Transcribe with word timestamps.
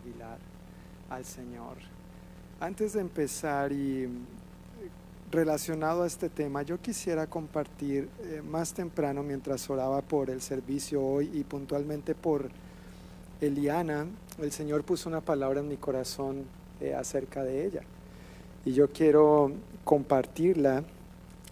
Aguilar 0.00 0.38
al 1.08 1.24
Señor. 1.24 1.76
Antes 2.60 2.92
de 2.92 3.00
empezar 3.00 3.72
y 3.72 4.08
relacionado 5.30 6.02
a 6.02 6.06
este 6.06 6.28
tema, 6.28 6.62
yo 6.62 6.80
quisiera 6.80 7.26
compartir 7.26 8.08
eh, 8.22 8.42
más 8.42 8.74
temprano 8.74 9.22
mientras 9.22 9.68
oraba 9.70 10.02
por 10.02 10.30
el 10.30 10.40
servicio 10.40 11.02
hoy 11.02 11.30
y 11.32 11.44
puntualmente 11.44 12.14
por 12.14 12.50
Eliana, 13.40 14.06
el 14.38 14.52
Señor 14.52 14.84
puso 14.84 15.08
una 15.08 15.20
palabra 15.20 15.60
en 15.60 15.68
mi 15.68 15.76
corazón 15.76 16.44
eh, 16.80 16.94
acerca 16.94 17.42
de 17.42 17.64
ella. 17.64 17.82
Y 18.64 18.72
yo 18.72 18.90
quiero 18.90 19.52
compartirla. 19.84 20.84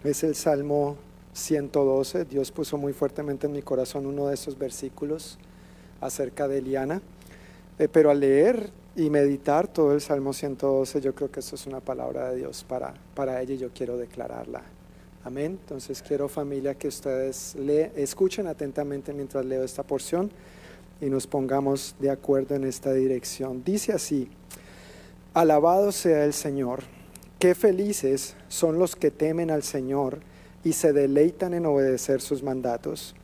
Es 0.03 0.23
el 0.23 0.35
Salmo 0.35 0.97
112. 1.33 2.25
Dios 2.25 2.51
puso 2.51 2.77
muy 2.77 2.93
fuertemente 2.93 3.47
en 3.47 3.53
mi 3.53 3.61
corazón 3.61 4.05
uno 4.05 4.27
de 4.27 4.35
esos 4.35 4.57
versículos 4.57 5.39
acerca 5.99 6.47
de 6.47 6.59
Eliana. 6.59 7.01
Eh, 7.79 7.87
pero 7.87 8.11
al 8.11 8.19
leer 8.19 8.71
y 8.97 9.09
meditar 9.09 9.69
todo 9.69 9.93
el 9.93 10.01
Salmo 10.01 10.33
112, 10.33 10.99
yo 10.99 11.15
creo 11.15 11.31
que 11.31 11.39
eso 11.39 11.55
es 11.55 11.65
una 11.65 11.79
palabra 11.79 12.29
de 12.29 12.35
Dios 12.35 12.65
para, 12.67 12.93
para 13.15 13.41
ella 13.41 13.53
y 13.53 13.57
yo 13.57 13.69
quiero 13.73 13.97
declararla. 13.97 14.61
Amén. 15.23 15.57
Entonces 15.61 16.01
quiero 16.01 16.27
familia 16.27 16.75
que 16.75 16.89
ustedes 16.89 17.55
le, 17.55 17.93
escuchen 17.95 18.47
atentamente 18.47 19.13
mientras 19.13 19.45
leo 19.45 19.63
esta 19.63 19.83
porción 19.83 20.29
y 20.99 21.05
nos 21.05 21.25
pongamos 21.25 21.95
de 21.99 22.09
acuerdo 22.09 22.55
en 22.55 22.65
esta 22.65 22.91
dirección. 22.91 23.63
Dice 23.63 23.93
así, 23.93 24.29
alabado 25.33 25.93
sea 25.93 26.25
el 26.25 26.33
Señor, 26.33 26.81
qué 27.39 27.55
felices 27.55 28.35
son 28.49 28.77
los 28.77 28.97
que 28.97 29.09
temen 29.09 29.51
al 29.51 29.63
Señor 29.63 30.19
y 30.65 30.73
se 30.73 30.91
deleitan 30.91 31.53
en 31.53 31.65
obedecer 31.65 32.19
sus 32.19 32.43
mandatos. 32.43 33.15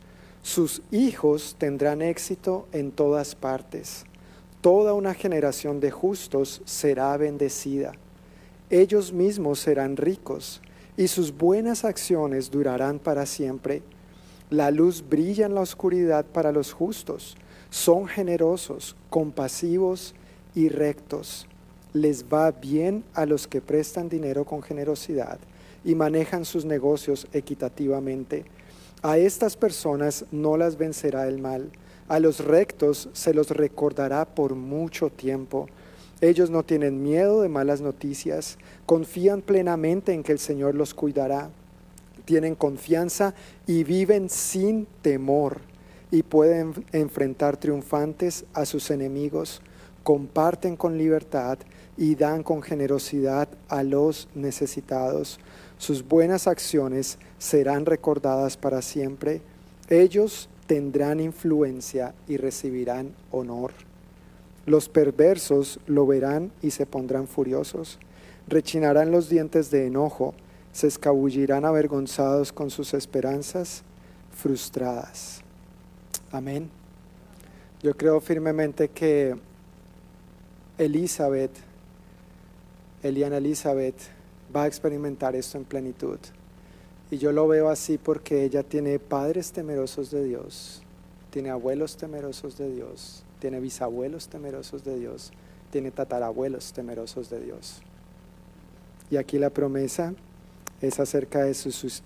Sus 0.42 0.82
hijos 0.92 1.58
tendrán 1.60 2.02
éxito 2.02 2.68
en 2.72 2.92
todas 2.92 3.36
partes 3.36 4.06
toda 4.66 4.96
una 4.96 5.14
generación 5.14 5.80
de 5.80 5.92
justos 5.92 6.64
será 6.66 7.16
bendecida. 7.18 7.92
Ellos 8.72 9.14
mismos 9.14 9.60
serán 9.60 9.96
ricos 9.96 10.60
y 10.98 11.08
sus 11.08 11.38
buenas 11.38 11.86
acciones 11.86 12.50
durarán 12.50 12.98
para 12.98 13.28
siempre. 13.28 13.84
La 14.50 14.72
luz 14.72 15.08
brilla 15.08 15.46
en 15.46 15.54
la 15.54 15.62
oscuridad 15.62 16.26
para 16.26 16.52
los 16.52 16.74
justos. 16.74 17.38
Son 17.70 18.08
generosos, 18.08 18.96
compasivos 19.12 20.16
y 20.56 20.70
rectos. 20.70 21.46
Les 21.94 22.26
va 22.26 22.50
bien 22.50 23.04
a 23.14 23.28
los 23.28 23.48
que 23.48 23.62
prestan 23.62 24.10
dinero 24.10 24.46
con 24.46 24.64
generosidad 24.64 25.38
y 25.84 25.94
manejan 25.94 26.44
sus 26.44 26.66
negocios 26.66 27.28
equitativamente. 27.34 28.46
A 29.04 29.20
estas 29.20 29.58
personas 29.58 30.26
no 30.32 30.58
las 30.58 30.76
vencerá 30.76 31.28
el 31.28 31.40
mal 31.40 31.70
a 32.08 32.20
los 32.20 32.44
rectos 32.44 33.10
se 33.14 33.34
los 33.34 33.50
recordará 33.52 34.26
por 34.26 34.56
mucho 34.56 35.10
tiempo. 35.10 35.68
Ellos 36.22 36.50
no 36.50 36.64
tienen 36.64 37.04
miedo 37.04 37.42
de 37.42 37.50
malas 37.50 37.82
noticias, 37.82 38.58
confían 38.86 39.42
plenamente 39.42 40.14
en 40.14 40.24
que 40.24 40.32
el 40.32 40.40
Señor 40.40 40.76
los 40.76 40.94
cuidará, 40.94 41.50
tienen 42.26 42.56
confianza 42.56 43.34
y 43.68 43.84
viven 43.84 44.30
sin 44.30 44.88
temor 45.02 45.60
y 46.12 46.24
pueden 46.24 46.74
enfrentar 46.92 47.58
triunfantes 47.58 48.46
a 48.54 48.66
sus 48.66 48.90
enemigos, 48.92 49.62
comparten 50.04 50.76
con 50.76 50.98
libertad 50.98 51.58
y 51.98 52.16
dan 52.16 52.44
con 52.44 52.62
generosidad 52.62 53.48
a 53.68 53.84
los 53.84 54.28
necesitados. 54.36 55.40
Sus 55.78 56.08
buenas 56.08 56.48
acciones 56.48 57.18
serán 57.38 57.86
recordadas 57.86 58.56
para 58.58 58.82
siempre. 58.82 59.42
Ellos 59.90 60.50
tendrán 60.68 61.20
influencia 61.20 62.14
y 62.28 62.38
recibirán 62.38 63.14
honor. 63.32 63.72
Los 64.66 64.90
perversos 64.90 65.80
lo 65.86 66.08
verán 66.08 66.52
y 66.62 66.72
se 66.72 66.86
pondrán 66.86 67.28
furiosos, 67.28 68.00
rechinarán 68.48 69.12
los 69.12 69.30
dientes 69.30 69.70
de 69.70 69.88
enojo, 69.88 70.34
se 70.72 70.88
escabullirán 70.88 71.66
avergonzados 71.66 72.52
con 72.52 72.70
sus 72.70 72.94
esperanzas 72.94 73.84
frustradas. 74.32 75.42
Amén. 76.32 76.70
Yo 77.82 77.96
creo 77.96 78.20
firmemente 78.20 78.90
que 78.90 79.36
Elizabeth, 80.78 81.52
Eliana 83.04 83.38
Elizabeth, 83.38 83.96
va 84.54 84.64
a 84.64 84.68
experimentar 84.68 85.36
esto 85.36 85.58
en 85.58 85.66
plenitud. 85.66 86.18
Y 87.12 87.18
yo 87.18 87.32
lo 87.32 87.48
veo 87.48 87.70
así 87.70 87.98
porque 87.98 88.44
ella 88.44 88.64
tiene 88.64 89.00
padres 89.00 89.52
temerosos 89.52 90.12
de 90.12 90.24
Dios, 90.24 90.82
tiene 91.30 91.50
abuelos 91.50 91.98
temerosos 91.98 92.58
de 92.58 92.74
Dios, 92.74 93.24
tiene 93.40 93.60
bisabuelos 93.60 94.28
temerosos 94.28 94.84
de 94.84 94.98
Dios, 94.98 95.32
tiene 95.72 95.92
tatarabuelos 95.92 96.74
temerosos 96.74 97.30
de 97.30 97.42
Dios. 97.42 97.82
Y 99.12 99.18
aquí 99.18 99.38
la 99.38 99.52
promesa 99.52 100.14
es 100.82 101.00
acerca 101.00 101.44
de, 101.44 101.56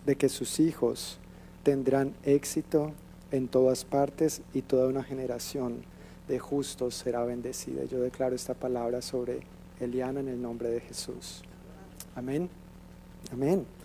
de 0.06 0.16
que 0.16 0.30
sus 0.30 0.60
hijos 0.60 1.18
tendrán 1.64 2.14
éxito 2.24 2.92
en 3.32 3.48
todas 3.48 3.86
partes 3.86 4.42
y 4.54 4.64
toda 4.64 4.88
una 4.88 5.04
generación 5.04 5.84
de 6.28 6.40
justos 6.40 6.96
será 6.96 7.24
bendecida. 7.24 7.86
Yo 7.86 8.00
declaro 8.00 8.36
esta 8.36 8.54
palabra 8.54 9.02
sobre 9.02 9.42
Eliana 9.80 10.20
en 10.20 10.28
el 10.28 10.42
nombre 10.42 10.70
de 10.70 10.82
Jesús. 10.82 11.42
Amén. 12.16 12.50
Amén. 13.32 13.79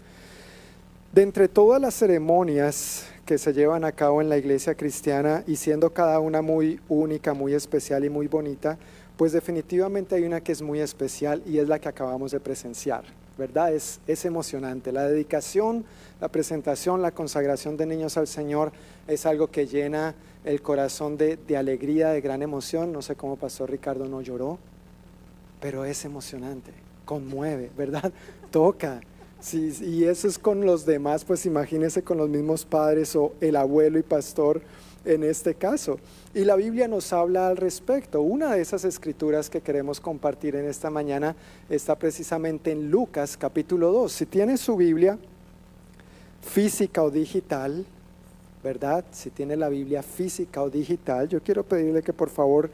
De 1.14 1.22
entre 1.22 1.46
todas 1.46 1.80
las 1.80 1.94
ceremonias 1.94 3.06
que 3.24 3.38
se 3.38 3.52
llevan 3.52 3.84
a 3.84 3.92
cabo 3.92 4.20
en 4.20 4.28
la 4.28 4.36
iglesia 4.36 4.74
cristiana 4.74 5.44
y 5.46 5.54
siendo 5.54 5.90
cada 5.90 6.18
una 6.18 6.42
muy 6.42 6.80
única, 6.88 7.34
muy 7.34 7.54
especial 7.54 8.04
y 8.04 8.10
muy 8.10 8.26
bonita, 8.26 8.78
pues 9.16 9.30
definitivamente 9.30 10.16
hay 10.16 10.24
una 10.24 10.40
que 10.40 10.50
es 10.50 10.60
muy 10.60 10.80
especial 10.80 11.40
y 11.46 11.58
es 11.58 11.68
la 11.68 11.78
que 11.78 11.88
acabamos 11.88 12.32
de 12.32 12.40
presenciar, 12.40 13.04
¿verdad? 13.38 13.72
Es, 13.72 14.00
es 14.08 14.24
emocionante. 14.24 14.90
La 14.90 15.06
dedicación, 15.06 15.84
la 16.20 16.26
presentación, 16.26 17.00
la 17.00 17.12
consagración 17.12 17.76
de 17.76 17.86
niños 17.86 18.16
al 18.16 18.26
Señor 18.26 18.72
es 19.06 19.24
algo 19.24 19.46
que 19.46 19.68
llena 19.68 20.16
el 20.44 20.62
corazón 20.62 21.16
de, 21.16 21.36
de 21.36 21.56
alegría, 21.56 22.08
de 22.08 22.22
gran 22.22 22.42
emoción. 22.42 22.92
No 22.92 23.02
sé 23.02 23.14
cómo 23.14 23.36
Pastor 23.36 23.70
Ricardo 23.70 24.08
no 24.08 24.20
lloró, 24.20 24.58
pero 25.60 25.84
es 25.84 26.04
emocionante, 26.04 26.72
conmueve, 27.04 27.70
¿verdad? 27.76 28.12
Toca. 28.50 29.00
Sí, 29.44 29.76
y 29.82 30.04
eso 30.04 30.26
es 30.26 30.38
con 30.38 30.64
los 30.64 30.86
demás, 30.86 31.22
pues 31.22 31.44
imagínese 31.44 32.02
con 32.02 32.16
los 32.16 32.30
mismos 32.30 32.64
padres 32.64 33.14
o 33.14 33.34
el 33.42 33.56
abuelo 33.56 33.98
y 33.98 34.02
pastor 34.02 34.62
en 35.04 35.22
este 35.22 35.54
caso. 35.54 35.98
Y 36.32 36.46
la 36.46 36.56
Biblia 36.56 36.88
nos 36.88 37.12
habla 37.12 37.48
al 37.48 37.58
respecto. 37.58 38.22
Una 38.22 38.54
de 38.54 38.62
esas 38.62 38.86
escrituras 38.86 39.50
que 39.50 39.60
queremos 39.60 40.00
compartir 40.00 40.56
en 40.56 40.64
esta 40.64 40.88
mañana 40.88 41.36
está 41.68 41.94
precisamente 41.94 42.72
en 42.72 42.90
Lucas 42.90 43.36
capítulo 43.36 43.92
2. 43.92 44.10
Si 44.10 44.24
tiene 44.24 44.56
su 44.56 44.76
Biblia 44.76 45.18
física 46.40 47.02
o 47.02 47.10
digital, 47.10 47.84
¿verdad? 48.62 49.04
Si 49.10 49.28
tiene 49.28 49.56
la 49.56 49.68
Biblia 49.68 50.02
física 50.02 50.62
o 50.62 50.70
digital, 50.70 51.28
yo 51.28 51.42
quiero 51.42 51.64
pedirle 51.64 52.02
que 52.02 52.14
por 52.14 52.30
favor 52.30 52.70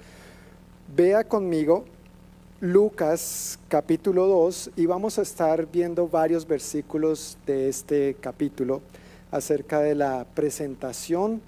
vea 0.95 1.25
conmigo 1.25 1.85
Lucas 2.63 3.59
capítulo 3.69 4.27
2 4.27 4.73
y 4.77 4.85
vamos 4.85 5.19
a 5.19 5.23
estar 5.23 5.67
viendo 5.73 6.09
varios 6.09 6.47
versículos 6.47 7.39
de 7.47 7.71
este 7.71 8.17
capítulo 8.21 8.83
acerca 9.31 9.81
de 9.81 9.95
la 9.95 10.27
presentación 10.35 11.41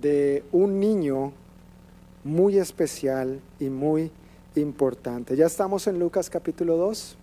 de 0.00 0.44
un 0.52 0.78
niño 0.78 1.32
muy 2.22 2.58
especial 2.58 3.40
y 3.58 3.70
muy 3.70 4.12
importante. 4.54 5.34
¿Ya 5.34 5.46
estamos 5.46 5.88
en 5.88 5.98
Lucas 5.98 6.30
capítulo 6.30 6.76
2? 6.76 7.16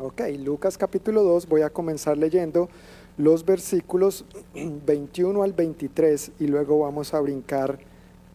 Ok, 0.00 0.22
Lucas 0.40 0.76
capítulo 0.76 1.22
2 1.22 1.46
voy 1.46 1.62
a 1.62 1.70
comenzar 1.70 2.18
leyendo 2.18 2.68
los 3.16 3.44
versículos 3.44 4.24
21 4.84 5.44
al 5.44 5.52
23 5.52 6.32
y 6.40 6.48
luego 6.48 6.80
vamos 6.80 7.14
a 7.14 7.20
brincar 7.20 7.78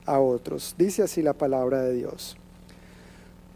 a 0.05 0.21
otros. 0.21 0.75
Dice 0.77 1.03
así 1.03 1.21
la 1.21 1.33
palabra 1.33 1.81
de 1.81 1.93
Dios. 1.95 2.37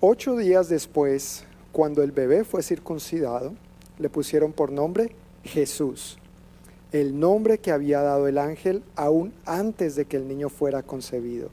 Ocho 0.05 0.35
días 0.35 0.67
después, 0.67 1.45
cuando 1.71 2.03
el 2.03 2.11
bebé 2.11 2.43
fue 2.43 2.61
circuncidado, 2.61 3.53
le 3.97 4.09
pusieron 4.09 4.51
por 4.51 4.69
nombre 4.69 5.15
Jesús, 5.45 6.17
el 6.91 7.17
nombre 7.17 7.59
que 7.59 7.71
había 7.71 8.01
dado 8.01 8.27
el 8.27 8.37
ángel 8.37 8.83
aún 8.97 9.31
antes 9.45 9.95
de 9.95 10.03
que 10.03 10.17
el 10.17 10.27
niño 10.27 10.49
fuera 10.49 10.83
concebido. 10.83 11.47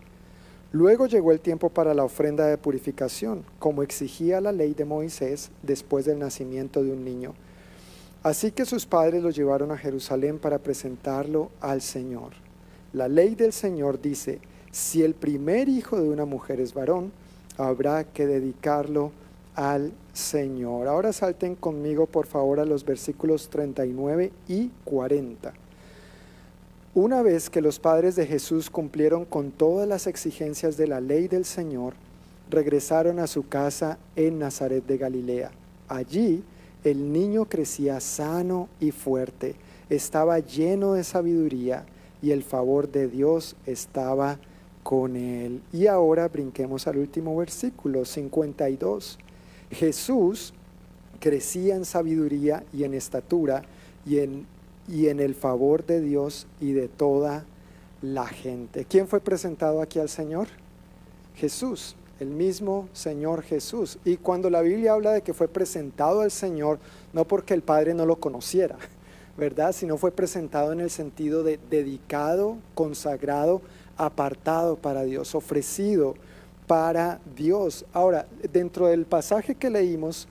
Luego 0.73 1.07
llegó 1.07 1.31
el 1.31 1.39
tiempo 1.39 1.69
para 1.69 1.95
la 1.95 2.03
ofrenda 2.03 2.45
de 2.49 2.59
purificación, 2.59 3.45
como 3.61 3.85
exigía 3.85 4.41
la 4.41 4.51
ley 4.51 4.75
de 4.75 4.85
Moisés 4.85 5.53
después 5.63 6.05
del 6.05 6.19
nacimiento 6.19 6.83
de 6.83 6.91
un 6.91 7.05
niño. 7.05 7.35
Así 8.25 8.51
que 8.51 8.65
sus 8.65 8.85
padres 8.85 9.23
lo 9.23 9.31
llevaron 9.31 9.71
a 9.71 9.79
Jerusalén 9.79 10.41
para 10.41 10.59
presentarlo 10.59 11.53
al 11.61 11.83
Señor. 11.83 12.33
La 12.95 13.07
ley 13.07 13.37
del 13.37 13.53
Señor 13.53 14.03
dice, 14.03 14.41
si 14.73 15.05
el 15.05 15.15
primer 15.15 15.69
hijo 15.69 16.01
de 16.01 16.09
una 16.09 16.25
mujer 16.25 16.61
es 16.61 16.75
varón, 16.75 17.13
habrá 17.62 18.05
que 18.05 18.27
dedicarlo 18.27 19.12
al 19.55 19.93
Señor. 20.12 20.89
Ahora 20.89 21.12
salten 21.12 21.55
conmigo 21.55 22.07
por 22.07 22.27
favor 22.27 22.61
a 22.61 22.65
los 22.65 22.85
versículos 22.85 23.49
39 23.49 24.33
y 24.49 24.71
40. 24.85 25.53
Una 26.95 27.23
vez 27.23 27.51
que 27.51 27.61
los 27.61 27.79
padres 27.79 28.17
de 28.17 28.27
Jesús 28.27 28.71
cumplieron 28.71 29.25
con 29.25 29.51
todas 29.51 29.87
las 29.87 30.07
exigencias 30.07 30.77
de 30.77 30.89
la 30.89 31.01
ley 31.01 31.29
del 31.29 31.45
Señor, 31.45 31.95
regresaron 32.51 33.21
a 33.21 33.27
su 33.27 33.47
casa 33.49 33.99
en 34.17 34.39
Nazaret 34.39 34.85
de 34.87 34.99
Galilea. 34.99 35.51
Allí 35.89 36.43
el 36.83 37.12
niño 37.12 37.45
crecía 37.45 38.01
sano 38.01 38.69
y 38.81 38.91
fuerte, 38.91 39.55
estaba 39.89 40.39
lleno 40.39 40.95
de 40.95 41.05
sabiduría 41.05 41.85
y 42.23 42.33
el 42.33 42.43
favor 42.43 42.91
de 42.91 43.09
Dios 43.09 43.55
estaba 43.67 44.39
con 44.91 45.15
él. 45.15 45.63
Y 45.73 45.87
ahora 45.87 46.27
brinquemos 46.27 46.89
al 46.89 46.99
último 46.99 47.37
versículo, 47.37 48.05
52. 48.05 49.21
Jesús 49.71 50.53
crecía 51.21 51.77
en 51.77 51.85
sabiduría 51.85 52.65
y 52.73 52.83
en 52.83 52.95
estatura 52.95 53.63
y 54.05 54.19
en, 54.19 54.49
y 54.89 55.07
en 55.07 55.21
el 55.21 55.37
favor 55.37 55.87
de 55.87 56.01
Dios 56.01 56.49
y 56.61 56.73
de 56.73 56.89
toda 56.89 57.45
la 58.03 58.27
gente. 58.27 58.85
¿Quién 58.85 59.07
fue 59.07 59.21
presentado 59.21 59.81
aquí 59.81 60.01
al 60.01 60.09
Señor? 60.09 60.49
Jesús, 61.37 61.95
el 62.19 62.31
mismo 62.31 62.89
Señor 62.93 63.43
Jesús. 63.43 63.97
Y 64.05 64.17
cuando 64.17 64.51
la 64.51 64.61
Biblia 64.61 64.95
habla 64.95 65.13
de 65.13 65.23
que 65.23 65.35
fue 65.35 65.47
presentado 65.47 66.23
al 66.23 66.33
Señor, 66.33 66.81
no 67.13 67.25
porque 67.25 67.55
el 67.55 67.63
Padre 67.63 67.95
no 67.95 68.07
lo 68.07 68.17
conociera, 68.17 68.77
¿verdad? 69.37 69.73
Sino 69.73 69.97
fue 69.97 70.11
presentado 70.11 70.73
en 70.73 70.81
el 70.81 70.91
sentido 70.91 71.43
de 71.43 71.59
dedicado, 71.71 72.59
consagrado, 72.75 73.62
apartado 73.97 74.77
para 74.77 75.05
Dios, 75.05 75.35
ofrecido 75.35 76.15
para 76.67 77.21
Dios. 77.37 77.85
Ahora, 77.93 78.27
dentro 78.53 78.87
del 78.87 79.05
pasaje 79.05 79.55
que 79.55 79.71
leímos, 79.71 80.29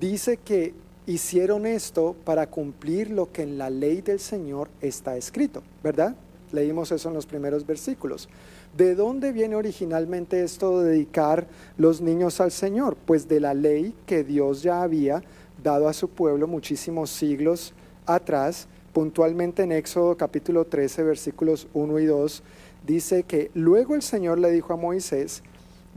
dice 0.00 0.36
que 0.38 0.74
hicieron 1.06 1.66
esto 1.66 2.16
para 2.24 2.48
cumplir 2.48 3.10
lo 3.10 3.30
que 3.30 3.42
en 3.42 3.58
la 3.58 3.70
ley 3.70 4.00
del 4.00 4.20
Señor 4.20 4.68
está 4.80 5.16
escrito, 5.16 5.62
¿verdad? 5.82 6.16
Leímos 6.52 6.92
eso 6.92 7.08
en 7.08 7.14
los 7.14 7.26
primeros 7.26 7.66
versículos. 7.66 8.28
¿De 8.76 8.94
dónde 8.94 9.32
viene 9.32 9.56
originalmente 9.56 10.42
esto 10.42 10.80
de 10.80 10.92
dedicar 10.92 11.46
los 11.76 12.00
niños 12.00 12.40
al 12.40 12.50
Señor? 12.50 12.96
Pues 13.06 13.28
de 13.28 13.40
la 13.40 13.54
ley 13.54 13.94
que 14.06 14.24
Dios 14.24 14.62
ya 14.62 14.82
había 14.82 15.22
dado 15.62 15.88
a 15.88 15.92
su 15.92 16.08
pueblo 16.08 16.46
muchísimos 16.46 17.10
siglos 17.10 17.74
atrás, 18.06 18.68
puntualmente 18.92 19.62
en 19.62 19.72
Éxodo 19.72 20.16
capítulo 20.16 20.64
13, 20.64 21.02
versículos 21.02 21.66
1 21.74 21.98
y 21.98 22.06
2, 22.06 22.42
dice 22.86 23.22
que 23.24 23.50
luego 23.54 23.94
el 23.94 24.02
Señor 24.02 24.38
le 24.38 24.50
dijo 24.50 24.72
a 24.72 24.76
Moisés, 24.76 25.42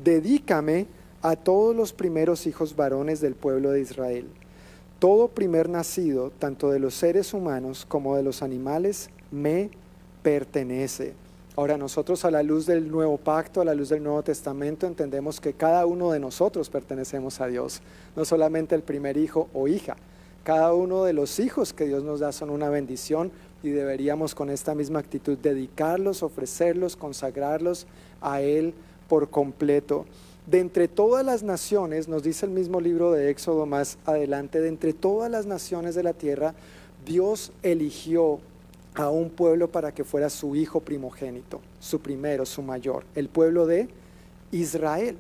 dedícame 0.04 0.88
a 1.22 1.36
todos 1.36 1.76
los 1.76 1.94
primeros 1.94 2.48
hijos 2.48 2.76
varones 2.76 3.22
del 3.22 3.36
pueblo 3.36 3.72
de 3.72 3.82
Israel. 3.82 4.28
Todo 5.00 5.28
primer 5.28 5.70
nacido, 5.70 6.32
tanto 6.32 6.72
de 6.72 6.80
los 6.80 6.94
seres 6.96 7.34
humanos 7.34 7.86
como 7.88 8.16
de 8.16 8.24
los 8.24 8.42
animales, 8.42 9.10
me 9.32 9.70
pertenece. 10.24 11.14
Ahora 11.56 11.78
nosotros 11.78 12.24
a 12.24 12.32
la 12.32 12.44
luz 12.44 12.66
del 12.66 12.92
nuevo 12.92 13.18
pacto, 13.18 13.62
a 13.62 13.66
la 13.66 13.74
luz 13.74 13.90
del 13.90 14.04
Nuevo 14.04 14.22
Testamento, 14.24 14.86
entendemos 14.86 15.42
que 15.42 15.54
cada 15.54 15.86
uno 15.88 16.12
de 16.12 16.20
nosotros 16.20 16.70
pertenecemos 16.70 17.42
a 17.42 17.48
Dios, 17.48 17.82
no 18.16 18.26
solamente 18.26 18.76
el 18.76 18.84
primer 18.84 19.18
hijo 19.18 19.50
o 19.54 19.68
hija. 19.68 19.96
Cada 20.48 20.74
uno 20.74 21.04
de 21.04 21.12
los 21.12 21.42
hijos 21.42 21.74
que 21.74 21.88
Dios 21.88 22.06
nos 22.06 22.22
da 22.22 22.32
son 22.32 22.52
una 22.52 22.70
bendición 22.70 23.34
y 23.64 23.68
deberíamos 23.68 24.34
con 24.34 24.50
esta 24.50 24.74
misma 24.76 25.00
actitud 25.00 25.38
dedicarlos, 25.38 26.24
ofrecerlos, 26.24 26.96
consagrarlos 26.96 27.86
a 28.22 28.40
Él 28.40 28.74
por 29.10 29.30
completo. 29.30 30.06
De 30.46 30.62
entre 30.62 30.88
todas 30.88 31.26
las 31.26 31.44
naciones, 31.44 32.08
nos 32.08 32.24
dice 32.24 32.46
el 32.46 32.54
mismo 32.54 32.80
libro 32.80 33.12
de 33.12 33.30
Éxodo 33.30 33.66
más 33.66 33.98
adelante, 34.06 34.62
de 34.62 34.70
entre 34.70 34.94
todas 34.94 35.30
las 35.30 35.46
naciones 35.46 35.96
de 35.96 36.04
la 36.04 36.14
tierra, 36.14 36.56
Dios 37.06 37.52
eligió 37.62 38.40
a 38.96 39.10
un 39.10 39.30
pueblo 39.30 39.70
para 39.70 39.94
que 39.94 40.06
fuera 40.06 40.30
su 40.30 40.56
hijo 40.56 40.80
primogénito, 40.80 41.60
su 41.82 42.00
primero, 42.00 42.46
su 42.46 42.62
mayor, 42.62 43.04
el 43.16 43.28
pueblo 43.28 43.66
de 43.66 43.90
Israel. 44.54 45.18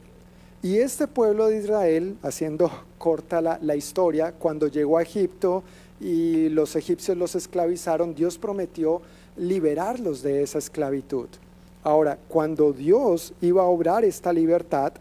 Y 0.61 0.77
este 0.77 1.05
pueblo 1.05 1.47
de 1.47 1.57
Israel, 1.57 2.15
haciendo 2.23 2.71
corta 2.97 3.41
la, 3.41 3.59
la, 3.61 3.75
historia, 3.75 4.33
cuando 4.33 4.67
llegó 4.67 4.97
a 4.97 5.03
Egipto 5.03 5.63
y 5.99 6.49
los 6.49 6.75
egipcios 6.75 7.17
los 7.17 7.35
esclavizaron, 7.35 8.15
Dios 8.15 8.37
prometió 8.37 9.01
liberarlos 9.35 10.21
de 10.21 10.43
esa 10.43 10.57
esclavitud. 10.57 11.27
Ahora, 11.83 12.17
cuando 12.27 12.73
Dios 12.73 13.33
iba 13.41 13.61
a 13.61 13.65
obrar 13.65 14.03
esta 14.03 14.33
libertad, 14.33 14.93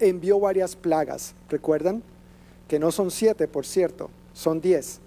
envió 0.00 0.40
varias 0.40 0.76
plagas, 0.76 1.34
¿recuerdan? 1.48 2.02
Que 2.68 2.78
no 2.78 2.90
son 2.90 3.10
siete, 3.10 3.48
por 3.48 3.66
cierto, 3.66 4.10
son 4.32 4.60
diez. 4.60 5.00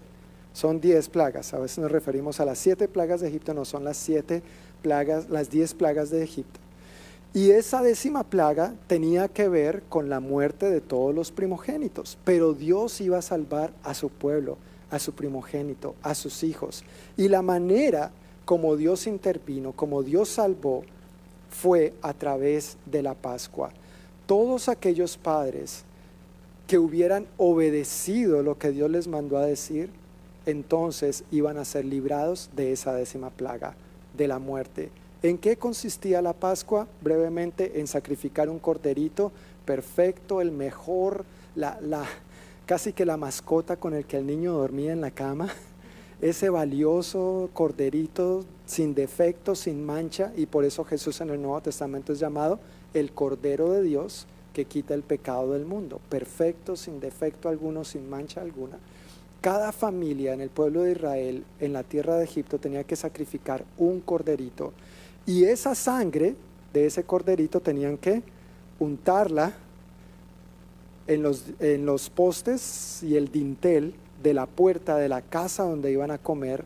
Son 0.53 0.81
diez 0.81 1.09
plagas. 1.09 1.53
A 1.53 1.59
veces 1.59 1.79
nos 1.79 1.91
referimos 1.91 2.39
a 2.39 2.45
las 2.45 2.57
siete 2.57 2.87
plagas 2.87 3.21
de 3.21 3.29
Egipto, 3.29 3.53
no 3.53 3.65
son 3.65 3.83
las 3.83 3.97
siete 3.97 4.41
plagas, 4.81 5.29
las 5.29 5.49
diez 5.49 5.73
plagas 5.73 6.09
de 6.09 6.23
Egipto. 6.23 6.59
Y 7.33 7.51
esa 7.51 7.83
décima 7.83 8.23
plaga 8.23 8.73
tenía 8.87 9.27
que 9.27 9.47
ver 9.47 9.83
con 9.87 10.09
la 10.09 10.19
muerte 10.19 10.71
de 10.71 10.81
todos 10.81 11.13
los 11.13 11.31
primogénitos, 11.31 12.17
pero 12.23 12.53
Dios 12.53 12.99
iba 13.01 13.19
a 13.19 13.21
salvar 13.21 13.71
a 13.83 13.93
su 13.93 14.09
pueblo, 14.09 14.57
a 14.89 14.97
su 14.97 15.13
primogénito, 15.13 15.95
a 16.01 16.15
sus 16.15 16.43
hijos. 16.43 16.83
Y 17.17 17.27
la 17.27 17.43
manera 17.43 18.11
como 18.45 18.75
Dios 18.77 19.05
intervino, 19.05 19.73
como 19.73 20.01
Dios 20.01 20.27
salvó, 20.29 20.83
fue 21.51 21.93
a 22.01 22.13
través 22.13 22.77
de 22.87 23.03
la 23.03 23.13
Pascua. 23.13 23.69
Todos 24.25 24.69
aquellos 24.69 25.17
padres 25.17 25.83
que 26.65 26.79
hubieran 26.79 27.27
obedecido 27.37 28.41
lo 28.41 28.57
que 28.57 28.71
Dios 28.71 28.89
les 28.89 29.07
mandó 29.07 29.37
a 29.37 29.45
decir, 29.45 29.91
entonces 30.47 31.23
iban 31.29 31.57
a 31.57 31.65
ser 31.65 31.85
librados 31.85 32.49
de 32.55 32.71
esa 32.71 32.93
décima 32.93 33.29
plaga, 33.29 33.75
de 34.17 34.27
la 34.27 34.39
muerte. 34.39 34.89
¿En 35.21 35.37
qué 35.37 35.57
consistía 35.57 36.21
la 36.21 36.31
Pascua? 36.31 36.87
Brevemente, 37.01 37.81
en 37.81 37.87
sacrificar 37.87 38.47
un 38.49 38.57
corderito 38.57 39.33
perfecto, 39.65 40.39
el 40.39 40.51
mejor, 40.51 41.25
la, 41.55 41.77
casi 42.65 42.93
que 42.93 43.05
la 43.05 43.17
mascota 43.17 43.75
con 43.75 43.93
el 43.93 44.05
que 44.05 44.15
el 44.15 44.25
niño 44.25 44.53
dormía 44.53 44.93
en 44.93 45.01
la 45.01 45.11
cama, 45.11 45.49
ese 46.21 46.49
valioso 46.49 47.49
corderito 47.51 48.45
sin 48.65 48.95
defecto, 48.95 49.55
sin 49.55 49.85
mancha, 49.85 50.31
y 50.37 50.45
por 50.45 50.63
eso 50.63 50.85
Jesús 50.85 51.19
en 51.19 51.31
el 51.31 51.41
Nuevo 51.41 51.61
Testamento 51.61 52.13
es 52.13 52.19
llamado 52.19 52.59
el 52.93 53.11
Cordero 53.11 53.71
de 53.71 53.83
Dios 53.83 54.25
que 54.53 54.65
quita 54.65 54.93
el 54.93 55.03
pecado 55.03 55.51
del 55.51 55.65
mundo, 55.65 55.99
perfecto, 56.07 56.77
sin 56.77 57.01
defecto 57.01 57.49
alguno, 57.49 57.83
sin 57.83 58.09
mancha 58.09 58.39
alguna. 58.39 58.77
Cada 59.41 59.71
familia 59.71 60.33
en 60.33 60.41
el 60.41 60.49
pueblo 60.49 60.83
de 60.83 60.91
Israel, 60.91 61.43
en 61.59 61.73
la 61.73 61.83
tierra 61.83 62.17
de 62.17 62.25
Egipto, 62.25 62.57
tenía 62.57 62.83
que 62.83 62.95
sacrificar 62.95 63.63
un 63.77 64.01
corderito. 64.01 64.73
Y 65.29 65.43
esa 65.43 65.75
sangre 65.75 66.33
de 66.73 66.87
ese 66.87 67.03
corderito 67.03 67.59
tenían 67.59 67.99
que 67.99 68.23
untarla 68.79 69.53
en 71.05 71.21
los, 71.21 71.43
en 71.59 71.85
los 71.85 72.09
postes 72.09 73.03
y 73.03 73.15
el 73.15 73.31
dintel 73.31 73.93
de 74.23 74.33
la 74.33 74.47
puerta 74.47 74.97
de 74.97 75.07
la 75.07 75.21
casa 75.21 75.65
donde 75.65 75.91
iban 75.91 76.09
a 76.09 76.17
comer 76.17 76.65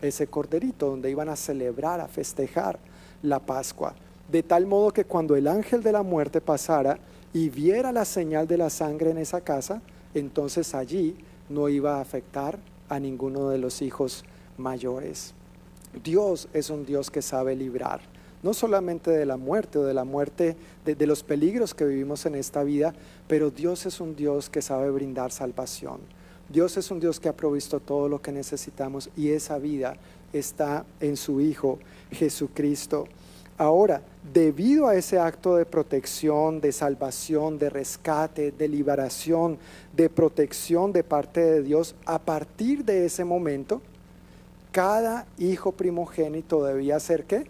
ese 0.00 0.28
corderito, 0.28 0.90
donde 0.90 1.10
iban 1.10 1.28
a 1.28 1.34
celebrar, 1.34 2.00
a 2.00 2.06
festejar 2.06 2.78
la 3.24 3.40
Pascua. 3.40 3.96
De 4.30 4.44
tal 4.44 4.64
modo 4.64 4.92
que 4.92 5.06
cuando 5.06 5.34
el 5.34 5.48
ángel 5.48 5.82
de 5.82 5.90
la 5.90 6.04
muerte 6.04 6.40
pasara 6.40 7.00
y 7.32 7.48
viera 7.48 7.90
la 7.90 8.04
señal 8.04 8.46
de 8.46 8.58
la 8.58 8.70
sangre 8.70 9.10
en 9.10 9.18
esa 9.18 9.40
casa, 9.40 9.82
entonces 10.14 10.72
allí 10.76 11.16
no 11.48 11.68
iba 11.68 11.96
a 11.96 12.02
afectar 12.02 12.60
a 12.88 13.00
ninguno 13.00 13.48
de 13.48 13.58
los 13.58 13.82
hijos 13.82 14.24
mayores. 14.56 15.34
Dios 16.02 16.48
es 16.52 16.70
un 16.70 16.84
Dios 16.84 17.10
que 17.10 17.22
sabe 17.22 17.54
librar, 17.54 18.00
no 18.42 18.54
solamente 18.54 19.10
de 19.10 19.26
la 19.26 19.36
muerte 19.36 19.78
o 19.78 19.84
de 19.84 19.94
la 19.94 20.04
muerte, 20.04 20.56
de, 20.84 21.06
los 21.06 21.22
peligros 21.22 21.74
que 21.74 21.84
vivimos 21.84 22.26
en 22.26 22.34
esta 22.34 22.62
vida, 22.62 22.94
pero 23.28 23.50
Dios 23.50 23.86
es 23.86 24.00
un 24.00 24.16
Dios 24.16 24.50
que 24.50 24.62
sabe 24.62 24.90
brindar 24.90 25.32
salvación. 25.32 26.00
Dios 26.48 26.76
es 26.76 26.90
un 26.90 27.00
Dios 27.00 27.20
que 27.20 27.28
ha 27.28 27.36
provisto 27.36 27.80
todo 27.80 28.08
lo 28.08 28.20
que 28.20 28.32
necesitamos 28.32 29.08
y 29.16 29.30
esa 29.30 29.58
vida 29.58 29.96
está 30.32 30.84
en 31.00 31.16
su 31.16 31.40
Hijo 31.40 31.78
Jesucristo. 32.10 33.06
Ahora, 33.56 34.02
debido 34.32 34.88
a 34.88 34.96
ese 34.96 35.18
acto 35.18 35.56
de 35.56 35.64
protección, 35.64 36.60
de 36.60 36.72
salvación, 36.72 37.56
de 37.56 37.70
rescate, 37.70 38.50
de 38.50 38.68
liberación, 38.68 39.58
de 39.92 40.10
protección 40.10 40.92
de 40.92 41.04
parte 41.04 41.40
de 41.40 41.62
Dios, 41.62 41.94
a 42.04 42.18
partir 42.18 42.84
de 42.84 43.06
ese 43.06 43.24
momento, 43.24 43.80
cada 44.74 45.24
hijo 45.38 45.70
primogénito 45.70 46.64
debía 46.64 46.98
ser 46.98 47.26
qué? 47.26 47.44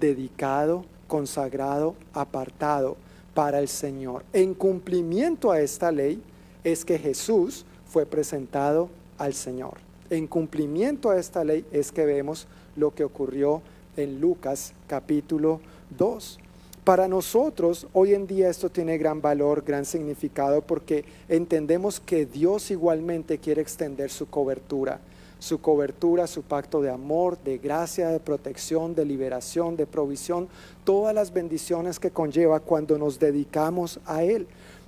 Dedicado, 0.00 0.84
consagrado, 1.06 1.94
apartado 2.12 2.96
para 3.32 3.60
el 3.60 3.68
Señor. 3.68 4.24
En 4.32 4.52
cumplimiento 4.52 5.52
a 5.52 5.60
esta 5.60 5.92
ley 5.92 6.20
es 6.64 6.84
que 6.84 6.98
Jesús 6.98 7.64
fue 7.86 8.06
presentado 8.06 8.88
al 9.18 9.34
Señor. 9.34 9.74
En 10.10 10.26
cumplimiento 10.26 11.10
a 11.10 11.18
esta 11.20 11.44
ley 11.44 11.64
es 11.70 11.92
que 11.92 12.04
vemos 12.04 12.48
lo 12.74 12.92
que 12.92 13.04
ocurrió 13.04 13.62
en 13.96 14.20
Lucas 14.20 14.72
capítulo 14.88 15.60
2. 15.96 16.40
Para 16.82 17.06
nosotros 17.06 17.86
hoy 17.92 18.14
en 18.14 18.26
día 18.26 18.50
esto 18.50 18.68
tiene 18.68 18.98
gran 18.98 19.22
valor, 19.22 19.62
gran 19.64 19.84
significado, 19.84 20.60
porque 20.60 21.04
entendemos 21.28 22.00
que 22.00 22.26
Dios 22.26 22.72
igualmente 22.72 23.38
quiere 23.38 23.62
extender 23.62 24.10
su 24.10 24.28
cobertura, 24.28 24.98
su 25.42 25.60
cobertura, 25.60 26.28
su 26.28 26.42
pacto 26.42 26.80
de 26.80 26.88
amor, 26.88 27.36
de 27.42 27.58
gracia, 27.58 28.10
de 28.10 28.20
protección, 28.20 28.94
de 28.94 29.04
liberación, 29.04 29.76
de 29.76 29.86
provisión, 29.86 30.46
todas 30.84 31.12
las 31.12 31.32
bendiciones 31.32 31.98
que 31.98 32.12
conlleva 32.12 32.60
cuando 32.60 32.96
nos 32.96 33.18
dedicamos 33.18 33.98
a 34.06 34.22
Él. 34.22 34.46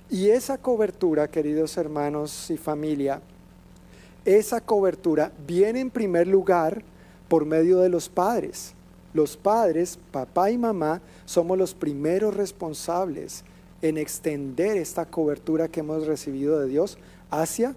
Y 0.09 0.29
esa 0.29 0.57
cobertura, 0.57 1.27
queridos 1.27 1.75
hermanos 1.75 2.49
y 2.49 2.55
familia, 2.55 3.19
esa 4.23 4.61
cobertura 4.61 5.33
viene 5.45 5.81
en 5.81 5.89
primer 5.89 6.25
lugar 6.25 6.83
por 7.27 7.45
medio 7.45 7.79
de 7.79 7.89
los 7.89 8.07
padres. 8.07 8.73
Los 9.13 9.35
padres, 9.35 9.99
papá 10.13 10.51
y 10.51 10.57
mamá, 10.57 11.01
somos 11.25 11.57
los 11.57 11.73
primeros 11.73 12.33
responsables 12.33 13.43
en 13.81 13.97
extender 13.97 14.77
esta 14.77 15.05
cobertura 15.05 15.67
que 15.67 15.81
hemos 15.81 16.07
recibido 16.07 16.61
de 16.61 16.69
Dios 16.69 16.97
hacia 17.29 17.75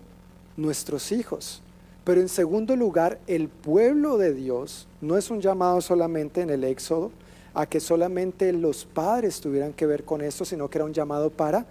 nuestros 0.57 1.11
hijos. 1.11 1.61
Pero 2.09 2.23
en 2.23 2.31
segundo 2.31 2.75
lugar, 2.75 3.21
el 3.27 3.51
pueblo 3.51 4.17
de 4.17 4.33
Dios 4.33 4.89
no 5.03 5.19
es 5.19 5.31
un 5.31 5.43
llamado 5.43 5.83
solamente 5.83 6.41
en 6.41 6.49
el 6.49 6.65
Éxodo 6.65 7.11
a 7.53 7.67
que 7.67 7.81
solamente 7.81 8.51
los 8.55 8.87
padres 8.87 9.43
tuvieran 9.43 9.75
que 9.75 9.85
ver 9.85 10.05
con 10.05 10.23
esto, 10.23 10.47
sino 10.47 10.71
que 10.71 10.79
era 10.79 10.87
un 10.87 10.95
llamado 10.95 11.29
para 11.29 11.67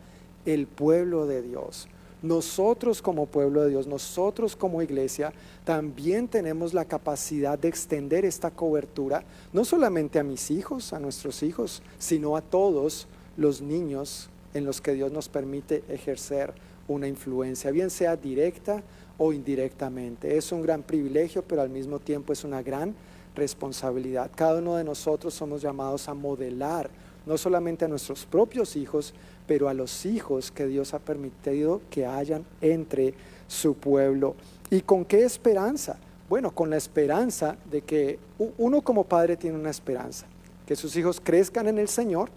el 0.46 0.68
pueblo 0.68 1.26
de 1.26 1.42
Dios. 1.42 1.88
Nosotros 2.22 3.02
como 3.02 3.26
pueblo 3.26 3.64
de 3.64 3.72
Dios, 3.72 3.88
nosotros 3.88 4.56
como 4.56 4.84
iglesia, 4.84 5.34
también 5.64 6.28
tenemos 6.28 6.72
la 6.76 6.86
capacidad 6.86 7.58
de 7.58 7.70
extender 7.70 8.24
esta 8.24 8.52
cobertura, 8.52 9.24
no 9.54 9.66
solamente 9.66 10.20
a 10.20 10.24
mis 10.24 10.52
hijos, 10.52 10.94
a 10.94 11.00
nuestros 11.00 11.42
hijos, 11.42 11.82
sino 11.98 12.38
a 12.38 12.42
todos 12.42 13.08
los 13.38 13.64
niños 13.64 14.30
en 14.54 14.66
los 14.66 14.82
que 14.82 14.94
Dios 14.94 15.12
nos 15.12 15.30
permite 15.30 15.84
ejercer 15.90 16.54
una 16.88 17.08
influencia, 17.08 17.72
bien 17.72 17.90
sea 17.90 18.16
directa 18.16 18.84
o 19.18 19.34
indirectamente. 19.34 20.38
Es 20.38 20.52
un 20.52 20.62
gran 20.62 20.84
privilegio, 20.84 21.44
pero 21.44 21.62
al 21.62 21.70
mismo 21.70 22.00
tiempo 22.00 22.34
es 22.34 22.44
una 22.44 22.62
gran 22.62 22.96
responsabilidad. 23.36 24.32
Cada 24.36 24.60
uno 24.60 24.76
de 24.76 24.84
nosotros 24.84 25.34
somos 25.34 25.62
llamados 25.62 26.10
a 26.10 26.14
modelar, 26.14 26.90
no 27.26 27.38
solamente 27.38 27.86
a 27.86 27.88
nuestros 27.88 28.26
propios 28.26 28.76
hijos, 28.76 29.14
pero 29.46 29.70
a 29.70 29.74
los 29.74 30.06
hijos 30.06 30.52
que 30.52 30.68
Dios 30.68 30.94
ha 30.94 31.00
permitido 31.00 31.82
que 31.90 32.06
hayan 32.06 32.46
entre 32.62 33.14
su 33.48 33.76
pueblo. 33.76 34.36
¿Y 34.70 34.82
con 34.82 35.06
qué 35.06 35.24
esperanza? 35.24 35.98
Bueno, 36.30 36.52
con 36.52 36.70
la 36.70 36.78
esperanza 36.78 37.56
de 37.72 37.82
que 37.82 38.20
uno 38.58 38.82
como 38.82 39.06
padre 39.06 39.38
tiene 39.38 39.58
una 39.58 39.70
esperanza, 39.70 40.26
que 40.66 40.76
sus 40.76 40.96
hijos 40.98 41.22
crezcan 41.24 41.68
en 41.68 41.78
el 41.78 41.88
Señor 41.88 42.30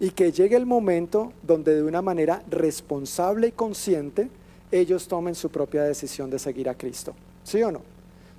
y 0.00 0.10
que 0.10 0.32
llegue 0.32 0.56
el 0.56 0.64
momento 0.64 1.32
donde 1.42 1.74
de 1.74 1.82
una 1.82 2.00
manera 2.00 2.42
responsable 2.48 3.48
y 3.48 3.52
consciente 3.52 4.30
ellos 4.78 5.08
tomen 5.08 5.34
su 5.34 5.50
propia 5.50 5.82
decisión 5.82 6.30
de 6.30 6.38
seguir 6.38 6.68
a 6.68 6.74
Cristo. 6.74 7.14
¿Sí 7.44 7.62
o 7.62 7.70
no? 7.70 7.80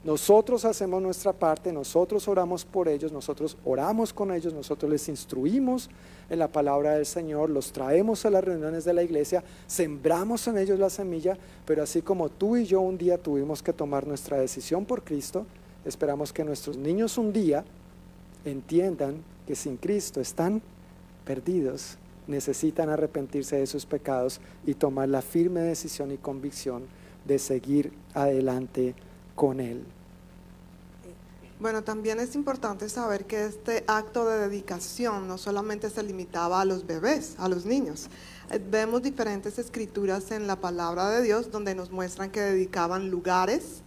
Nosotros 0.03 0.63
hacemos 0.63 1.01
nuestra 1.01 1.33
parte, 1.33 1.73
nosotros 1.73 2.27
oramos 2.27 2.63
por 2.63 2.87
ellos, 2.87 3.11
nosotros 3.11 3.57
oramos 3.65 4.13
con 4.13 4.31
ellos, 4.31 4.53
nosotros 4.53 4.89
les 4.89 5.09
instruimos 5.09 5.89
en 6.29 6.39
la 6.39 6.47
palabra 6.47 6.93
del 6.93 7.05
Señor, 7.05 7.49
los 7.49 7.71
traemos 7.71 8.25
a 8.25 8.29
las 8.29 8.43
reuniones 8.43 8.85
de 8.85 8.93
la 8.93 9.03
iglesia, 9.03 9.43
sembramos 9.65 10.47
en 10.47 10.59
ellos 10.59 10.79
la 10.79 10.89
semilla, 10.89 11.37
pero 11.65 11.83
así 11.83 12.01
como 12.01 12.29
tú 12.29 12.55
y 12.55 12.65
yo 12.65 12.79
un 12.79 12.97
día 12.97 13.17
tuvimos 13.17 13.61
que 13.61 13.73
tomar 13.73 14.07
nuestra 14.07 14.37
decisión 14.37 14.85
por 14.85 15.03
Cristo, 15.03 15.45
esperamos 15.83 16.31
que 16.31 16.45
nuestros 16.45 16.77
niños 16.77 17.17
un 17.17 17.33
día 17.33 17.65
entiendan 18.45 19.21
que 19.45 19.55
sin 19.55 19.77
Cristo 19.77 20.21
están 20.21 20.61
perdidos 21.25 21.97
necesitan 22.27 22.89
arrepentirse 22.89 23.57
de 23.57 23.67
sus 23.67 23.85
pecados 23.85 24.39
y 24.65 24.73
tomar 24.73 25.09
la 25.09 25.21
firme 25.21 25.61
decisión 25.61 26.11
y 26.11 26.17
convicción 26.17 26.83
de 27.25 27.39
seguir 27.39 27.93
adelante 28.13 28.95
con 29.35 29.59
Él. 29.59 29.83
Bueno, 31.59 31.83
también 31.83 32.19
es 32.19 32.35
importante 32.35 32.87
saber 32.87 33.25
que 33.25 33.45
este 33.45 33.83
acto 33.87 34.29
de 34.29 34.47
dedicación 34.47 35.27
no 35.27 35.39
solamente 35.39 35.89
se 35.89 36.03
limitaba 36.03 36.61
a 36.61 36.65
los 36.65 36.85
bebés, 36.85 37.33
a 37.39 37.49
los 37.49 37.65
niños. 37.65 38.09
Eh, 38.51 38.61
vemos 38.63 39.01
diferentes 39.01 39.57
escrituras 39.57 40.29
en 40.29 40.45
la 40.45 40.57
palabra 40.57 41.09
de 41.09 41.23
Dios 41.23 41.49
donde 41.49 41.73
nos 41.73 41.89
muestran 41.89 42.29
que 42.29 42.41
dedicaban 42.41 43.09
lugares, 43.09 43.81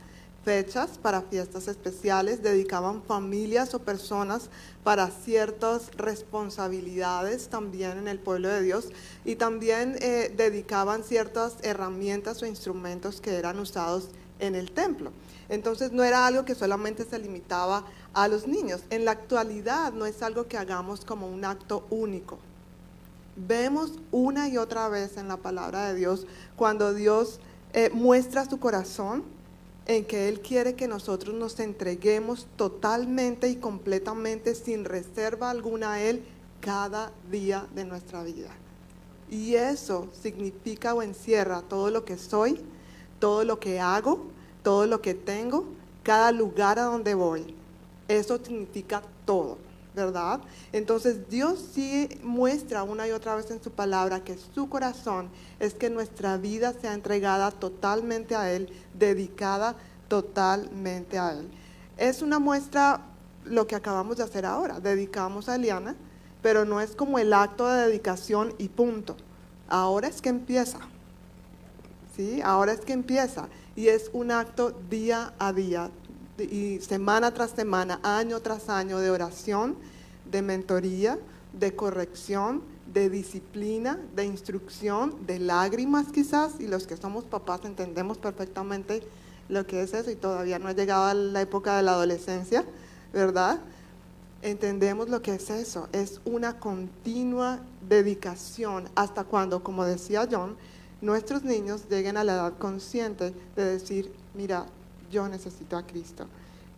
fechas 0.50 0.98
para 0.98 1.22
fiestas 1.22 1.68
especiales, 1.68 2.42
dedicaban 2.42 3.04
familias 3.04 3.72
o 3.72 3.78
personas 3.78 4.50
para 4.82 5.06
ciertas 5.06 5.92
responsabilidades 5.96 7.46
también 7.46 7.98
en 7.98 8.08
el 8.08 8.18
pueblo 8.18 8.48
de 8.48 8.60
Dios 8.60 8.88
y 9.24 9.36
también 9.36 9.94
eh, 10.00 10.34
dedicaban 10.36 11.04
ciertas 11.04 11.54
herramientas 11.62 12.42
o 12.42 12.46
instrumentos 12.46 13.20
que 13.20 13.36
eran 13.36 13.60
usados 13.60 14.08
en 14.40 14.56
el 14.56 14.72
templo. 14.72 15.12
Entonces 15.48 15.92
no 15.92 16.02
era 16.02 16.26
algo 16.26 16.44
que 16.44 16.56
solamente 16.56 17.04
se 17.04 17.20
limitaba 17.20 17.84
a 18.12 18.26
los 18.26 18.48
niños. 18.48 18.80
En 18.90 19.04
la 19.04 19.12
actualidad 19.12 19.92
no 19.92 20.04
es 20.04 20.20
algo 20.20 20.48
que 20.48 20.58
hagamos 20.58 21.04
como 21.04 21.28
un 21.28 21.44
acto 21.44 21.86
único. 21.90 22.40
Vemos 23.36 23.92
una 24.10 24.48
y 24.48 24.56
otra 24.56 24.88
vez 24.88 25.16
en 25.16 25.28
la 25.28 25.36
palabra 25.36 25.86
de 25.86 25.94
Dios 25.94 26.26
cuando 26.56 26.92
Dios 26.92 27.38
eh, 27.72 27.88
muestra 27.94 28.50
su 28.50 28.58
corazón 28.58 29.38
en 29.96 30.04
que 30.04 30.28
Él 30.28 30.40
quiere 30.40 30.76
que 30.76 30.86
nosotros 30.86 31.34
nos 31.34 31.58
entreguemos 31.58 32.46
totalmente 32.54 33.48
y 33.48 33.56
completamente 33.56 34.54
sin 34.54 34.84
reserva 34.84 35.50
alguna 35.50 35.94
a 35.94 36.02
Él 36.02 36.22
cada 36.60 37.10
día 37.28 37.66
de 37.74 37.84
nuestra 37.84 38.22
vida. 38.22 38.50
Y 39.28 39.56
eso 39.56 40.08
significa 40.22 40.94
o 40.94 41.02
encierra 41.02 41.62
todo 41.62 41.90
lo 41.90 42.04
que 42.04 42.18
soy, 42.18 42.60
todo 43.18 43.42
lo 43.42 43.58
que 43.58 43.80
hago, 43.80 44.26
todo 44.62 44.86
lo 44.86 45.02
que 45.02 45.14
tengo, 45.14 45.64
cada 46.04 46.30
lugar 46.30 46.78
a 46.78 46.84
donde 46.84 47.14
voy. 47.14 47.54
Eso 48.06 48.38
significa 48.38 49.02
todo, 49.24 49.58
¿verdad? 50.00 50.40
Entonces 50.72 51.28
Dios 51.28 51.64
sí 51.72 52.08
muestra 52.22 52.82
una 52.82 53.06
y 53.06 53.12
otra 53.12 53.36
vez 53.36 53.50
en 53.50 53.62
su 53.62 53.70
palabra 53.70 54.24
que 54.24 54.36
su 54.36 54.68
corazón 54.68 55.28
es 55.58 55.74
que 55.74 55.90
nuestra 55.90 56.36
vida 56.36 56.72
sea 56.72 56.94
entregada 56.94 57.50
totalmente 57.50 58.34
a 58.34 58.52
Él, 58.52 58.72
dedicada 58.94 59.76
totalmente 60.08 61.18
a 61.18 61.32
Él. 61.32 61.50
Es 61.96 62.22
una 62.22 62.38
muestra 62.38 63.02
lo 63.44 63.66
que 63.66 63.76
acabamos 63.76 64.16
de 64.16 64.24
hacer 64.24 64.46
ahora, 64.46 64.80
dedicamos 64.80 65.48
a 65.48 65.56
Eliana, 65.56 65.96
pero 66.42 66.64
no 66.64 66.80
es 66.80 66.96
como 66.96 67.18
el 67.18 67.32
acto 67.32 67.68
de 67.68 67.86
dedicación 67.86 68.54
y 68.58 68.68
punto. 68.68 69.16
Ahora 69.68 70.08
es 70.08 70.20
que 70.20 70.30
empieza. 70.30 70.78
¿Sí? 72.16 72.40
Ahora 72.42 72.72
es 72.72 72.80
que 72.80 72.92
empieza 72.92 73.48
y 73.76 73.88
es 73.88 74.10
un 74.12 74.30
acto 74.30 74.72
día 74.90 75.32
a 75.38 75.52
día 75.52 75.90
y 76.44 76.80
semana 76.80 77.32
tras 77.32 77.50
semana, 77.50 78.00
año 78.02 78.40
tras 78.40 78.68
año 78.68 78.98
de 78.98 79.10
oración, 79.10 79.76
de 80.30 80.42
mentoría, 80.42 81.18
de 81.52 81.74
corrección, 81.74 82.62
de 82.92 83.08
disciplina, 83.08 83.98
de 84.14 84.24
instrucción, 84.24 85.14
de 85.26 85.38
lágrimas 85.38 86.06
quizás, 86.12 86.60
y 86.60 86.66
los 86.66 86.86
que 86.86 86.96
somos 86.96 87.24
papás 87.24 87.60
entendemos 87.64 88.18
perfectamente 88.18 89.02
lo 89.48 89.66
que 89.66 89.82
es 89.82 89.94
eso 89.94 90.10
y 90.10 90.16
todavía 90.16 90.58
no 90.58 90.68
ha 90.68 90.72
llegado 90.72 91.04
a 91.04 91.14
la 91.14 91.40
época 91.40 91.76
de 91.76 91.82
la 91.82 91.92
adolescencia, 91.92 92.64
¿verdad? 93.12 93.60
Entendemos 94.42 95.08
lo 95.08 95.22
que 95.22 95.34
es 95.34 95.50
eso, 95.50 95.88
es 95.92 96.20
una 96.24 96.58
continua 96.58 97.60
dedicación 97.88 98.88
hasta 98.94 99.24
cuando, 99.24 99.62
como 99.62 99.84
decía 99.84 100.28
John, 100.30 100.56
nuestros 101.00 101.42
niños 101.42 101.88
lleguen 101.90 102.16
a 102.16 102.24
la 102.24 102.34
edad 102.34 102.58
consciente 102.58 103.34
de 103.56 103.64
decir, 103.64 104.12
mira, 104.34 104.66
yo 105.10 105.28
necesito 105.28 105.76
a 105.76 105.86
Cristo. 105.86 106.26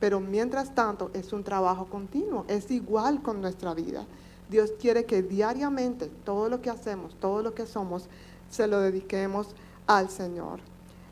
Pero 0.00 0.20
mientras 0.20 0.74
tanto 0.74 1.10
es 1.14 1.32
un 1.32 1.44
trabajo 1.44 1.86
continuo, 1.86 2.44
es 2.48 2.70
igual 2.70 3.22
con 3.22 3.40
nuestra 3.40 3.74
vida. 3.74 4.04
Dios 4.50 4.72
quiere 4.80 5.04
que 5.04 5.22
diariamente 5.22 6.10
todo 6.24 6.48
lo 6.48 6.60
que 6.60 6.70
hacemos, 6.70 7.14
todo 7.20 7.42
lo 7.42 7.54
que 7.54 7.66
somos, 7.66 8.08
se 8.50 8.66
lo 8.66 8.80
dediquemos 8.80 9.54
al 9.86 10.10
Señor. 10.10 10.60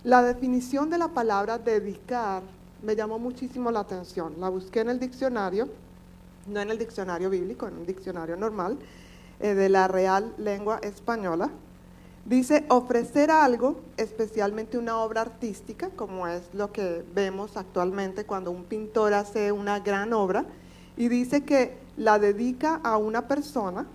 La 0.02 0.22
definición 0.22 0.90
de 0.90 0.98
la 0.98 1.08
palabra 1.08 1.58
dedicar 1.58 2.42
me 2.82 2.96
llamó 2.96 3.18
muchísimo 3.18 3.70
la 3.70 3.80
atención. 3.80 4.34
La 4.38 4.48
busqué 4.48 4.80
en 4.80 4.88
el 4.88 4.98
diccionario, 4.98 5.68
no 6.46 6.60
en 6.60 6.70
el 6.70 6.78
diccionario 6.78 7.30
bíblico, 7.30 7.68
en 7.68 7.78
un 7.78 7.86
diccionario 7.86 8.36
normal, 8.36 8.78
eh, 9.40 9.54
de 9.54 9.68
la 9.68 9.88
Real 9.88 10.34
Lengua 10.38 10.78
Española. 10.82 11.50
Dice 12.24 12.66
ofrecer 12.68 13.30
algo, 13.30 13.80
especialmente 13.96 14.76
una 14.78 14.98
obra 14.98 15.22
artística, 15.22 15.88
como 15.90 16.28
es 16.28 16.42
lo 16.52 16.70
que 16.70 17.02
vemos 17.14 17.56
actualmente 17.56 18.24
cuando 18.24 18.50
un 18.50 18.64
pintor 18.64 19.14
hace 19.14 19.52
una 19.52 19.80
gran 19.80 20.12
obra, 20.12 20.44
y 20.96 21.08
dice 21.08 21.44
que 21.44 21.78
la 21.96 22.18
dedica 22.18 22.80
a 22.84 22.98
una 22.98 23.26
persona 23.26 23.86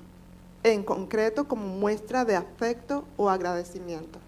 en 0.64 0.84
concreto 0.84 1.48
como 1.48 1.68
muestra 1.68 2.26
de 2.26 2.36
afecto 2.36 3.06
o 3.16 3.30
agradecimiento. 3.30 4.20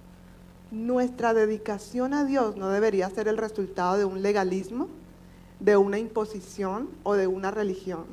Nuestra 0.69 1.33
dedicación 1.33 2.13
a 2.13 2.23
Dios 2.23 2.55
no 2.55 2.69
debería 2.69 3.09
ser 3.09 3.27
el 3.27 3.37
resultado 3.37 3.97
de 3.97 4.05
un 4.05 4.21
legalismo, 4.21 4.89
de 5.59 5.75
una 5.75 5.97
imposición 5.97 6.89
o 7.01 7.15
de 7.15 7.25
una 7.25 7.49
religión. 7.49 8.05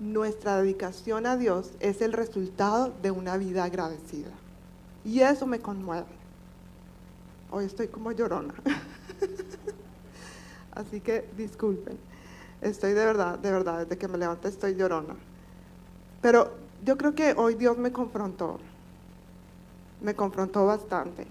Nuestra 0.00 0.60
dedicación 0.60 1.26
a 1.26 1.36
Dios 1.36 1.70
es 1.78 2.02
el 2.02 2.12
resultado 2.12 2.92
de 3.00 3.12
una 3.12 3.36
vida 3.36 3.62
agradecida. 3.62 4.30
Y 5.04 5.20
eso 5.20 5.46
me 5.46 5.60
conmueve. 5.60 6.06
Hoy 7.50 7.66
estoy 7.66 7.88
como 7.88 8.12
llorona. 8.12 8.54
Así 10.72 11.00
que 11.00 11.28
disculpen. 11.36 11.98
Estoy 12.60 12.94
de 12.94 13.04
verdad, 13.04 13.38
de 13.38 13.50
verdad, 13.50 13.80
desde 13.80 13.98
que 13.98 14.08
me 14.08 14.16
levanté 14.16 14.48
estoy 14.48 14.74
llorona. 14.74 15.14
Pero 16.22 16.52
yo 16.84 16.96
creo 16.96 17.14
que 17.14 17.34
hoy 17.36 17.54
Dios 17.54 17.76
me 17.76 17.92
confrontó. 17.92 18.58
Me 20.00 20.14
confrontó 20.14 20.66
bastante. 20.66 21.26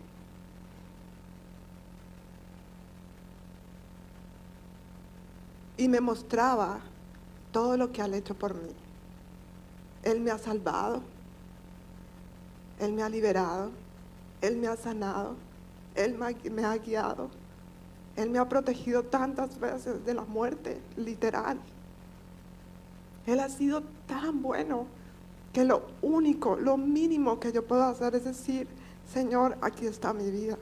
Y 5.77 5.87
me 5.87 5.99
mostraba 5.99 6.79
todo 7.51 7.77
lo 7.77 7.91
que 7.91 8.01
ha 8.01 8.07
hecho 8.07 8.35
por 8.35 8.53
mí. 8.53 8.69
Él 10.03 10.21
me 10.21 10.31
ha 10.31 10.37
salvado. 10.37 11.01
Él 12.83 12.93
me 12.93 13.03
ha 13.03 13.09
liberado. 13.09 13.71
Él 14.41 14.57
me 14.57 14.67
ha 14.67 14.75
sanado. 14.75 15.35
Él 15.95 16.17
me 16.17 16.65
ha 16.65 16.77
guiado. 16.77 17.29
Él 18.15 18.29
me 18.29 18.39
ha 18.39 18.47
protegido 18.47 19.03
tantas 19.03 19.59
veces 19.59 20.05
de 20.05 20.13
la 20.13 20.23
muerte, 20.23 20.79
literal. 20.97 21.59
Él 23.25 23.39
ha 23.39 23.49
sido 23.49 23.81
tan 24.07 24.41
bueno 24.41 24.85
que 25.51 25.63
lo 25.63 25.83
único, 26.01 26.55
lo 26.55 26.77
mínimo 26.77 27.39
que 27.39 27.51
yo 27.51 27.65
puedo 27.65 27.83
hacer 27.83 28.15
es 28.15 28.25
decir, 28.25 28.67
Señor, 29.11 29.57
aquí 29.61 29.87
está 29.87 30.13
mi 30.13 30.29
vida. 30.29 30.57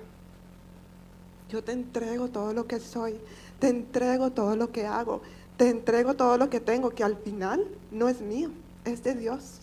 Yo 1.50 1.63
te 1.63 1.74
entrego 1.74 2.30
todo 2.30 2.54
lo 2.54 2.68
que 2.68 2.80
soy, 2.80 3.20
te 3.60 3.68
entrego 3.68 4.32
todo 4.32 4.56
lo 4.56 4.72
que 4.72 4.86
hago, 4.86 5.22
te 5.58 5.70
entrego 5.70 6.13
todo 6.13 6.38
lo 6.38 6.50
que 6.50 6.60
tengo, 6.62 6.92
que 6.92 7.04
al 7.04 7.18
final 7.18 7.68
no 7.92 8.08
es 8.08 8.22
mío, 8.22 8.50
es 8.86 9.04
de 9.04 9.16
Dios. 9.16 9.60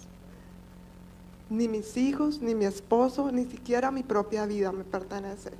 Ni 1.51 1.69
mis 1.69 1.97
hijos, 1.97 2.41
ni 2.41 2.55
mi 2.55 2.67
esposo, 2.67 3.33
ni 3.33 3.45
siquiera 3.47 3.91
mi 3.91 4.03
propia 4.03 4.47
vida 4.47 4.73
me 4.73 4.85
pertenece. 4.85 5.51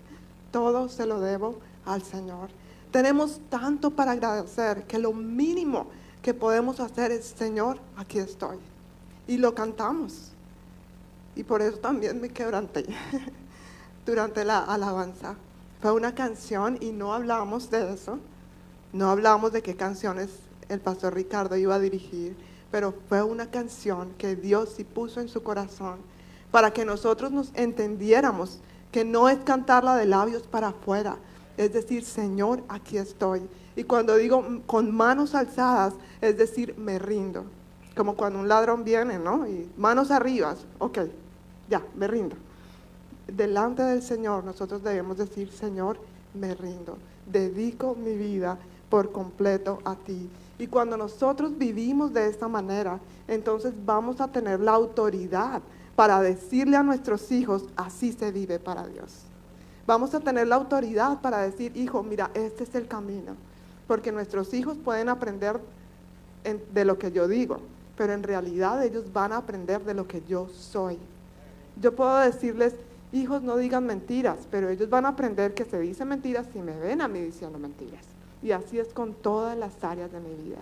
Todo 0.53 0.89
se 0.89 1.07
lo 1.07 1.21
debo 1.21 1.59
al 1.85 2.03
Señor. 2.03 2.51
Tenemos 2.91 3.41
tanto 3.51 3.91
para 3.91 4.13
agradecer 4.13 4.85
que 4.85 4.99
lo 4.99 5.13
mínimo 5.13 5.87
que 6.23 6.35
podemos 6.35 6.81
hacer 6.81 7.11
es, 7.11 7.27
Señor, 7.27 7.79
aquí 7.97 8.19
estoy. 8.19 8.59
Y 9.27 9.39
lo 9.39 9.55
cantamos. 9.55 10.33
Y 11.37 11.45
por 11.45 11.63
eso 11.63 11.79
también 11.79 12.21
me 12.21 12.31
quebranté 12.31 12.87
durante 14.07 14.45
la 14.45 14.61
alabanza. 14.61 15.37
Fue 15.81 15.93
una 15.93 16.15
canción 16.15 16.79
y 16.81 16.91
no 16.91 17.15
hablamos 17.15 17.71
de 17.71 17.93
eso. 17.95 18.19
No 18.93 19.11
hablamos 19.11 19.53
de 19.53 19.63
qué 19.63 19.77
canciones 19.77 20.31
el 20.69 20.81
pastor 20.81 21.15
Ricardo 21.15 21.57
iba 21.57 21.75
a 21.75 21.79
dirigir, 21.79 22.37
pero 22.71 22.95
fue 23.09 23.23
una 23.23 23.51
canción 23.51 24.13
que 24.19 24.37
Dios 24.37 24.75
sí 24.77 24.85
puso 24.85 25.21
en 25.21 25.29
su 25.29 25.43
corazón 25.43 25.99
para 26.51 26.73
que 26.73 26.85
nosotros 26.85 27.31
nos 27.31 27.51
entendiéramos 27.55 28.61
que 28.93 29.05
no 29.05 29.29
es 29.29 29.39
cantarla 29.39 29.97
de 29.97 30.07
labios 30.07 30.43
para 30.43 30.69
afuera, 30.69 31.17
es 31.57 31.73
decir, 31.73 32.05
Señor, 32.05 32.63
aquí 32.69 32.97
estoy. 32.97 33.43
Y 33.77 33.85
cuando 33.85 34.17
digo 34.17 34.45
con 34.67 34.95
manos 34.95 35.35
alzadas, 35.35 35.95
es 36.21 36.37
decir, 36.37 36.75
me 36.79 36.99
rindo. 36.99 37.45
Como 37.97 38.17
cuando 38.17 38.39
un 38.39 38.49
ladrón 38.49 38.85
viene, 38.85 39.19
¿no? 39.19 39.47
Y 39.47 39.71
manos 39.77 40.11
arriba, 40.11 40.55
ok, 40.79 40.99
ya, 41.69 41.83
me 41.97 42.07
rindo. 42.07 42.37
Delante 43.27 43.83
del 43.83 44.03
Señor 44.03 44.45
nosotros 44.45 44.83
debemos 44.83 45.19
decir, 45.19 45.51
Señor, 45.53 45.99
me 46.33 46.55
rindo. 46.55 46.97
Dedico 47.27 47.95
mi 47.95 48.15
vida 48.15 48.59
por 48.89 49.13
completo 49.13 49.81
a 49.85 49.97
ti. 49.97 50.31
Y 50.59 50.67
cuando 50.67 50.97
nosotros 50.97 51.57
vivimos 51.57 52.13
de 52.13 52.29
esta 52.29 52.49
manera, 52.49 52.99
entonces 53.29 53.73
vamos 53.85 54.21
a 54.21 54.29
tener 54.29 54.61
la 54.61 54.73
autoridad 54.73 55.63
para 55.95 56.21
decirle 56.21 56.77
a 56.77 56.83
nuestros 56.83 57.31
hijos, 57.31 57.65
así 57.77 58.13
se 58.13 58.33
vive 58.33 58.59
para 58.59 58.87
Dios. 58.87 59.23
Vamos 59.87 60.15
a 60.15 60.21
tener 60.21 60.47
la 60.47 60.57
autoridad 60.57 61.21
para 61.21 61.39
decir, 61.39 61.77
hijo, 61.77 62.03
mira, 62.03 62.31
este 62.35 62.65
es 62.65 62.75
el 62.75 62.87
camino. 62.87 63.37
Porque 63.87 64.13
nuestros 64.13 64.53
hijos 64.53 64.77
pueden 64.77 65.09
aprender 65.09 65.61
de 66.73 66.85
lo 66.85 66.99
que 66.99 67.11
yo 67.11 67.27
digo, 67.27 67.59
pero 67.97 68.13
en 68.13 68.23
realidad 68.23 68.85
ellos 68.85 69.13
van 69.13 69.33
a 69.33 69.39
aprender 69.39 69.85
de 69.85 69.95
lo 69.95 70.07
que 70.07 70.23
yo 70.29 70.49
soy. 70.49 70.99
Yo 71.81 71.95
puedo 71.95 72.19
decirles, 72.19 72.75
hijos, 73.13 73.43
no 73.43 73.57
digan 73.57 73.87
mentiras, 73.87 74.39
pero 74.51 74.69
ellos 74.69 74.91
van 74.91 75.07
a 75.07 75.11
aprender 75.11 75.55
que 75.55 75.65
se 75.65 75.79
dicen 75.79 76.09
mentiras 76.09 76.47
si 76.53 76.59
me 76.59 76.79
ven 76.79 77.01
a 77.01 77.09
mí 77.09 77.21
diciendo 77.21 77.59
mentiras. 77.59 78.18
Y 78.43 78.53
así 78.53 78.79
es 78.79 78.89
con 78.89 79.15
todas 79.15 79.57
las 79.57 79.83
áreas 79.83 80.13
de 80.13 80.21
mi 80.21 80.35
vida. 80.35 80.59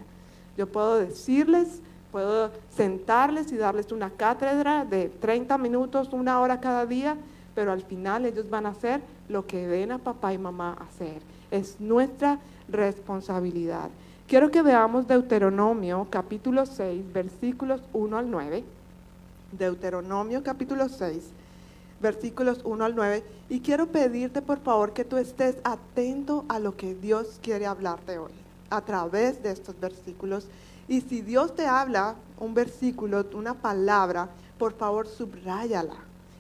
Yo 0.57 0.67
puedo 0.67 0.99
decirles, 0.99 1.81
puedo 2.11 2.51
sentarles 2.75 3.53
y 3.53 3.57
darles 3.57 3.93
una 3.93 4.11
cátedra 4.11 4.85
de 4.85 5.09
30 5.09 5.59
minutos, 5.59 6.09
una 6.13 6.41
hora 6.41 6.61
cada 6.61 6.87
día, 6.87 7.17
pero 7.55 7.73
al 7.73 7.83
final 7.83 8.25
ellos 8.25 8.49
van 8.49 8.67
a 8.67 8.71
hacer 8.71 9.03
lo 9.29 9.47
que 9.47 9.67
ven 9.67 9.93
a 9.93 9.99
papá 9.99 10.33
y 10.33 10.39
mamá 10.39 10.77
hacer. 10.81 11.21
Es 11.51 11.81
nuestra 11.81 12.39
responsabilidad. 12.69 13.91
Quiero 14.27 14.51
que 14.51 14.63
veamos 14.63 15.07
Deuteronomio 15.07 16.07
capítulo 16.11 16.67
6, 16.67 17.13
versículos 17.13 17.83
1 17.93 18.19
al 18.19 18.31
9. 18.31 18.65
Deuteronomio 19.53 20.43
capítulo 20.43 20.89
6, 20.89 21.31
versículos 22.01 22.61
1 22.65 22.85
al 22.85 22.95
9. 22.95 23.25
Y 23.49 23.61
quiero 23.61 23.87
pedirte 23.87 24.43
por 24.43 24.61
favor 24.61 24.93
que 24.93 25.05
tú 25.05 25.17
estés 25.17 25.57
atento 25.65 26.45
a 26.49 26.59
lo 26.59 26.77
que 26.77 26.95
Dios 26.95 27.39
quiere 27.43 27.67
hablarte 27.67 28.19
hoy 28.19 28.33
a 28.71 28.81
través 28.81 29.43
de 29.43 29.53
estos 29.53 29.79
versículos. 29.79 30.49
Y 30.89 31.01
si 31.01 31.21
Dios 31.21 31.55
te 31.55 31.67
habla 31.67 32.17
un 32.39 32.55
versículo, 32.55 33.25
una 33.35 33.55
palabra, 33.55 34.29
por 34.59 34.75
favor 34.75 35.07
subráyala 35.07 35.97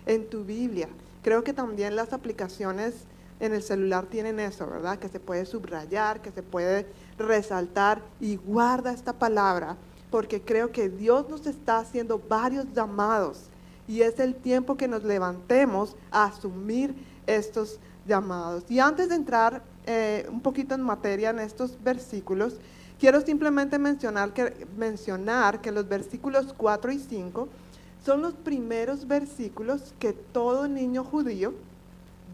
en 0.07 0.29
tu 0.29 0.45
Biblia. 0.45 0.89
Creo 1.23 1.43
que 1.43 1.53
también 1.53 1.97
las 1.97 2.13
aplicaciones 2.13 2.95
en 3.41 3.53
el 3.53 3.63
celular 3.63 4.07
tienen 4.07 4.41
eso, 4.41 4.67
¿verdad? 4.67 4.99
Que 4.99 5.09
se 5.09 5.21
puede 5.21 5.45
subrayar, 5.45 6.23
que 6.23 6.31
se 6.31 6.43
puede 6.43 6.87
resaltar 7.19 8.01
y 8.21 8.37
guarda 8.37 8.93
esta 8.93 9.13
palabra, 9.13 9.77
porque 10.11 10.41
creo 10.41 10.71
que 10.71 10.89
Dios 10.89 11.29
nos 11.29 11.47
está 11.47 11.79
haciendo 11.79 12.19
varios 12.29 12.67
llamados 12.73 13.51
y 13.89 14.03
es 14.03 14.19
el 14.21 14.35
tiempo 14.35 14.77
que 14.77 14.89
nos 14.89 15.05
levantemos 15.05 15.97
a 16.11 16.25
asumir 16.25 16.95
estos 17.27 17.79
llamados. 18.07 18.65
Y 18.69 18.81
antes 18.81 19.09
de 19.09 19.15
entrar 19.15 19.63
eh, 19.87 20.27
un 20.31 20.41
poquito 20.41 20.75
en 20.75 20.83
materia 20.83 21.31
en 21.31 21.39
estos 21.39 21.83
versículos, 21.83 22.55
quiero 22.99 23.21
simplemente 23.21 23.79
mencionar 23.79 24.33
que, 24.33 24.67
mencionar 24.77 25.61
que 25.61 25.73
los 25.73 25.89
versículos 25.89 26.55
4 26.57 26.93
y 26.93 26.99
5 26.99 27.49
son 28.05 28.23
los 28.23 28.35
primeros 28.35 29.07
versículos 29.07 29.95
que 29.99 30.13
todo 30.13 30.69
niño 30.69 31.05
judío 31.05 31.55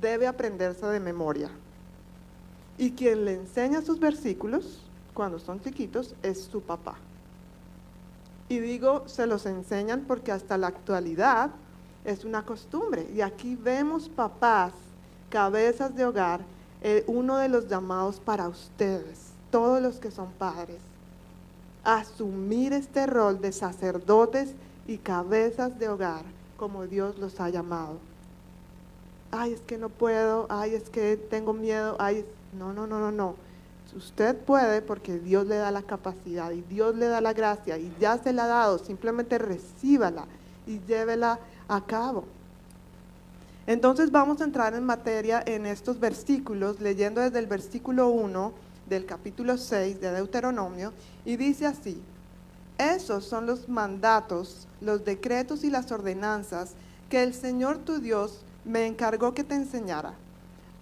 debe 0.01 0.27
aprenderse 0.27 0.87
de 0.87 1.01
memoria. 1.01 1.51
Y 2.79 2.93
quien 2.93 3.25
le 3.25 3.35
enseña 3.35 3.83
sus 3.83 3.99
versículos 3.99 4.83
cuando 5.15 5.39
son 5.39 5.61
chiquitos 5.61 6.15
es 6.23 6.43
su 6.43 6.61
papá. 6.61 6.97
Y 8.53 8.59
digo, 8.59 9.05
se 9.09 9.27
los 9.27 9.47
enseñan 9.47 10.05
porque 10.07 10.31
hasta 10.31 10.59
la 10.59 10.67
actualidad 10.67 11.53
es 12.05 12.27
una 12.27 12.45
costumbre. 12.45 13.09
Y 13.15 13.23
aquí 13.23 13.57
vemos 13.57 14.11
papás, 14.11 14.75
cabezas 15.31 15.97
de 15.97 16.05
hogar, 16.05 16.43
eh, 16.83 17.03
uno 17.07 17.39
de 17.39 17.49
los 17.49 17.67
llamados 17.67 18.21
para 18.21 18.51
ustedes, 18.51 19.31
todos 19.51 19.81
los 19.81 19.97
que 19.97 20.11
son 20.11 20.31
padres, 20.33 20.77
asumir 21.83 22.75
este 22.75 23.07
rol 23.07 23.41
de 23.41 23.53
sacerdotes 23.53 24.51
y 24.87 24.99
cabezas 24.99 25.79
de 25.79 25.89
hogar 25.89 26.23
como 26.59 26.87
Dios 26.87 27.19
los 27.19 27.41
ha 27.41 27.49
llamado. 27.49 27.97
Ay, 29.31 29.55
es 29.55 29.63
que 29.63 29.79
no 29.79 29.89
puedo, 29.89 30.45
ay, 30.51 30.75
es 30.75 30.91
que 30.91 31.17
tengo 31.17 31.55
miedo, 31.55 31.97
ay, 31.99 32.27
no, 32.53 32.75
no, 32.75 32.87
no, 32.87 33.01
no, 33.01 33.13
no. 33.13 33.35
Usted 33.97 34.37
puede 34.37 34.81
porque 34.81 35.19
Dios 35.19 35.47
le 35.47 35.57
da 35.57 35.71
la 35.71 35.83
capacidad 35.83 36.51
y 36.51 36.63
Dios 36.63 36.97
le 36.97 37.07
da 37.07 37.21
la 37.21 37.33
gracia 37.33 37.77
y 37.77 37.95
ya 38.01 38.19
se 38.19 38.33
la 38.33 38.45
ha 38.45 38.49
dado, 38.49 38.79
simplemente 38.79 39.39
recíbala 39.39 40.25
y 40.67 40.81
llévela 40.87 41.39
a 41.69 41.85
cabo. 41.85 42.25
Entonces 43.67 44.11
vamos 44.11 44.41
a 44.41 44.45
entrar 44.45 44.75
en 44.75 44.85
materia 44.85 45.43
en 45.47 45.67
estos 45.67 46.01
versículos, 46.01 46.81
leyendo 46.81 47.21
desde 47.21 47.39
el 47.39 47.47
versículo 47.47 48.09
1 48.09 48.53
del 48.89 49.07
capítulo 49.07 49.57
6 49.57 50.01
de 50.01 50.11
Deuteronomio, 50.11 50.93
y 51.25 51.37
dice 51.37 51.67
así, 51.67 52.03
esos 52.79 53.25
son 53.25 53.47
los 53.47 53.69
mandatos, 53.69 54.67
los 54.81 55.05
decretos 55.05 55.63
y 55.63 55.71
las 55.71 55.93
ordenanzas 55.93 56.73
que 57.09 57.23
el 57.23 57.35
Señor 57.35 57.79
tu 57.79 58.01
Dios 58.01 58.41
me 58.65 58.87
encargó 58.87 59.35
que 59.35 59.45
te 59.45 59.55
enseñara. 59.55 60.15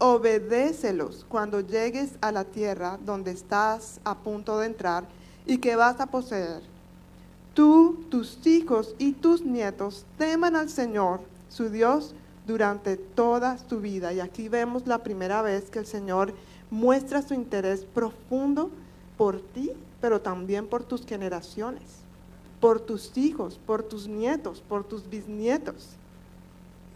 Obedécelos 0.01 1.25
cuando 1.29 1.61
llegues 1.61 2.15
a 2.21 2.33
la 2.33 2.43
tierra 2.43 2.99
donde 3.05 3.31
estás 3.31 4.01
a 4.03 4.19
punto 4.19 4.59
de 4.59 4.67
entrar 4.67 5.05
y 5.47 5.59
que 5.59 5.77
vas 5.77 6.01
a 6.01 6.07
poseer. 6.07 6.63
Tú, 7.55 8.05
tus 8.11 8.45
hijos 8.45 8.97
y 8.99 9.13
tus 9.13 9.45
nietos 9.45 10.05
teman 10.19 10.57
al 10.57 10.69
Señor, 10.69 11.21
su 11.49 11.69
Dios, 11.69 12.17
durante 12.47 12.97
toda 12.97 13.57
tu 13.57 13.81
vida. 13.81 14.13
Y 14.13 14.19
aquí 14.19 14.49
vemos 14.49 14.89
la 14.89 15.05
primera 15.05 15.43
vez 15.43 15.71
que 15.71 15.79
el 15.79 15.87
Señor 15.87 16.35
muestra 16.71 17.23
su 17.23 17.35
interés 17.35 17.85
profundo 17.85 18.71
por 19.17 19.41
ti 19.41 19.73
pero 20.01 20.21
también 20.21 20.67
por 20.67 20.83
tus 20.83 21.05
generaciones, 21.05 21.83
por 22.61 22.81
tus 22.81 23.17
hijos, 23.17 23.61
por 23.67 23.83
tus 23.83 24.09
nietos, 24.09 24.63
por 24.67 24.85
tus 24.85 25.09
bisnietos. 25.09 25.91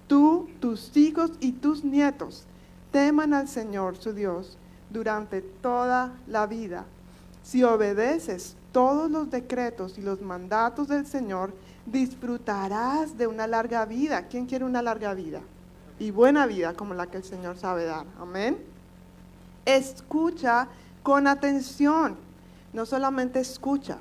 Tú, 0.08 0.48
tus 0.60 0.96
hijos 0.96 1.32
y 1.40 1.52
tus 1.52 1.84
nietos 1.84 2.44
teman 2.94 3.34
al 3.34 3.48
Señor 3.48 3.96
su 3.96 4.12
Dios 4.12 4.56
durante 4.88 5.42
toda 5.42 6.12
la 6.28 6.46
vida. 6.46 6.84
Si 7.42 7.64
obedeces 7.64 8.54
todos 8.70 9.10
los 9.10 9.28
decretos 9.32 9.98
y 9.98 10.00
los 10.00 10.22
mandatos 10.22 10.86
del 10.86 11.04
Señor, 11.04 11.52
disfrutarás 11.86 13.18
de 13.18 13.26
una 13.26 13.48
larga 13.48 13.84
vida. 13.84 14.28
¿Quién 14.28 14.46
quiere 14.46 14.64
una 14.64 14.80
larga 14.80 15.12
vida? 15.12 15.40
Y 15.98 16.12
buena 16.12 16.46
vida 16.46 16.74
como 16.74 16.94
la 16.94 17.08
que 17.08 17.16
el 17.16 17.24
Señor 17.24 17.56
sabe 17.56 17.84
dar. 17.84 18.06
Amén. 18.20 18.58
Escucha 19.64 20.68
con 21.02 21.26
atención. 21.26 22.14
No 22.72 22.86
solamente 22.86 23.40
escucha, 23.40 23.98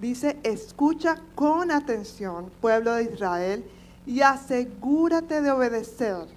dice 0.00 0.38
escucha 0.44 1.16
con 1.34 1.72
atención, 1.72 2.52
pueblo 2.60 2.94
de 2.94 3.10
Israel, 3.12 3.64
y 4.06 4.20
asegúrate 4.20 5.42
de 5.42 5.50
obedecer. 5.50 6.28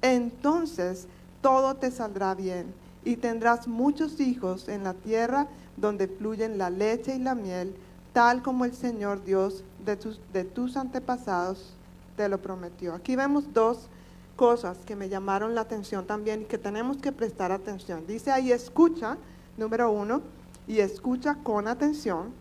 Entonces 0.00 1.06
todo 1.40 1.76
te 1.76 1.90
saldrá 1.90 2.34
bien 2.34 2.74
y 3.04 3.16
tendrás 3.16 3.66
muchos 3.66 4.20
hijos 4.20 4.68
en 4.68 4.84
la 4.84 4.94
tierra 4.94 5.46
donde 5.76 6.08
fluyen 6.08 6.58
la 6.58 6.70
leche 6.70 7.16
y 7.16 7.18
la 7.18 7.34
miel, 7.34 7.74
tal 8.12 8.42
como 8.42 8.64
el 8.64 8.74
Señor 8.74 9.24
Dios 9.24 9.64
de 9.84 10.44
tus, 10.44 10.76
antepasados 10.76 11.74
te 12.16 12.28
lo 12.28 12.38
prometió. 12.38 12.94
Aquí 12.94 13.16
vemos 13.16 13.52
dos 13.54 13.88
cosas 14.36 14.78
que 14.84 14.96
me 14.96 15.08
llamaron 15.08 15.54
la 15.54 15.62
atención 15.62 16.06
también 16.06 16.42
y 16.42 16.44
que 16.44 16.58
tenemos 16.58 16.98
que 16.98 17.12
prestar 17.12 17.52
atención. 17.52 18.06
Dice 18.06 18.30
ahí 18.30 18.52
escucha, 18.52 19.16
número 19.56 19.90
uno, 19.90 20.22
y 20.66 20.80
escucha 20.80 21.36
con 21.42 21.68
atención. 21.68 22.32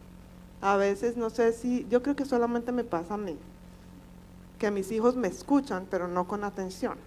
A 0.62 0.76
veces 0.76 1.16
no 1.16 1.30
sé 1.30 1.54
si, 1.54 1.88
yo 1.90 2.04
creo 2.04 2.16
que 2.16 2.26
solamente 2.26 2.74
me 2.74 2.84
pasa 2.84 3.14
a 3.14 3.18
mí, 3.18 3.38
que 4.58 4.72
mis 4.72 4.92
hijos 4.92 5.16
me 5.16 5.30
escuchan, 5.30 5.88
pero 5.90 6.10
no 6.10 6.28
con 6.28 6.44
atención. 6.44 6.98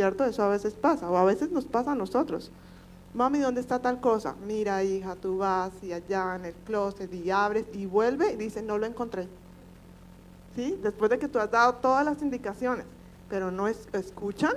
¿Cierto? 0.00 0.24
Eso 0.24 0.42
a 0.42 0.48
veces 0.48 0.72
pasa, 0.72 1.10
o 1.10 1.16
a 1.18 1.24
veces 1.24 1.50
nos 1.50 1.66
pasa 1.66 1.92
a 1.92 1.94
nosotros. 1.94 2.50
Mami, 3.12 3.38
¿dónde 3.38 3.60
está 3.60 3.80
tal 3.80 4.00
cosa? 4.00 4.34
Mira, 4.46 4.82
hija, 4.82 5.14
tú 5.14 5.36
vas 5.36 5.72
y 5.82 5.92
allá 5.92 6.36
en 6.36 6.46
el 6.46 6.54
closet 6.54 7.12
y 7.12 7.30
abres 7.30 7.66
y 7.74 7.84
vuelve 7.84 8.32
y 8.32 8.36
dice, 8.36 8.62
no 8.62 8.78
lo 8.78 8.86
encontré. 8.86 9.28
¿Sí? 10.56 10.78
Después 10.82 11.10
de 11.10 11.18
que 11.18 11.28
tú 11.28 11.38
has 11.38 11.50
dado 11.50 11.74
todas 11.74 12.02
las 12.02 12.22
indicaciones, 12.22 12.86
pero 13.28 13.50
no 13.50 13.68
es, 13.68 13.90
escuchan, 13.92 14.54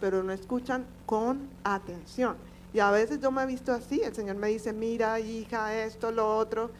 pero 0.00 0.22
no 0.22 0.30
escuchan 0.30 0.86
con 1.04 1.48
atención. 1.64 2.36
Y 2.72 2.78
a 2.78 2.92
veces 2.92 3.18
yo 3.18 3.32
me 3.32 3.42
he 3.42 3.46
visto 3.46 3.72
así, 3.72 4.00
el 4.02 4.14
Señor 4.14 4.36
me 4.36 4.46
dice, 4.46 4.72
mira, 4.72 5.18
hija, 5.18 5.74
esto, 5.74 6.12
lo 6.12 6.36
otro, 6.36 6.70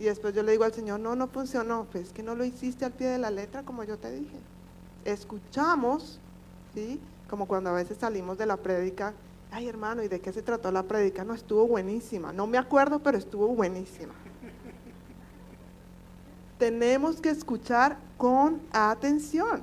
y 0.00 0.06
después 0.06 0.34
yo 0.34 0.42
le 0.42 0.50
digo 0.50 0.64
al 0.64 0.72
Señor, 0.72 0.98
no, 0.98 1.14
no 1.14 1.28
funcionó, 1.28 1.86
pues 1.92 2.08
es 2.08 2.12
que 2.12 2.24
no 2.24 2.34
lo 2.34 2.44
hiciste 2.44 2.84
al 2.84 2.90
pie 2.90 3.10
de 3.10 3.18
la 3.18 3.30
letra 3.30 3.62
como 3.62 3.84
yo 3.84 3.96
te 3.96 4.10
dije. 4.10 4.40
Escuchamos, 5.04 6.18
¿sí? 6.74 7.00
Como 7.28 7.46
cuando 7.46 7.70
a 7.70 7.74
veces 7.74 7.98
salimos 7.98 8.38
de 8.38 8.46
la 8.46 8.56
prédica 8.56 9.14
ay 9.54 9.68
hermano, 9.68 10.02
¿y 10.02 10.08
de 10.08 10.20
qué 10.20 10.32
se 10.32 10.42
trató 10.42 10.72
la 10.72 10.82
prédica? 10.82 11.22
No, 11.22 11.32
estuvo 11.32 11.68
buenísima. 11.68 12.32
No 12.32 12.48
me 12.48 12.58
acuerdo, 12.58 12.98
pero 12.98 13.16
estuvo 13.16 13.46
buenísima. 13.46 14.12
Tenemos 16.58 17.20
que 17.20 17.30
escuchar 17.30 17.96
con 18.18 18.60
atención. 18.72 19.62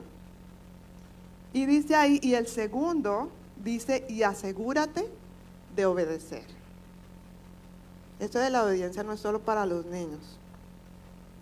Y 1.51 1.65
dice 1.65 1.95
ahí, 1.95 2.21
y 2.23 2.35
el 2.35 2.47
segundo 2.47 3.29
dice, 3.61 4.05
y 4.07 4.23
asegúrate 4.23 5.09
de 5.75 5.85
obedecer. 5.85 6.45
Esto 8.19 8.39
de 8.39 8.49
la 8.49 8.63
obediencia 8.63 9.03
no 9.03 9.11
es 9.11 9.19
solo 9.19 9.39
para 9.39 9.65
los 9.65 9.85
niños. 9.85 10.39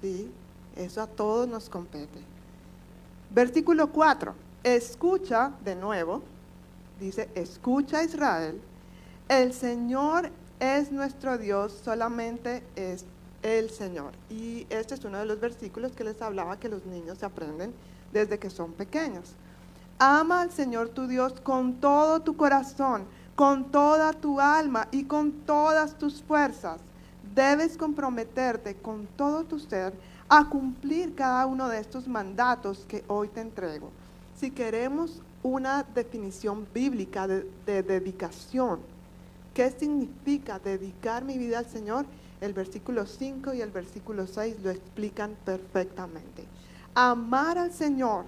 ¿sí? 0.01 0.31
Eso 0.75 1.03
a 1.03 1.07
todos 1.07 1.47
nos 1.47 1.69
compete. 1.69 2.19
Versículo 3.29 3.91
4. 3.91 4.48
Escucha 4.63 5.51
de 5.63 5.75
nuevo 5.75 6.21
dice, 6.99 7.29
escucha 7.35 8.03
Israel, 8.03 8.59
el 9.27 9.53
Señor 9.53 10.31
es 10.59 10.91
nuestro 10.91 11.37
Dios, 11.37 11.79
solamente 11.83 12.63
es 12.75 13.05
el 13.41 13.69
Señor. 13.69 14.13
Y 14.29 14.67
este 14.69 14.95
es 14.95 15.05
uno 15.05 15.17
de 15.19 15.25
los 15.25 15.39
versículos 15.39 15.93
que 15.93 16.03
les 16.03 16.21
hablaba 16.21 16.59
que 16.59 16.69
los 16.69 16.85
niños 16.85 17.19
se 17.19 17.25
aprenden 17.25 17.73
desde 18.11 18.37
que 18.39 18.49
son 18.49 18.73
pequeños. 18.73 19.33
Ama 19.97 20.41
al 20.41 20.51
Señor 20.51 20.89
tu 20.89 21.07
Dios 21.07 21.33
con 21.41 21.75
todo 21.75 22.21
tu 22.21 22.35
corazón, 22.35 23.05
con 23.35 23.71
toda 23.71 24.13
tu 24.13 24.39
alma 24.39 24.87
y 24.91 25.05
con 25.05 25.31
todas 25.31 25.97
tus 25.97 26.21
fuerzas. 26.21 26.81
Debes 27.33 27.77
comprometerte 27.77 28.75
con 28.75 29.07
todo 29.15 29.43
tu 29.43 29.59
ser 29.59 29.93
a 30.27 30.45
cumplir 30.49 31.15
cada 31.15 31.45
uno 31.45 31.69
de 31.69 31.79
estos 31.79 32.07
mandatos 32.07 32.85
que 32.87 33.03
hoy 33.07 33.27
te 33.29 33.41
entrego. 33.41 33.91
Si 34.39 34.51
queremos 34.51 35.21
una 35.43 35.83
definición 35.83 36.67
bíblica 36.73 37.27
de, 37.27 37.43
dedicación. 37.83 38.79
¿Qué 39.53 39.71
significa 39.71 40.59
dedicar 40.59 41.23
mi 41.23 41.37
vida 41.37 41.59
al 41.59 41.65
Señor? 41.65 42.05
El 42.41 42.53
versículo 42.53 43.05
5 43.05 43.53
y 43.53 43.61
el 43.61 43.71
versículo 43.71 44.27
6 44.27 44.57
lo 44.63 44.69
explican 44.69 45.35
perfectamente. 45.43 46.45
Amar 46.93 47.57
al 47.57 47.73
Señor 47.73 48.25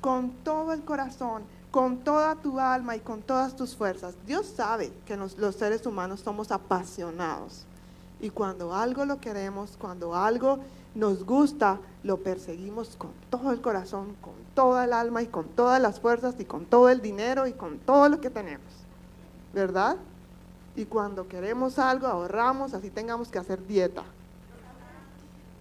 con 0.00 0.30
todo 0.44 0.72
el 0.72 0.84
corazón, 0.84 1.42
con 1.70 1.98
toda 1.98 2.36
tu 2.36 2.60
alma 2.60 2.96
y 2.96 3.00
con 3.00 3.22
todas 3.22 3.56
tus 3.56 3.74
fuerzas. 3.74 4.14
Dios 4.26 4.46
sabe 4.46 4.92
que 5.06 5.16
los 5.16 5.56
seres 5.56 5.84
humanos 5.86 6.20
somos 6.20 6.52
apasionados. 6.52 7.66
Y 8.20 8.30
cuando 8.30 8.74
algo 8.74 9.04
lo 9.04 9.20
queremos, 9.20 9.76
cuando 9.78 10.14
algo 10.14 10.58
nos 10.94 11.24
gusta, 11.24 11.78
lo 12.02 12.18
perseguimos 12.18 12.96
con 12.96 13.12
todo 13.30 13.52
el 13.52 13.60
corazón, 13.60 14.16
con 14.20 14.34
toda 14.54 14.84
el 14.84 14.92
alma 14.92 15.22
y 15.22 15.28
con 15.28 15.46
todas 15.48 15.80
las 15.80 16.00
fuerzas 16.00 16.34
y 16.38 16.44
con 16.44 16.66
todo 16.66 16.88
el 16.88 17.00
dinero 17.00 17.46
y 17.46 17.52
con 17.52 17.78
todo 17.78 18.08
lo 18.08 18.20
que 18.20 18.30
tenemos. 18.30 18.66
¿Verdad? 19.54 19.96
Y 20.74 20.84
cuando 20.84 21.28
queremos 21.28 21.78
algo, 21.78 22.06
ahorramos, 22.06 22.74
así 22.74 22.90
tengamos 22.90 23.28
que 23.28 23.38
hacer 23.38 23.64
dieta. 23.66 24.02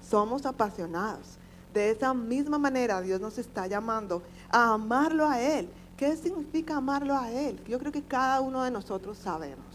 Somos 0.01 0.45
apasionados. 0.45 1.37
De 1.73 1.91
esa 1.91 2.13
misma 2.13 2.57
manera 2.57 3.01
Dios 3.01 3.21
nos 3.21 3.37
está 3.37 3.67
llamando 3.67 4.23
a 4.49 4.73
amarlo 4.73 5.27
a 5.27 5.39
Él. 5.39 5.69
¿Qué 5.95 6.15
significa 6.15 6.77
amarlo 6.77 7.15
a 7.15 7.31
Él? 7.31 7.63
Yo 7.67 7.77
creo 7.77 7.91
que 7.91 8.03
cada 8.03 8.41
uno 8.41 8.63
de 8.63 8.71
nosotros 8.71 9.17
sabemos 9.17 9.66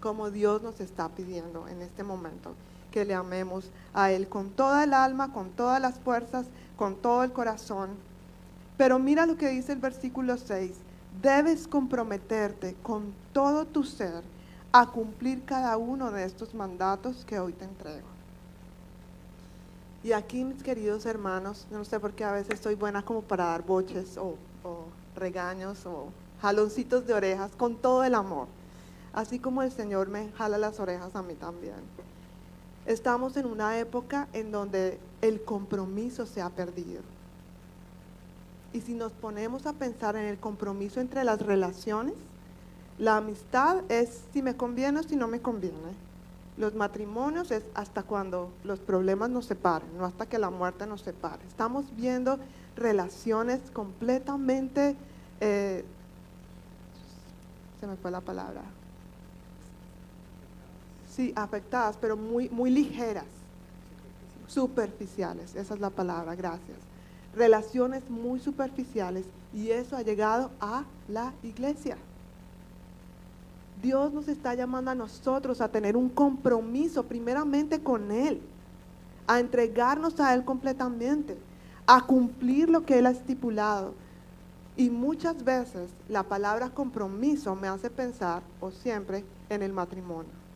cómo 0.00 0.30
Dios 0.30 0.62
nos 0.62 0.80
está 0.80 1.08
pidiendo 1.08 1.68
en 1.68 1.82
este 1.82 2.02
momento 2.02 2.54
que 2.90 3.04
le 3.04 3.14
amemos 3.14 3.70
a 3.92 4.10
Él 4.10 4.28
con 4.28 4.50
toda 4.50 4.84
el 4.84 4.94
alma, 4.94 5.32
con 5.32 5.50
todas 5.50 5.80
las 5.80 5.98
fuerzas, 5.98 6.46
con 6.76 6.96
todo 6.96 7.22
el 7.22 7.32
corazón. 7.32 7.90
Pero 8.76 8.98
mira 8.98 9.26
lo 9.26 9.36
que 9.36 9.48
dice 9.48 9.72
el 9.72 9.80
versículo 9.80 10.36
6. 10.36 10.72
Debes 11.20 11.66
comprometerte 11.66 12.76
con 12.82 13.12
todo 13.32 13.66
tu 13.66 13.84
ser 13.84 14.22
a 14.72 14.86
cumplir 14.86 15.44
cada 15.44 15.76
uno 15.76 16.10
de 16.10 16.24
estos 16.24 16.54
mandatos 16.54 17.24
que 17.24 17.40
hoy 17.40 17.52
te 17.52 17.64
entrego. 17.64 18.06
Y 20.04 20.12
aquí, 20.12 20.44
mis 20.44 20.62
queridos 20.62 21.06
hermanos, 21.06 21.66
no 21.70 21.84
sé 21.84 21.98
por 21.98 22.12
qué 22.12 22.24
a 22.24 22.32
veces 22.32 22.60
soy 22.60 22.76
buena 22.76 23.02
como 23.02 23.22
para 23.22 23.46
dar 23.46 23.62
boches 23.64 24.16
o, 24.16 24.36
o 24.62 24.84
regaños 25.16 25.84
o 25.86 26.08
jaloncitos 26.40 27.06
de 27.06 27.14
orejas 27.14 27.50
con 27.56 27.76
todo 27.76 28.04
el 28.04 28.14
amor. 28.14 28.46
Así 29.12 29.38
como 29.38 29.62
el 29.62 29.72
Señor 29.72 30.08
me 30.08 30.30
jala 30.32 30.58
las 30.58 30.80
orejas 30.80 31.14
a 31.16 31.22
mí 31.22 31.34
también. 31.34 31.76
Estamos 32.86 33.36
en 33.36 33.46
una 33.46 33.78
época 33.78 34.28
en 34.32 34.50
donde 34.50 34.98
el 35.20 35.42
compromiso 35.42 36.26
se 36.26 36.40
ha 36.40 36.50
perdido. 36.50 37.02
Y 38.72 38.80
si 38.80 38.94
nos 38.94 39.12
ponemos 39.12 39.66
a 39.66 39.72
pensar 39.72 40.16
en 40.16 40.26
el 40.26 40.38
compromiso 40.38 41.00
entre 41.00 41.24
las 41.24 41.40
relaciones, 41.40 42.14
la 42.98 43.16
amistad 43.16 43.82
es 43.88 44.24
si 44.32 44.42
me 44.42 44.56
conviene 44.56 45.00
o 45.00 45.02
si 45.02 45.16
no 45.16 45.28
me 45.28 45.40
conviene. 45.40 45.76
Los 46.56 46.74
matrimonios 46.74 47.50
es 47.50 47.62
hasta 47.74 48.02
cuando 48.02 48.50
los 48.64 48.80
problemas 48.80 49.30
nos 49.30 49.46
separen, 49.46 49.96
no 49.96 50.04
hasta 50.04 50.26
que 50.26 50.38
la 50.38 50.50
muerte 50.50 50.86
nos 50.86 51.02
separe. 51.02 51.44
Estamos 51.46 51.84
viendo 51.94 52.38
relaciones 52.74 53.60
completamente, 53.72 54.96
eh, 55.40 55.84
se 57.80 57.86
me 57.86 57.96
fue 57.96 58.10
la 58.10 58.20
palabra, 58.20 58.62
sí, 61.18 61.32
afectadas, 61.34 61.98
pero 62.00 62.16
muy, 62.16 62.48
muy 62.48 62.70
ligeras, 62.70 63.26
superficiales, 64.46 65.56
esa 65.56 65.74
es 65.74 65.80
la 65.80 65.90
palabra, 65.90 66.36
gracias. 66.36 66.78
Relaciones 67.34 68.08
muy 68.08 68.38
superficiales 68.38 69.26
y 69.52 69.70
eso 69.70 69.96
ha 69.96 70.02
llegado 70.02 70.52
a 70.60 70.84
la 71.08 71.34
iglesia. 71.42 71.98
Dios 73.82 74.12
nos 74.12 74.28
está 74.28 74.54
llamando 74.54 74.92
a 74.92 74.94
nosotros 74.94 75.60
a 75.60 75.68
tener 75.68 75.96
un 75.96 76.08
compromiso 76.08 77.04
primeramente 77.04 77.82
con 77.82 78.12
Él, 78.12 78.40
a 79.26 79.40
entregarnos 79.40 80.20
a 80.20 80.34
Él 80.34 80.44
completamente, 80.44 81.36
a 81.86 82.00
cumplir 82.02 82.70
lo 82.70 82.86
que 82.86 82.98
Él 82.98 83.06
ha 83.06 83.10
estipulado. 83.10 83.92
Y 84.76 84.90
muchas 84.90 85.42
veces 85.44 85.90
la 86.08 86.22
palabra 86.22 86.70
compromiso 86.70 87.56
me 87.56 87.66
hace 87.66 87.90
pensar, 87.90 88.42
o 88.60 88.70
siempre, 88.70 89.24
en 89.48 89.62
el 89.62 89.72
matrimonio 89.72 90.47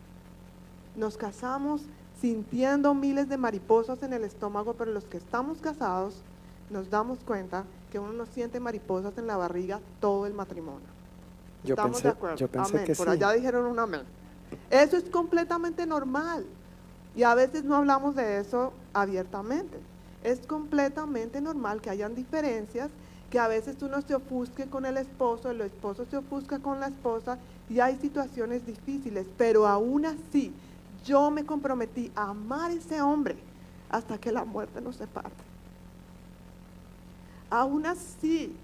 nos 0.95 1.17
casamos 1.17 1.81
sintiendo 2.19 2.93
miles 2.93 3.27
de 3.29 3.37
mariposas 3.37 4.01
en 4.03 4.13
el 4.13 4.23
estómago, 4.23 4.73
pero 4.73 4.91
los 4.91 5.03
que 5.05 5.17
estamos 5.17 5.57
casados 5.59 6.15
nos 6.69 6.89
damos 6.89 7.19
cuenta 7.25 7.65
que 7.91 7.99
uno 7.99 8.13
no 8.13 8.25
siente 8.25 8.59
mariposas 8.59 9.17
en 9.17 9.27
la 9.27 9.37
barriga 9.37 9.79
todo 9.99 10.25
el 10.25 10.33
matrimonio. 10.33 10.87
Yo 11.63 11.75
¿Estamos 11.75 11.97
pensé- 11.97 12.03
de 12.03 12.09
acuerdo? 12.09 12.35
yo 12.37 12.47
pensé 12.47 12.75
amén. 12.75 12.85
que 12.85 12.95
Por 12.95 13.07
sí. 13.07 13.11
allá 13.13 13.31
dijeron 13.31 13.65
un 13.65 13.79
amén. 13.79 14.01
Eso 14.69 14.97
es 14.97 15.03
completamente 15.05 15.85
normal. 15.85 16.45
Y 17.15 17.23
a 17.23 17.35
veces 17.35 17.63
no 17.63 17.75
hablamos 17.75 18.15
de 18.15 18.39
eso 18.39 18.73
abiertamente. 18.93 19.77
Es 20.23 20.39
completamente 20.47 21.41
normal 21.41 21.81
que 21.81 21.89
hayan 21.89 22.15
diferencias, 22.15 22.89
que 23.29 23.39
a 23.39 23.47
veces 23.47 23.75
uno 23.81 24.01
se 24.01 24.15
ofusque 24.15 24.67
con 24.67 24.85
el 24.85 24.97
esposo, 24.97 25.49
el 25.51 25.61
esposo 25.61 26.05
se 26.09 26.17
ofusca 26.17 26.59
con 26.59 26.79
la 26.79 26.87
esposa 26.87 27.37
y 27.69 27.79
hay 27.79 27.97
situaciones 27.97 28.65
difíciles, 28.65 29.25
pero 29.37 29.67
aún 29.67 30.05
así 30.05 30.53
yo 31.03 31.31
me 31.31 31.45
comprometí 31.45 32.11
a 32.15 32.29
amar 32.29 32.71
a 32.71 32.73
ese 32.73 33.01
hombre 33.01 33.37
hasta 33.89 34.17
que 34.17 34.31
la 34.31 34.43
muerte 34.43 34.81
nos 34.81 34.95
separe. 34.95 35.29
Aún 37.49 37.85
así, 37.85 38.55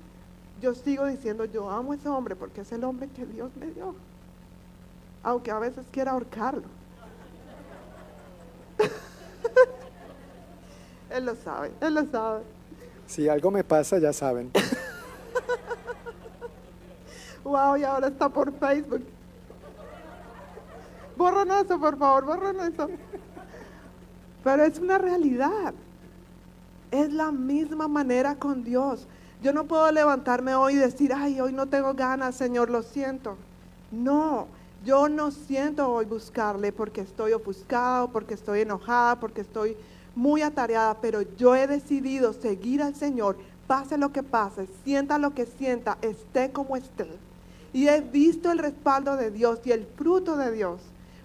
yo 0.61 0.73
sigo 0.73 1.05
diciendo, 1.05 1.45
yo 1.45 1.69
amo 1.69 1.91
a 1.91 1.95
ese 1.95 2.09
hombre 2.09 2.35
porque 2.35 2.61
es 2.61 2.71
el 2.71 2.83
hombre 2.83 3.07
que 3.09 3.25
Dios 3.25 3.51
me 3.55 3.67
dio. 3.67 3.95
Aunque 5.21 5.51
a 5.51 5.59
veces 5.59 5.85
quiera 5.91 6.11
ahorcarlo. 6.11 6.63
él 11.11 11.25
lo 11.25 11.35
sabe, 11.35 11.71
él 11.81 11.93
lo 11.93 12.05
sabe. 12.05 12.43
Si 13.05 13.27
algo 13.27 13.51
me 13.51 13.63
pasa, 13.63 13.99
ya 13.99 14.13
saben. 14.13 14.51
Wow, 17.43 17.77
y 17.77 17.83
ahora 17.83 18.09
está 18.09 18.29
por 18.29 18.51
Facebook. 18.59 19.01
Borran 21.19 21.51
eso, 21.51 21.77
por 21.77 21.97
favor, 21.97 22.23
borran 22.23 22.61
eso. 22.61 22.87
Pero 24.41 24.63
es 24.63 24.79
una 24.79 24.97
realidad. 24.97 25.73
Es 26.91 27.11
la 27.11 27.29
misma 27.29 27.89
manera 27.89 28.35
con 28.35 28.63
Dios. 28.63 29.05
Yo 29.43 29.51
no 29.51 29.65
puedo 29.65 29.91
levantarme 29.91 30.55
hoy 30.55 30.75
y 30.75 30.77
decir, 30.77 31.11
ay, 31.13 31.41
hoy 31.41 31.51
no 31.51 31.65
tengo 31.65 31.93
ganas, 31.93 32.35
Señor, 32.35 32.69
lo 32.69 32.83
siento. 32.83 33.35
No, 33.91 34.47
yo 34.85 35.09
no 35.09 35.31
siento 35.31 35.91
hoy 35.91 36.05
buscarle 36.05 36.71
porque 36.71 37.01
estoy 37.01 37.33
ofuscado, 37.33 38.07
porque 38.13 38.35
estoy 38.35 38.61
enojada, 38.61 39.19
porque 39.19 39.41
estoy 39.41 39.75
muy 40.15 40.41
atareada, 40.41 41.01
pero 41.01 41.23
yo 41.35 41.53
he 41.53 41.67
decidido 41.67 42.31
seguir 42.31 42.81
al 42.81 42.95
Señor, 42.95 43.37
pase 43.67 43.97
lo 43.97 44.13
que 44.13 44.23
pase, 44.23 44.67
sienta 44.85 45.17
lo 45.17 45.33
que 45.33 45.45
sienta, 45.45 45.97
esté 46.01 46.53
como 46.53 46.77
esté. 46.77 47.09
Y 47.73 47.89
he 47.89 47.99
visto 47.99 48.53
el 48.53 48.57
respaldo 48.57 49.17
de 49.17 49.31
Dios 49.31 49.59
y 49.65 49.73
el 49.73 49.85
fruto 49.85 50.37
de 50.37 50.53
Dios 50.53 50.79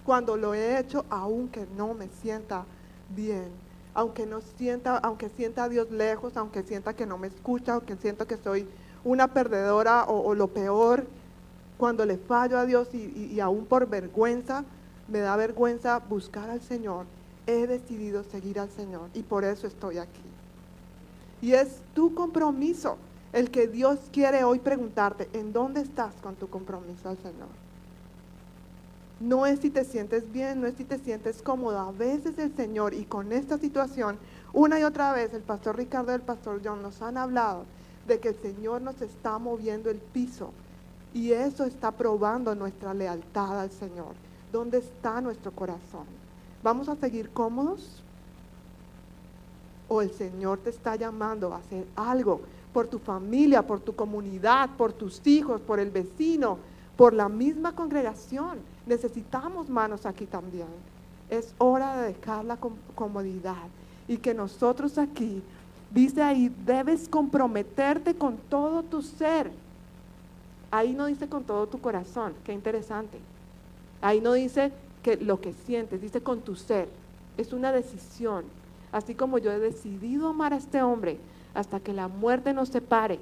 cuando 0.05 0.37
lo 0.37 0.55
he 0.55 0.79
hecho, 0.79 1.05
aunque 1.11 1.67
no 1.77 1.95
me 1.95 2.09
sienta 2.09 2.65
bien, 3.15 3.49
aunque 3.95 4.27
no 4.27 4.41
sienta, 4.41 4.99
aunque 4.99 5.29
sienta 5.31 5.65
a 5.65 5.69
Dios 5.69 5.91
lejos, 5.91 6.37
aunque 6.37 6.63
sienta 6.63 6.95
que 6.95 7.07
no 7.07 7.19
me 7.19 7.29
escucha, 7.29 7.75
aunque 7.75 7.97
siento 7.97 8.27
que 8.27 8.37
soy 8.37 8.67
una 9.05 9.29
perdedora 9.29 10.05
o, 10.05 10.21
o 10.29 10.35
lo 10.35 10.49
peor, 10.49 11.07
cuando 11.79 12.05
le 12.07 12.17
fallo 12.19 12.59
a 12.59 12.67
Dios 12.67 12.89
y, 12.95 12.99
y- 12.99 13.33
y 13.35 13.41
aún 13.41 13.67
por 13.67 13.89
vergüenza, 13.89 14.65
me 15.09 15.21
da 15.21 15.37
vergüenza 15.37 15.99
buscar 15.99 16.51
al 16.51 16.61
Señor, 16.63 17.07
he 17.47 17.67
decidido 17.67 18.25
seguir 18.25 18.59
al 18.59 18.71
Señor 18.71 19.11
y 19.15 19.23
por 19.23 19.45
eso 19.45 19.67
estoy 19.67 19.99
aquí. 19.99 20.23
Y 21.43 21.53
es 21.53 21.83
tu 21.95 22.15
compromiso 22.15 22.97
el 23.33 23.51
que 23.51 23.67
Dios 23.69 23.99
quiere 24.13 24.45
hoy 24.45 24.61
preguntarte, 24.61 25.29
¿en 25.33 25.53
dónde 25.53 25.81
estás 25.83 26.15
con 26.23 26.37
tu 26.37 26.49
compromiso 26.49 27.09
al 27.09 27.19
Señor? 27.19 27.64
No 29.25 29.47
es 29.47 29.61
si 29.61 29.71
te 29.71 29.87
sientes 29.87 30.31
bien, 30.31 30.61
no 30.61 30.67
es 30.67 30.75
si 30.75 30.85
te 30.85 30.99
sientes 30.99 31.41
cómodo. 31.41 31.79
A 31.79 31.93
veces 31.93 32.39
el 32.39 32.55
Señor, 32.55 32.93
y 32.93 33.07
con 33.07 33.33
esta 33.33 33.57
situación, 33.57 34.19
una 34.53 34.79
y 34.79 34.83
otra 34.83 35.15
vez, 35.15 35.33
el 35.33 35.41
pastor 35.41 35.79
Ricardo 35.79 36.13
y 36.13 36.17
el 36.17 36.21
pastor 36.21 36.61
John 36.63 36.83
nos 36.83 37.01
han 37.01 37.17
hablado 37.17 37.65
de 38.07 38.21
que 38.21 38.29
el 38.29 38.35
Señor 38.35 38.83
nos 38.83 39.01
está 39.01 39.39
moviendo 39.39 39.89
el 39.89 39.97
piso. 39.97 40.51
Y 41.15 41.33
eso 41.33 41.65
está 41.65 41.91
probando 41.91 42.55
nuestra 42.55 42.93
lealtad 42.93 43.61
al 43.61 43.71
Señor. 43.71 44.13
¿Dónde 44.53 44.77
está 44.77 45.23
nuestro 45.23 45.53
corazón? 45.53 46.05
¿Vamos 46.63 46.91
a 46.91 46.97
seguir 46.97 47.31
cómodos? 47.31 48.03
¿O 49.89 50.03
el 50.03 50.13
Señor 50.13 50.59
te 50.59 50.69
está 50.69 50.97
llamando 50.97 51.55
a 51.55 51.59
hacer 51.59 51.87
algo 51.97 52.43
por 52.75 52.89
tu 52.89 52.99
familia, 52.99 53.67
por 53.67 53.81
tu 53.81 53.97
comunidad, 53.97 54.69
por 54.77 54.93
tus 54.93 55.27
hijos, 55.27 55.63
por 55.63 55.81
el 55.81 55.91
vecino, 55.91 56.59
por 56.95 57.15
la 57.15 57.31
misma 57.31 57.75
congregación? 57.75 58.74
Necesitamos 58.87 59.69
manos 59.69 60.07
aquí 60.07 60.27
también. 60.27 60.69
Es 61.31 61.55
hora 61.59 61.97
de 62.03 62.13
dejar 62.13 62.45
la 62.45 62.57
com- 62.57 62.77
comodidad 62.95 63.67
y 64.07 64.19
que 64.19 64.35
nosotros 64.35 64.99
aquí, 64.99 65.43
dice 65.91 66.23
ahí, 66.23 66.55
debes 66.67 67.09
comprometerte 67.09 68.15
con 68.15 68.37
todo 68.37 68.83
tu 68.83 69.01
ser. 69.03 69.51
Ahí 70.71 70.93
no 70.93 71.07
dice 71.07 71.29
con 71.29 71.45
todo 71.45 71.67
tu 71.67 71.81
corazón, 71.81 72.35
qué 72.45 72.53
interesante. 72.53 73.19
Ahí 74.03 74.21
no 74.21 74.33
dice 74.35 74.73
que 75.03 75.17
lo 75.17 75.41
que 75.41 75.53
sientes, 75.53 76.03
dice 76.03 76.21
con 76.21 76.41
tu 76.41 76.57
ser. 76.57 76.89
Es 77.39 77.53
una 77.53 77.73
decisión. 77.73 78.45
Así 78.93 79.15
como 79.15 79.39
yo 79.39 79.51
he 79.51 79.59
decidido 79.59 80.29
amar 80.29 80.53
a 80.53 80.57
este 80.57 80.83
hombre 80.83 81.19
hasta 81.55 81.81
que 81.81 81.93
la 81.93 82.09
muerte 82.09 82.53
nos 82.53 82.69
separe. 82.69 83.19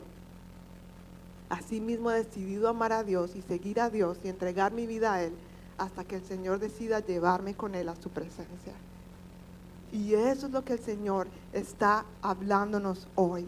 Así 1.48 1.80
mismo 1.80 2.10
he 2.10 2.14
decidido 2.16 2.68
amar 2.68 2.92
a 2.92 3.04
Dios 3.04 3.36
y 3.36 3.42
seguir 3.42 3.80
a 3.80 3.90
Dios 3.90 4.18
y 4.24 4.28
entregar 4.28 4.72
mi 4.72 4.86
vida 4.86 5.12
a 5.14 5.22
Él 5.22 5.32
hasta 5.82 6.04
que 6.04 6.16
el 6.16 6.24
Señor 6.24 6.58
decida 6.58 7.00
llevarme 7.00 7.54
con 7.54 7.74
Él 7.74 7.88
a 7.88 7.96
su 7.96 8.08
presencia. 8.08 8.72
Y 9.92 10.14
eso 10.14 10.46
es 10.46 10.52
lo 10.52 10.64
que 10.64 10.74
el 10.74 10.78
Señor 10.78 11.26
está 11.52 12.04
hablándonos 12.22 13.06
hoy. 13.14 13.46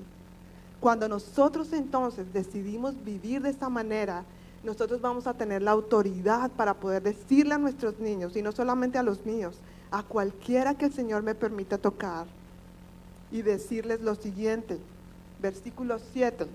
Cuando 0.81 1.09
nosotros 1.09 1.73
entonces 1.73 2.33
decidimos 2.33 3.03
vivir 3.05 3.41
de 3.41 3.51
esta 3.51 3.69
manera, 3.69 4.25
nosotros 4.65 5.01
vamos 5.01 5.27
a 5.27 5.35
tener 5.35 5.63
la 5.63 5.71
autoridad 5.71 6.51
para 6.51 6.75
poder 6.75 7.03
decirle 7.03 7.55
a 7.55 7.59
nuestros 7.59 7.99
niños, 7.99 8.37
y 8.37 8.43
no 8.43 8.53
solamente 8.53 8.99
a 8.99 9.03
los 9.03 9.25
míos, 9.25 9.57
a 9.91 10.03
cualquiera 10.03 10.75
que 10.75 10.87
el 10.87 10.93
Señor 10.93 11.23
me 11.23 11.35
permita 11.35 11.79
tocar, 11.79 12.27
y 13.31 13.43
decirles 13.43 14.01
lo 14.01 14.15
siguiente, 14.15 14.79
versículo 15.41 15.99
7, 16.13 16.47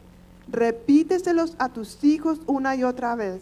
repíteselos 0.52 1.56
a 1.58 1.70
tus 1.70 2.04
hijos 2.04 2.40
una 2.48 2.76
y 2.76 2.84
otra 2.84 3.16
vez, 3.16 3.42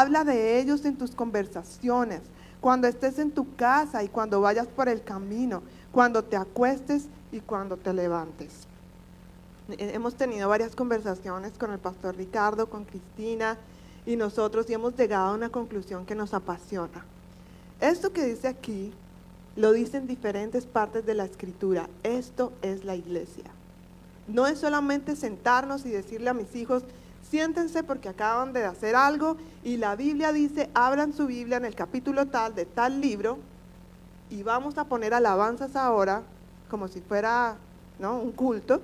habla 0.00 0.24
de 0.24 0.58
ellos 0.58 0.86
en 0.86 0.96
tus 0.96 1.10
conversaciones, 1.10 2.22
cuando 2.62 2.88
estés 2.88 3.18
en 3.18 3.30
tu 3.30 3.54
casa 3.56 4.02
y 4.02 4.08
cuando 4.08 4.40
vayas 4.40 4.66
por 4.66 4.88
el 4.88 5.04
camino, 5.04 5.62
cuando 5.92 6.24
te 6.24 6.36
acuestes 6.36 7.08
y 7.30 7.40
cuando 7.40 7.76
te 7.76 7.92
levantes. 7.92 8.66
Hemos 9.68 10.14
tenido 10.14 10.48
varias 10.48 10.74
conversaciones 10.74 11.52
con 11.58 11.72
el 11.72 11.78
pastor 11.78 12.16
Ricardo, 12.16 12.70
con 12.70 12.86
Cristina 12.86 13.58
y 14.06 14.16
nosotros 14.16 14.70
y 14.70 14.72
hemos 14.72 14.96
llegado 14.96 15.28
a 15.28 15.34
una 15.34 15.50
conclusión 15.50 16.06
que 16.06 16.14
nos 16.14 16.32
apasiona. 16.32 17.04
Esto 17.78 18.14
que 18.14 18.24
dice 18.24 18.48
aquí 18.48 18.94
lo 19.56 19.72
dice 19.72 19.98
en 19.98 20.06
diferentes 20.06 20.64
partes 20.64 21.04
de 21.04 21.14
la 21.14 21.26
escritura. 21.26 21.90
Esto 22.02 22.54
es 22.62 22.84
la 22.84 22.96
iglesia. 22.96 23.44
No 24.26 24.46
es 24.46 24.58
solamente 24.58 25.16
sentarnos 25.16 25.84
y 25.84 25.90
decirle 25.90 26.30
a 26.30 26.34
mis 26.34 26.56
hijos, 26.56 26.82
siéntense 27.30 27.82
porque 27.82 28.08
acaban 28.08 28.52
de 28.52 28.64
hacer 28.64 28.94
algo 28.96 29.36
y 29.64 29.76
la 29.76 29.96
Biblia 29.96 30.32
dice, 30.32 30.68
abran 30.74 31.12
su 31.12 31.26
Biblia 31.26 31.56
en 31.56 31.64
el 31.64 31.74
capítulo 31.74 32.26
tal 32.26 32.54
de 32.54 32.66
tal 32.66 33.00
libro 33.00 33.38
y 34.30 34.42
vamos 34.42 34.78
a 34.78 34.84
poner 34.84 35.14
alabanzas 35.14 35.76
ahora 35.76 36.22
como 36.70 36.88
si 36.88 37.00
fuera 37.00 37.56
¿no? 37.98 38.18
un 38.18 38.32
culto. 38.32 38.80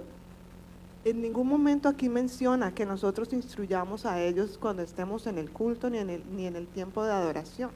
En 1.05 1.23
ningún 1.23 1.49
momento 1.49 1.89
aquí 1.89 2.09
menciona 2.09 2.75
que 2.75 2.85
nosotros 2.85 3.33
instruyamos 3.33 4.05
a 4.05 4.21
ellos 4.21 4.59
cuando 4.61 4.83
estemos 4.83 5.27
en 5.27 5.39
el 5.39 5.51
culto 5.51 5.89
ni 5.89 5.99
en 5.99 6.11
el, 6.11 6.23
ni 6.37 6.47
en 6.47 6.57
el 6.57 6.67
tiempo 6.67 7.05
de 7.05 7.13
adoración. 7.13 7.71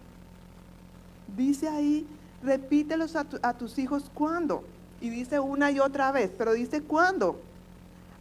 Dice 1.37 1.69
ahí, 1.69 2.07
repítelos 2.43 3.17
a, 3.17 3.25
tu- 3.25 3.39
a 3.43 3.55
tus 3.55 3.79
hijos 3.79 4.11
cuándo. 4.13 4.65
Y 5.01 5.09
dice 5.09 5.41
una 5.41 5.71
y 5.71 5.81
otra 5.81 6.13
vez, 6.13 6.31
pero 6.37 6.53
dice 6.53 6.83
cuándo. 6.83 7.41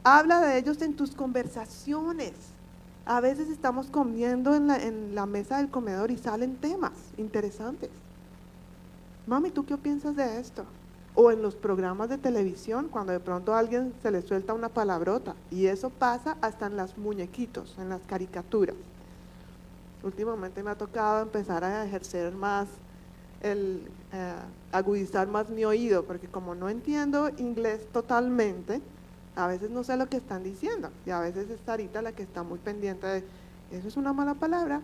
Habla 0.03 0.41
de 0.41 0.57
ellos 0.57 0.81
en 0.81 0.95
tus 0.95 1.11
conversaciones. 1.11 2.33
A 3.05 3.21
veces 3.21 3.49
estamos 3.49 3.87
comiendo 3.87 4.55
en 4.55 5.13
la, 5.13 5.25
mesa 5.27 5.57
del 5.57 5.69
comedor 5.69 6.09
y 6.09 6.17
salen 6.17 6.55
temas 6.55 6.93
interesantes. 7.17 7.89
Mami, 9.27 9.51
¿tú 9.51 9.65
qué 9.65 9.77
piensas 9.77 10.15
de 10.15 10.39
esto? 10.39 10.65
O 11.13 11.31
en 11.31 11.43
los 11.43 11.55
programas 11.55 12.09
de 12.09 12.17
televisión, 12.17 12.87
cuando 12.89 13.11
de 13.11 13.19
pronto 13.19 13.53
a 13.53 13.59
alguien 13.59 13.93
se 14.01 14.09
le 14.09 14.23
suelta 14.23 14.53
una 14.53 14.69
palabrota. 14.69 15.35
Y 15.51 15.67
eso 15.67 15.91
pasa 15.91 16.35
hasta 16.41 16.65
en 16.65 16.77
los 16.77 16.97
muñequitos, 16.97 17.75
en 17.77 17.89
las 17.89 18.01
caricaturas. 18.07 18.75
Últimamente 20.01 20.63
me 20.63 20.71
ha 20.71 20.75
tocado 20.75 21.21
empezar 21.21 21.63
a 21.63 21.85
ejercer 21.85 22.33
más 22.33 22.67
el 23.41 23.87
eh, 24.13 24.33
agudizar 24.71 25.27
más 25.27 25.49
mi 25.49 25.63
oído, 25.63 26.05
porque 26.05 26.27
como 26.27 26.55
no 26.55 26.69
entiendo 26.69 27.29
inglés 27.37 27.87
totalmente, 27.91 28.81
a 29.35 29.47
veces 29.47 29.69
no 29.69 29.83
sé 29.83 29.97
lo 29.97 30.07
que 30.07 30.17
están 30.17 30.43
diciendo. 30.43 30.89
Y 31.05 31.11
a 31.11 31.19
veces 31.19 31.49
es 31.49 31.59
Sarita 31.65 32.01
la 32.01 32.11
que 32.11 32.23
está 32.23 32.43
muy 32.43 32.59
pendiente 32.59 33.07
de, 33.07 33.23
eso 33.71 33.87
es 33.87 33.97
una 33.97 34.13
mala 34.13 34.33
palabra. 34.33 34.81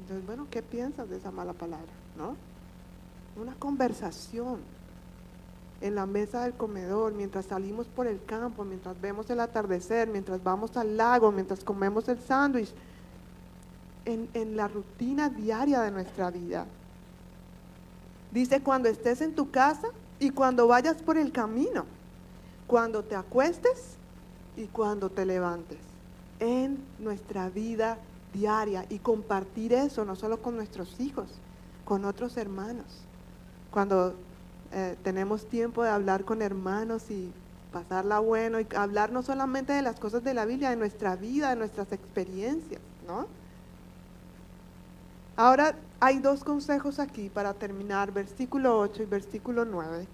Entonces, 0.00 0.26
bueno, 0.26 0.46
¿qué 0.50 0.62
piensas 0.62 1.08
de 1.08 1.16
esa 1.16 1.30
mala 1.30 1.52
palabra? 1.52 1.92
¿No? 2.16 2.36
Una 3.40 3.54
conversación 3.54 4.60
en 5.80 5.94
la 5.94 6.06
mesa 6.06 6.44
del 6.44 6.52
comedor, 6.54 7.12
mientras 7.14 7.46
salimos 7.46 7.86
por 7.86 8.06
el 8.06 8.24
campo, 8.24 8.64
mientras 8.64 9.00
vemos 9.00 9.28
el 9.30 9.40
atardecer, 9.40 10.08
mientras 10.08 10.42
vamos 10.42 10.76
al 10.76 10.96
lago, 10.96 11.32
mientras 11.32 11.64
comemos 11.64 12.08
el 12.08 12.20
sándwich. 12.20 12.72
en, 14.04 14.28
en 14.34 14.56
la 14.56 14.68
rutina 14.68 15.28
diaria 15.28 15.80
de 15.80 15.90
nuestra 15.90 16.30
vida. 16.30 16.66
Dice, 18.32 18.62
cuando 18.62 18.88
estés 18.88 19.20
en 19.20 19.34
tu 19.34 19.50
casa 19.50 19.88
y 20.18 20.30
cuando 20.30 20.66
vayas 20.66 21.02
por 21.02 21.16
el 21.16 21.32
camino, 21.32 21.84
cuando 22.72 23.04
te 23.04 23.14
acuestes 23.14 23.98
y 24.56 24.64
cuando 24.64 25.10
te 25.10 25.26
levantes, 25.26 25.76
en 26.40 26.78
nuestra 27.00 27.50
vida 27.50 27.98
diaria 28.32 28.86
y 28.88 28.98
compartir 28.98 29.74
eso 29.74 30.06
no 30.06 30.16
solo 30.16 30.40
con 30.40 30.56
nuestros 30.56 30.98
hijos, 30.98 31.26
con 31.84 32.06
otros 32.06 32.38
hermanos. 32.38 32.86
Cuando 33.70 34.14
eh, 34.72 34.96
tenemos 35.04 35.44
tiempo 35.50 35.82
de 35.82 35.90
hablar 35.90 36.24
con 36.24 36.40
hermanos 36.40 37.10
y 37.10 37.30
pasarla 37.74 38.20
bueno 38.20 38.58
y 38.58 38.66
hablar 38.74 39.12
no 39.12 39.22
solamente 39.22 39.74
de 39.74 39.82
las 39.82 40.00
cosas 40.00 40.24
de 40.24 40.32
la 40.32 40.46
Biblia, 40.46 40.70
de 40.70 40.76
nuestra 40.76 41.14
vida, 41.14 41.50
de 41.50 41.56
nuestras 41.56 41.92
experiencias, 41.92 42.80
¿no? 43.06 43.26
Ahora 45.36 45.74
hay 46.00 46.20
dos 46.20 46.42
consejos 46.42 46.98
aquí 46.98 47.28
para 47.28 47.52
terminar, 47.52 48.12
versículo 48.12 48.78
8 48.78 49.02
y 49.02 49.06
versículo 49.06 49.66
9. 49.66 50.06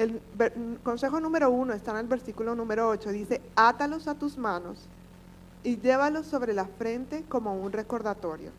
El 0.00 0.18
consejo 0.82 1.20
número 1.20 1.50
uno 1.50 1.74
está 1.74 1.90
en 1.90 1.98
el 1.98 2.06
versículo 2.06 2.54
número 2.54 2.88
8, 2.88 3.10
dice, 3.10 3.42
átalos 3.54 4.08
a 4.08 4.14
tus 4.14 4.38
manos 4.38 4.88
y 5.62 5.76
llévalos 5.76 6.24
sobre 6.24 6.54
la 6.54 6.64
frente 6.64 7.22
como 7.28 7.54
un 7.54 7.70
recordatorio. 7.70 8.50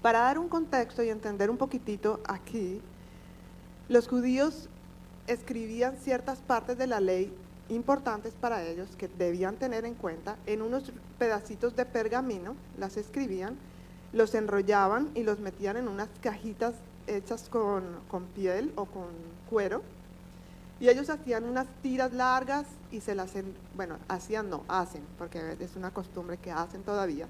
Para 0.00 0.20
dar 0.20 0.38
un 0.38 0.48
contexto 0.48 1.02
y 1.02 1.10
entender 1.10 1.50
un 1.50 1.58
poquitito 1.58 2.18
aquí, 2.26 2.80
los 3.90 4.08
judíos 4.08 4.70
escribían 5.26 5.98
ciertas 5.98 6.38
partes 6.38 6.78
de 6.78 6.86
la 6.86 7.00
ley 7.00 7.30
importantes 7.68 8.32
para 8.32 8.64
ellos 8.64 8.88
que 8.96 9.08
debían 9.08 9.56
tener 9.56 9.84
en 9.84 9.94
cuenta 9.94 10.38
en 10.46 10.62
unos 10.62 10.94
pedacitos 11.18 11.76
de 11.76 11.84
pergamino, 11.84 12.56
las 12.78 12.96
escribían, 12.96 13.58
los 14.14 14.34
enrollaban 14.34 15.10
y 15.14 15.24
los 15.24 15.40
metían 15.40 15.76
en 15.76 15.88
unas 15.88 16.08
cajitas 16.22 16.72
hechas 17.06 17.50
con, 17.50 17.84
con 18.08 18.24
piel 18.28 18.72
o 18.76 18.86
con 18.86 19.08
cuero. 19.50 19.82
Y 20.82 20.88
ellos 20.88 21.08
hacían 21.10 21.44
unas 21.44 21.68
tiras 21.80 22.12
largas 22.12 22.66
y 22.90 22.98
se 22.98 23.14
las, 23.14 23.30
bueno, 23.76 23.98
hacían 24.08 24.50
no, 24.50 24.64
hacen, 24.66 25.04
porque 25.16 25.56
es 25.60 25.76
una 25.76 25.92
costumbre 25.94 26.38
que 26.38 26.50
hacen 26.50 26.82
todavía. 26.82 27.28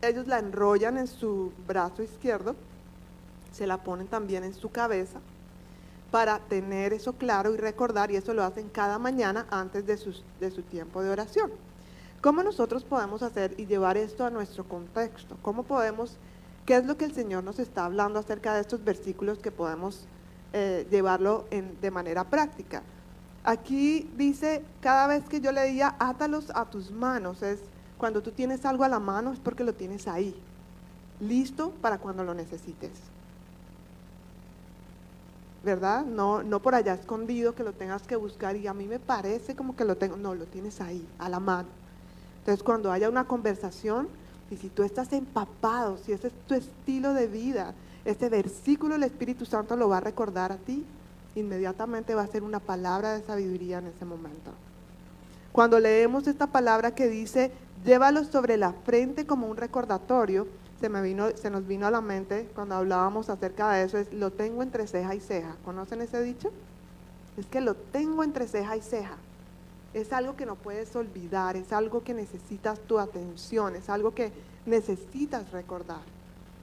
Ellos 0.00 0.26
la 0.26 0.38
enrollan 0.38 0.96
en 0.96 1.06
su 1.06 1.52
brazo 1.68 2.02
izquierdo, 2.02 2.56
se 3.52 3.66
la 3.66 3.82
ponen 3.82 4.06
también 4.06 4.42
en 4.42 4.54
su 4.54 4.70
cabeza 4.70 5.20
para 6.10 6.38
tener 6.38 6.94
eso 6.94 7.12
claro 7.12 7.52
y 7.52 7.58
recordar, 7.58 8.10
y 8.10 8.16
eso 8.16 8.32
lo 8.32 8.42
hacen 8.42 8.70
cada 8.70 8.98
mañana 8.98 9.46
antes 9.50 9.84
de, 9.84 10.00
de 10.40 10.50
su 10.50 10.62
tiempo 10.62 11.02
de 11.02 11.10
oración. 11.10 11.50
¿Cómo 12.22 12.42
nosotros 12.42 12.84
podemos 12.84 13.22
hacer 13.22 13.54
y 13.58 13.66
llevar 13.66 13.98
esto 13.98 14.24
a 14.24 14.30
nuestro 14.30 14.64
contexto? 14.64 15.36
¿Cómo 15.42 15.64
podemos, 15.64 16.16
qué 16.64 16.76
es 16.76 16.86
lo 16.86 16.96
que 16.96 17.04
el 17.04 17.12
Señor 17.12 17.44
nos 17.44 17.58
está 17.58 17.84
hablando 17.84 18.18
acerca 18.18 18.54
de 18.54 18.62
estos 18.62 18.82
versículos 18.82 19.40
que 19.40 19.50
podemos 19.50 20.06
eh, 20.54 20.86
llevarlo 20.90 21.44
de 21.50 21.90
manera 21.90 22.24
práctica? 22.24 22.82
Aquí 23.44 24.10
dice, 24.16 24.64
cada 24.80 25.06
vez 25.06 25.28
que 25.28 25.42
yo 25.42 25.52
le 25.52 25.66
diga, 25.66 25.96
átalos 25.98 26.50
a 26.54 26.64
tus 26.64 26.90
manos, 26.90 27.42
es 27.42 27.60
cuando 27.98 28.22
tú 28.22 28.30
tienes 28.30 28.64
algo 28.64 28.84
a 28.84 28.88
la 28.88 28.98
mano 28.98 29.32
es 29.32 29.38
porque 29.38 29.64
lo 29.64 29.74
tienes 29.74 30.08
ahí, 30.08 30.34
listo 31.20 31.72
para 31.82 31.98
cuando 31.98 32.24
lo 32.24 32.32
necesites. 32.32 32.92
¿verdad? 35.64 36.04
No, 36.04 36.42
no 36.42 36.60
por 36.60 36.74
allá 36.74 36.94
escondido 36.94 37.54
que 37.54 37.64
lo 37.64 37.72
tengas 37.72 38.02
que 38.02 38.16
buscar 38.16 38.54
y 38.56 38.66
a 38.66 38.74
mí 38.74 38.86
me 38.86 39.00
parece 39.00 39.56
como 39.56 39.74
que 39.74 39.84
lo 39.84 39.96
tengo, 39.96 40.16
no, 40.16 40.34
lo 40.34 40.44
tienes 40.44 40.80
ahí, 40.80 41.06
a 41.18 41.28
la 41.28 41.40
mano. 41.40 41.68
Entonces, 42.40 42.62
cuando 42.62 42.92
haya 42.92 43.08
una 43.08 43.24
conversación, 43.24 44.08
y 44.50 44.56
si 44.56 44.68
tú 44.68 44.82
estás 44.82 45.12
empapado, 45.12 45.96
si 45.96 46.12
ese 46.12 46.28
es 46.28 46.34
tu 46.46 46.54
estilo 46.54 47.14
de 47.14 47.26
vida, 47.26 47.74
este 48.04 48.28
versículo 48.28 48.94
el 48.94 49.02
Espíritu 49.02 49.46
Santo 49.46 49.76
lo 49.76 49.88
va 49.88 49.98
a 49.98 50.00
recordar 50.00 50.52
a 50.52 50.56
ti, 50.56 50.84
inmediatamente 51.34 52.14
va 52.14 52.22
a 52.22 52.26
ser 52.26 52.42
una 52.42 52.60
palabra 52.60 53.12
de 53.14 53.24
sabiduría 53.24 53.78
en 53.78 53.86
ese 53.86 54.04
momento. 54.04 54.50
Cuando 55.52 55.78
leemos 55.78 56.26
esta 56.26 56.48
palabra 56.48 56.94
que 56.94 57.08
dice, 57.08 57.52
llévalo 57.84 58.24
sobre 58.24 58.56
la 58.56 58.72
frente 58.72 59.26
como 59.26 59.46
un 59.46 59.56
recordatorio, 59.56 60.46
se, 60.80 60.88
me 60.88 61.00
vino, 61.02 61.30
se 61.36 61.50
nos 61.50 61.66
vino 61.66 61.86
a 61.86 61.90
la 61.90 62.00
mente 62.00 62.48
cuando 62.54 62.74
hablábamos 62.74 63.30
acerca 63.30 63.72
de 63.72 63.84
eso, 63.84 63.98
es 63.98 64.12
lo 64.12 64.30
tengo 64.30 64.62
entre 64.62 64.86
ceja 64.86 65.14
y 65.14 65.20
ceja. 65.20 65.56
¿Conocen 65.64 66.02
ese 66.02 66.22
dicho? 66.22 66.50
Es 67.36 67.46
que 67.46 67.60
lo 67.60 67.74
tengo 67.74 68.22
entre 68.22 68.48
ceja 68.48 68.76
y 68.76 68.82
ceja 68.82 69.16
es 69.94 70.12
algo 70.12 70.36
que 70.36 70.44
no 70.44 70.56
puedes 70.56 70.94
olvidar, 70.96 71.56
es 71.56 71.72
algo 71.72 72.02
que 72.02 72.14
necesitas 72.14 72.80
tu 72.80 72.98
atención, 72.98 73.76
es 73.76 73.88
algo 73.88 74.12
que 74.12 74.32
necesitas 74.66 75.50
recordar. 75.52 76.02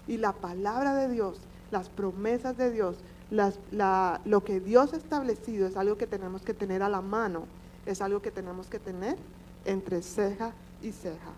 Y 0.07 0.17
la 0.17 0.33
palabra 0.33 0.93
de 0.95 1.09
Dios, 1.09 1.37
las 1.71 1.89
promesas 1.89 2.57
de 2.57 2.71
Dios, 2.71 2.97
lo 3.29 4.43
que 4.43 4.59
Dios 4.59 4.93
ha 4.93 4.97
establecido 4.97 5.67
es 5.67 5.77
algo 5.77 5.97
que 5.97 6.07
tenemos 6.07 6.41
que 6.41 6.53
tener 6.53 6.83
a 6.83 6.89
la 6.89 7.01
mano, 7.01 7.45
es 7.85 8.01
algo 8.01 8.21
que 8.21 8.31
tenemos 8.31 8.67
que 8.67 8.79
tener 8.79 9.17
entre 9.65 10.01
ceja 10.01 10.53
y 10.81 10.91
ceja. 10.91 11.31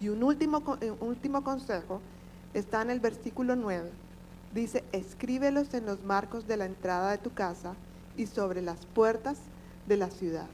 Y 0.00 0.08
un 0.08 0.22
último, 0.22 0.62
eh, 0.80 0.90
un 0.90 1.08
último 1.08 1.42
consejo 1.42 2.00
está 2.54 2.82
en 2.82 2.90
el 2.90 3.00
versículo 3.00 3.56
9. 3.56 3.90
Dice, 4.54 4.84
escríbelos 4.92 5.74
en 5.74 5.86
los 5.86 6.02
marcos 6.04 6.46
de 6.46 6.56
la 6.56 6.66
entrada 6.66 7.10
de 7.10 7.18
tu 7.18 7.32
casa 7.32 7.74
y 8.16 8.26
sobre 8.26 8.62
las 8.62 8.86
puertas 8.86 9.38
de 9.86 9.96
la 9.96 10.10
ciudad 10.10 10.46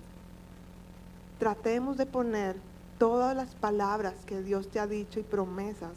tratemos 1.39 1.97
de 1.97 2.07
poner 2.07 2.57
todas 2.99 3.37
las 3.37 3.55
palabras 3.55 4.15
que 4.27 4.43
Dios 4.43 4.69
te 4.69 4.81
ha 4.81 4.87
dicho 4.87 5.21
y 5.21 5.25
promesas 5.25 5.93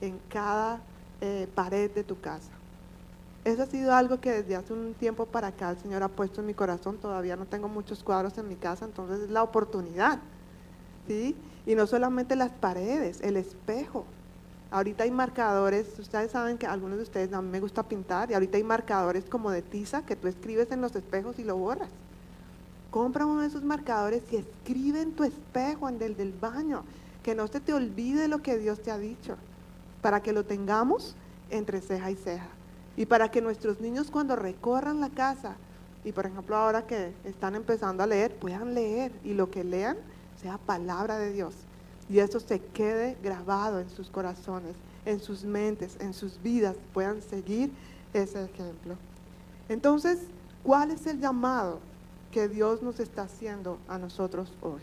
en 0.00 0.18
cada 0.28 0.80
eh, 1.20 1.48
pared 1.54 1.90
de 1.90 2.04
tu 2.04 2.20
casa. 2.20 2.50
Eso 3.44 3.62
ha 3.62 3.66
sido 3.66 3.94
algo 3.94 4.20
que 4.20 4.32
desde 4.32 4.56
hace 4.56 4.72
un 4.72 4.92
tiempo 4.94 5.24
para 5.24 5.48
acá 5.48 5.70
el 5.70 5.78
Señor 5.78 6.02
ha 6.02 6.08
puesto 6.08 6.40
en 6.40 6.46
mi 6.46 6.54
corazón. 6.54 6.98
Todavía 6.98 7.36
no 7.36 7.46
tengo 7.46 7.68
muchos 7.68 8.02
cuadros 8.02 8.36
en 8.36 8.48
mi 8.48 8.56
casa, 8.56 8.84
entonces 8.84 9.20
es 9.20 9.30
la 9.30 9.42
oportunidad. 9.42 10.20
¿sí? 11.06 11.34
Y 11.66 11.74
no 11.74 11.86
solamente 11.86 12.36
las 12.36 12.52
paredes, 12.52 13.20
el 13.22 13.36
espejo. 13.36 14.04
Ahorita 14.70 15.04
hay 15.04 15.10
marcadores, 15.10 15.98
ustedes 15.98 16.30
saben 16.30 16.56
que 16.56 16.66
algunos 16.66 16.98
de 16.98 17.02
ustedes 17.02 17.32
a 17.32 17.42
mí 17.42 17.48
me 17.48 17.60
gusta 17.60 17.82
pintar, 17.82 18.30
y 18.30 18.34
ahorita 18.34 18.56
hay 18.56 18.62
marcadores 18.62 19.24
como 19.24 19.50
de 19.50 19.62
tiza 19.62 20.06
que 20.06 20.16
tú 20.16 20.28
escribes 20.28 20.70
en 20.70 20.80
los 20.80 20.94
espejos 20.94 21.38
y 21.38 21.44
lo 21.44 21.56
borras. 21.56 21.88
Compra 22.90 23.26
uno 23.26 23.40
de 23.40 23.48
esos 23.48 23.64
marcadores 23.64 24.22
y 24.30 24.36
escribe 24.36 25.00
en 25.00 25.12
tu 25.12 25.24
espejo, 25.24 25.88
en 25.88 26.00
el 26.02 26.16
del 26.16 26.32
baño, 26.32 26.84
que 27.22 27.34
no 27.34 27.48
se 27.48 27.60
te 27.60 27.72
olvide 27.72 28.28
lo 28.28 28.42
que 28.42 28.58
Dios 28.58 28.80
te 28.80 28.90
ha 28.90 28.98
dicho, 28.98 29.36
para 30.02 30.22
que 30.22 30.32
lo 30.32 30.44
tengamos 30.44 31.14
entre 31.50 31.80
ceja 31.80 32.10
y 32.10 32.16
ceja. 32.16 32.48
Y 32.96 33.06
para 33.06 33.30
que 33.30 33.40
nuestros 33.40 33.80
niños 33.80 34.10
cuando 34.10 34.36
recorran 34.36 35.00
la 35.00 35.10
casa, 35.10 35.56
y 36.04 36.12
por 36.12 36.26
ejemplo 36.26 36.56
ahora 36.56 36.86
que 36.86 37.12
están 37.24 37.54
empezando 37.54 38.02
a 38.02 38.06
leer, 38.06 38.34
puedan 38.36 38.74
leer 38.74 39.12
y 39.24 39.34
lo 39.34 39.50
que 39.50 39.64
lean 39.64 39.96
sea 40.40 40.58
palabra 40.58 41.18
de 41.18 41.32
Dios. 41.32 41.54
Y 42.08 42.18
eso 42.18 42.40
se 42.40 42.60
quede 42.60 43.16
grabado 43.22 43.80
en 43.80 43.88
sus 43.90 44.10
corazones, 44.10 44.74
en 45.04 45.20
sus 45.20 45.44
mentes, 45.44 45.96
en 46.00 46.12
sus 46.14 46.42
vidas, 46.42 46.76
puedan 46.92 47.22
seguir 47.22 47.70
ese 48.12 48.44
ejemplo. 48.44 48.96
Entonces, 49.68 50.18
¿cuál 50.64 50.90
es 50.90 51.06
el 51.06 51.20
llamado 51.20 51.78
que 52.30 52.48
Dios 52.48 52.82
nos 52.82 53.00
está 53.00 53.22
haciendo 53.22 53.78
a 53.88 53.98
nosotros 53.98 54.52
hoy. 54.62 54.80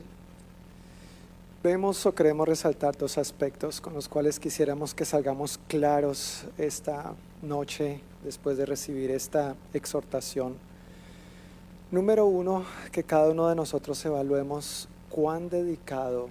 Vemos 1.64 2.06
o 2.06 2.14
queremos 2.14 2.48
resaltar 2.48 2.96
dos 2.96 3.18
aspectos 3.18 3.82
con 3.82 3.96
los 3.96 4.08
cuales 4.08 4.40
quisiéramos 4.40 4.94
que 4.94 5.06
salgamos 5.06 5.60
claros 5.68 6.46
esta 6.56 7.16
noche 7.42 8.00
después 8.24 8.58
de 8.58 8.68
recibir 8.68 9.10
esta 9.10 9.56
exhortación. 9.74 10.56
Número 11.90 12.28
uno, 12.28 12.64
que 12.92 13.04
cada 13.04 13.32
uno 13.32 13.50
de 13.50 13.56
nosotros 13.56 14.06
evaluemos 14.06 14.88
cuán 15.10 15.50
dedicado 15.50 16.30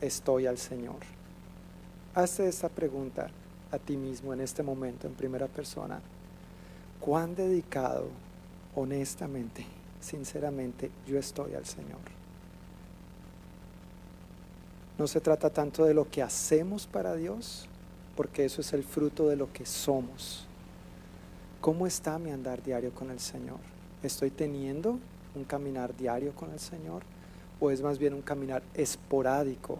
estoy 0.00 0.46
al 0.46 0.56
Señor. 0.56 1.00
Hazte 2.14 2.46
esta 2.46 2.68
pregunta 2.68 3.28
a 3.72 3.78
ti 3.78 3.96
mismo 3.96 4.32
en 4.32 4.40
este 4.40 4.62
momento 4.62 5.08
en 5.08 5.14
primera 5.14 5.48
persona. 5.48 6.00
¿Cuán 7.00 7.34
dedicado, 7.34 8.06
honestamente, 8.76 9.66
sinceramente, 10.00 10.92
yo 11.08 11.18
estoy 11.18 11.54
al 11.54 11.66
Señor. 11.66 12.19
No 15.00 15.06
se 15.06 15.22
trata 15.22 15.48
tanto 15.48 15.86
de 15.86 15.94
lo 15.94 16.10
que 16.10 16.22
hacemos 16.22 16.86
para 16.86 17.16
Dios, 17.16 17.66
porque 18.16 18.44
eso 18.44 18.60
es 18.60 18.74
el 18.74 18.84
fruto 18.84 19.30
de 19.30 19.36
lo 19.36 19.50
que 19.50 19.64
somos. 19.64 20.46
¿Cómo 21.62 21.86
está 21.86 22.18
mi 22.18 22.30
andar 22.32 22.62
diario 22.62 22.92
con 22.92 23.10
el 23.10 23.18
Señor? 23.18 23.60
¿Estoy 24.02 24.28
teniendo 24.30 24.98
un 25.34 25.44
caminar 25.44 25.96
diario 25.96 26.34
con 26.34 26.52
el 26.52 26.58
Señor? 26.58 27.02
¿O 27.60 27.70
es 27.70 27.80
más 27.80 27.98
bien 27.98 28.12
un 28.12 28.20
caminar 28.20 28.62
esporádico 28.74 29.78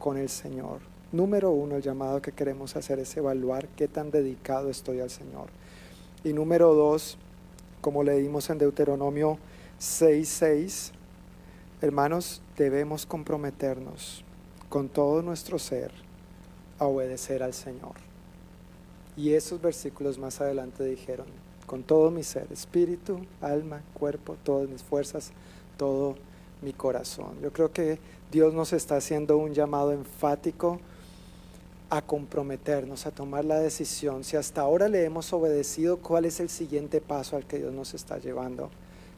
con 0.00 0.16
el 0.16 0.28
Señor? 0.28 0.80
Número 1.12 1.52
uno, 1.52 1.76
el 1.76 1.82
llamado 1.82 2.20
que 2.20 2.32
queremos 2.32 2.74
hacer 2.74 2.98
es 2.98 3.16
evaluar 3.16 3.68
qué 3.76 3.86
tan 3.86 4.10
dedicado 4.10 4.68
estoy 4.68 4.98
al 4.98 5.10
Señor. 5.10 5.50
Y 6.24 6.32
número 6.32 6.74
dos, 6.74 7.18
como 7.80 8.02
leímos 8.02 8.50
en 8.50 8.58
Deuteronomio 8.58 9.38
6:6, 9.78 10.90
hermanos, 11.82 12.42
debemos 12.56 13.06
comprometernos 13.06 14.24
con 14.70 14.88
todo 14.88 15.20
nuestro 15.20 15.58
ser 15.58 15.90
a 16.78 16.86
obedecer 16.86 17.42
al 17.42 17.52
Señor. 17.52 17.92
Y 19.16 19.34
esos 19.34 19.60
versículos 19.60 20.16
más 20.16 20.40
adelante 20.40 20.84
dijeron, 20.84 21.26
con 21.66 21.82
todo 21.82 22.10
mi 22.10 22.22
ser, 22.22 22.46
espíritu, 22.50 23.20
alma, 23.42 23.82
cuerpo, 23.92 24.36
todas 24.42 24.68
mis 24.68 24.82
fuerzas, 24.82 25.32
todo 25.76 26.14
mi 26.62 26.72
corazón. 26.72 27.40
Yo 27.42 27.52
creo 27.52 27.72
que 27.72 27.98
Dios 28.30 28.54
nos 28.54 28.72
está 28.72 28.96
haciendo 28.96 29.36
un 29.36 29.52
llamado 29.52 29.92
enfático 29.92 30.80
a 31.90 32.00
comprometernos, 32.02 33.06
a 33.06 33.10
tomar 33.10 33.44
la 33.44 33.58
decisión. 33.58 34.22
Si 34.22 34.36
hasta 34.36 34.60
ahora 34.60 34.88
le 34.88 35.04
hemos 35.04 35.32
obedecido, 35.32 35.98
¿cuál 35.98 36.24
es 36.24 36.38
el 36.38 36.48
siguiente 36.48 37.00
paso 37.00 37.36
al 37.36 37.44
que 37.44 37.58
Dios 37.58 37.72
nos 37.72 37.94
está 37.94 38.18
llevando? 38.18 38.70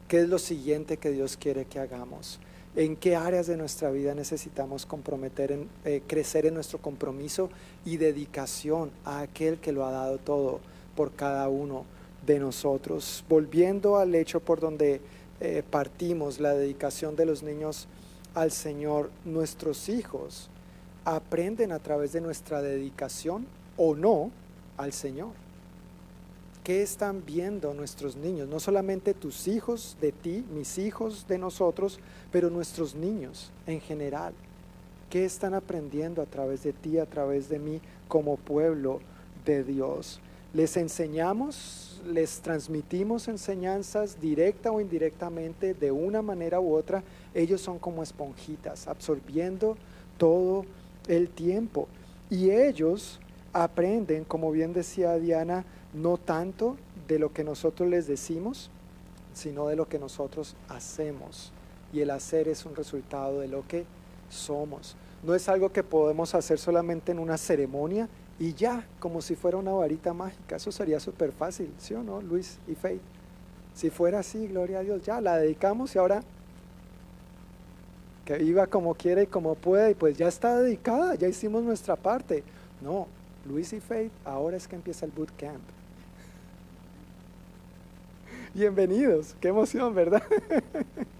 ¿Qué 0.07 0.21
es 0.21 0.29
lo 0.29 0.39
siguiente 0.39 0.97
que 0.97 1.11
Dios 1.11 1.37
quiere 1.37 1.65
que 1.65 1.79
hagamos? 1.79 2.39
¿En 2.75 2.95
qué 2.95 3.15
áreas 3.15 3.45
de 3.45 3.55
nuestra 3.55 3.91
vida 3.91 4.15
necesitamos 4.15 4.87
comprometer, 4.87 5.51
en, 5.51 5.69
eh, 5.85 6.01
crecer 6.07 6.47
en 6.47 6.55
nuestro 6.55 6.79
compromiso 6.79 7.51
y 7.85 7.97
dedicación 7.97 8.89
a 9.05 9.19
aquel 9.19 9.59
que 9.59 9.71
lo 9.71 9.85
ha 9.85 9.91
dado 9.91 10.17
todo 10.17 10.59
por 10.95 11.11
cada 11.11 11.49
uno 11.49 11.85
de 12.25 12.39
nosotros? 12.39 13.23
Volviendo 13.29 13.97
al 13.97 14.15
hecho 14.15 14.39
por 14.39 14.59
donde 14.59 15.01
eh, 15.39 15.61
partimos, 15.69 16.39
la 16.39 16.55
dedicación 16.55 17.15
de 17.15 17.27
los 17.27 17.43
niños 17.43 17.87
al 18.33 18.51
Señor, 18.51 19.11
nuestros 19.23 19.87
hijos 19.87 20.49
aprenden 21.05 21.73
a 21.73 21.79
través 21.79 22.11
de 22.13 22.21
nuestra 22.21 22.63
dedicación 22.63 23.45
o 23.77 23.93
no 23.93 24.31
al 24.77 24.93
Señor. 24.93 25.42
¿Qué 26.63 26.81
están 26.81 27.25
viendo 27.25 27.73
nuestros 27.73 28.15
niños? 28.15 28.47
No 28.47 28.57
solamente 28.57 29.13
tus 29.13 29.49
hijos 29.49 29.97
de 29.99 30.13
ti, 30.13 30.45
mis 30.53 30.77
hijos 30.77 31.27
de 31.27 31.37
nosotros, 31.37 31.99
pero 32.31 32.49
nuestros 32.49 32.95
niños 32.95 33.51
en 33.67 33.81
general. 33.81 34.33
¿Qué 35.09 35.25
están 35.25 35.55
aprendiendo 35.55 36.21
a 36.21 36.25
través 36.25 36.63
de 36.63 36.71
ti, 36.71 36.99
a 36.99 37.05
través 37.05 37.49
de 37.49 37.59
mí, 37.59 37.81
como 38.07 38.37
pueblo 38.37 39.01
de 39.43 39.65
Dios? 39.65 40.21
Les 40.53 40.77
enseñamos, 40.77 42.01
les 42.05 42.39
transmitimos 42.39 43.27
enseñanzas 43.27 44.21
directa 44.21 44.71
o 44.71 44.79
indirectamente, 44.79 45.73
de 45.73 45.91
una 45.91 46.21
manera 46.21 46.61
u 46.61 46.73
otra. 46.73 47.03
Ellos 47.33 47.59
son 47.59 47.77
como 47.77 48.01
esponjitas, 48.01 48.87
absorbiendo 48.87 49.75
todo 50.17 50.63
el 51.09 51.27
tiempo. 51.27 51.89
Y 52.29 52.51
ellos 52.51 53.19
aprenden, 53.51 54.23
como 54.23 54.49
bien 54.51 54.71
decía 54.71 55.15
Diana, 55.17 55.65
no 55.93 56.17
tanto 56.17 56.77
de 57.07 57.19
lo 57.19 57.33
que 57.33 57.43
nosotros 57.43 57.89
les 57.89 58.07
decimos, 58.07 58.69
sino 59.33 59.67
de 59.67 59.75
lo 59.75 59.87
que 59.87 59.99
nosotros 59.99 60.55
hacemos. 60.69 61.51
Y 61.91 62.01
el 62.01 62.11
hacer 62.11 62.47
es 62.47 62.65
un 62.65 62.75
resultado 62.75 63.39
de 63.39 63.47
lo 63.47 63.67
que 63.67 63.85
somos. 64.29 64.95
No 65.23 65.35
es 65.35 65.47
algo 65.47 65.71
que 65.71 65.83
podemos 65.83 66.35
hacer 66.35 66.59
solamente 66.59 67.11
en 67.11 67.19
una 67.19 67.37
ceremonia 67.37 68.09
y 68.39 68.53
ya, 68.53 68.87
como 68.99 69.21
si 69.21 69.35
fuera 69.35 69.57
una 69.57 69.71
varita 69.71 70.13
mágica. 70.13 70.55
Eso 70.55 70.71
sería 70.71 70.99
súper 70.99 71.31
fácil, 71.31 71.71
¿sí 71.77 71.93
o 71.93 72.03
no, 72.03 72.21
Luis 72.21 72.57
y 72.67 72.75
Faith? 72.75 73.01
Si 73.73 73.89
fuera 73.89 74.19
así, 74.19 74.47
gloria 74.47 74.79
a 74.79 74.83
Dios, 74.83 75.03
ya 75.03 75.21
la 75.21 75.37
dedicamos 75.37 75.95
y 75.95 75.99
ahora 75.99 76.21
que 78.25 78.37
viva 78.37 78.67
como 78.67 78.95
quiere 78.95 79.23
y 79.23 79.27
como 79.27 79.55
puede, 79.55 79.91
y 79.91 79.95
pues 79.95 80.17
ya 80.17 80.27
está 80.27 80.59
dedicada, 80.59 81.15
ya 81.15 81.27
hicimos 81.27 81.63
nuestra 81.63 81.95
parte. 81.95 82.43
No, 82.81 83.07
Luis 83.45 83.73
y 83.73 83.79
Faith, 83.79 84.11
ahora 84.25 84.57
es 84.57 84.67
que 84.67 84.75
empieza 84.75 85.05
el 85.05 85.11
bootcamp. 85.11 85.61
Bienvenidos, 88.55 89.35
qué 89.41 89.47
emoción, 89.47 89.95
¿verdad? 89.95 90.21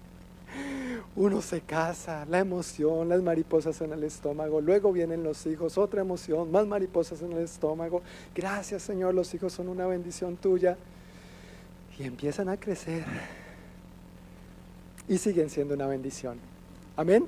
Uno 1.16 1.42
se 1.42 1.60
casa, 1.62 2.24
la 2.26 2.38
emoción, 2.38 3.08
las 3.08 3.22
mariposas 3.22 3.80
en 3.80 3.92
el 3.92 4.04
estómago, 4.04 4.60
luego 4.60 4.92
vienen 4.92 5.24
los 5.24 5.44
hijos, 5.46 5.76
otra 5.76 6.00
emoción, 6.00 6.52
más 6.52 6.64
mariposas 6.64 7.22
en 7.22 7.32
el 7.32 7.38
estómago. 7.38 8.02
Gracias 8.36 8.84
Señor, 8.84 9.14
los 9.14 9.34
hijos 9.34 9.52
son 9.52 9.68
una 9.68 9.84
bendición 9.84 10.36
tuya. 10.36 10.76
Y 11.98 12.04
empiezan 12.04 12.48
a 12.48 12.56
crecer 12.56 13.04
y 15.08 15.18
siguen 15.18 15.50
siendo 15.50 15.74
una 15.74 15.88
bendición. 15.88 16.38
Amén. 16.96 17.26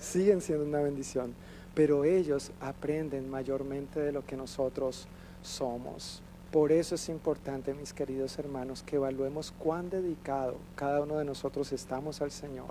Siguen 0.00 0.40
siendo 0.40 0.64
una 0.64 0.80
bendición, 0.80 1.34
pero 1.74 2.04
ellos 2.04 2.50
aprenden 2.60 3.28
mayormente 3.28 4.00
de 4.00 4.12
lo 4.12 4.24
que 4.24 4.38
nosotros 4.38 5.06
somos. 5.42 6.22
Por 6.54 6.70
eso 6.70 6.94
es 6.94 7.08
importante, 7.08 7.74
mis 7.74 7.92
queridos 7.92 8.38
hermanos, 8.38 8.84
que 8.84 8.94
evaluemos 8.94 9.52
cuán 9.58 9.90
dedicado 9.90 10.54
cada 10.76 11.00
uno 11.00 11.16
de 11.16 11.24
nosotros 11.24 11.72
estamos 11.72 12.20
al 12.20 12.30
Señor 12.30 12.70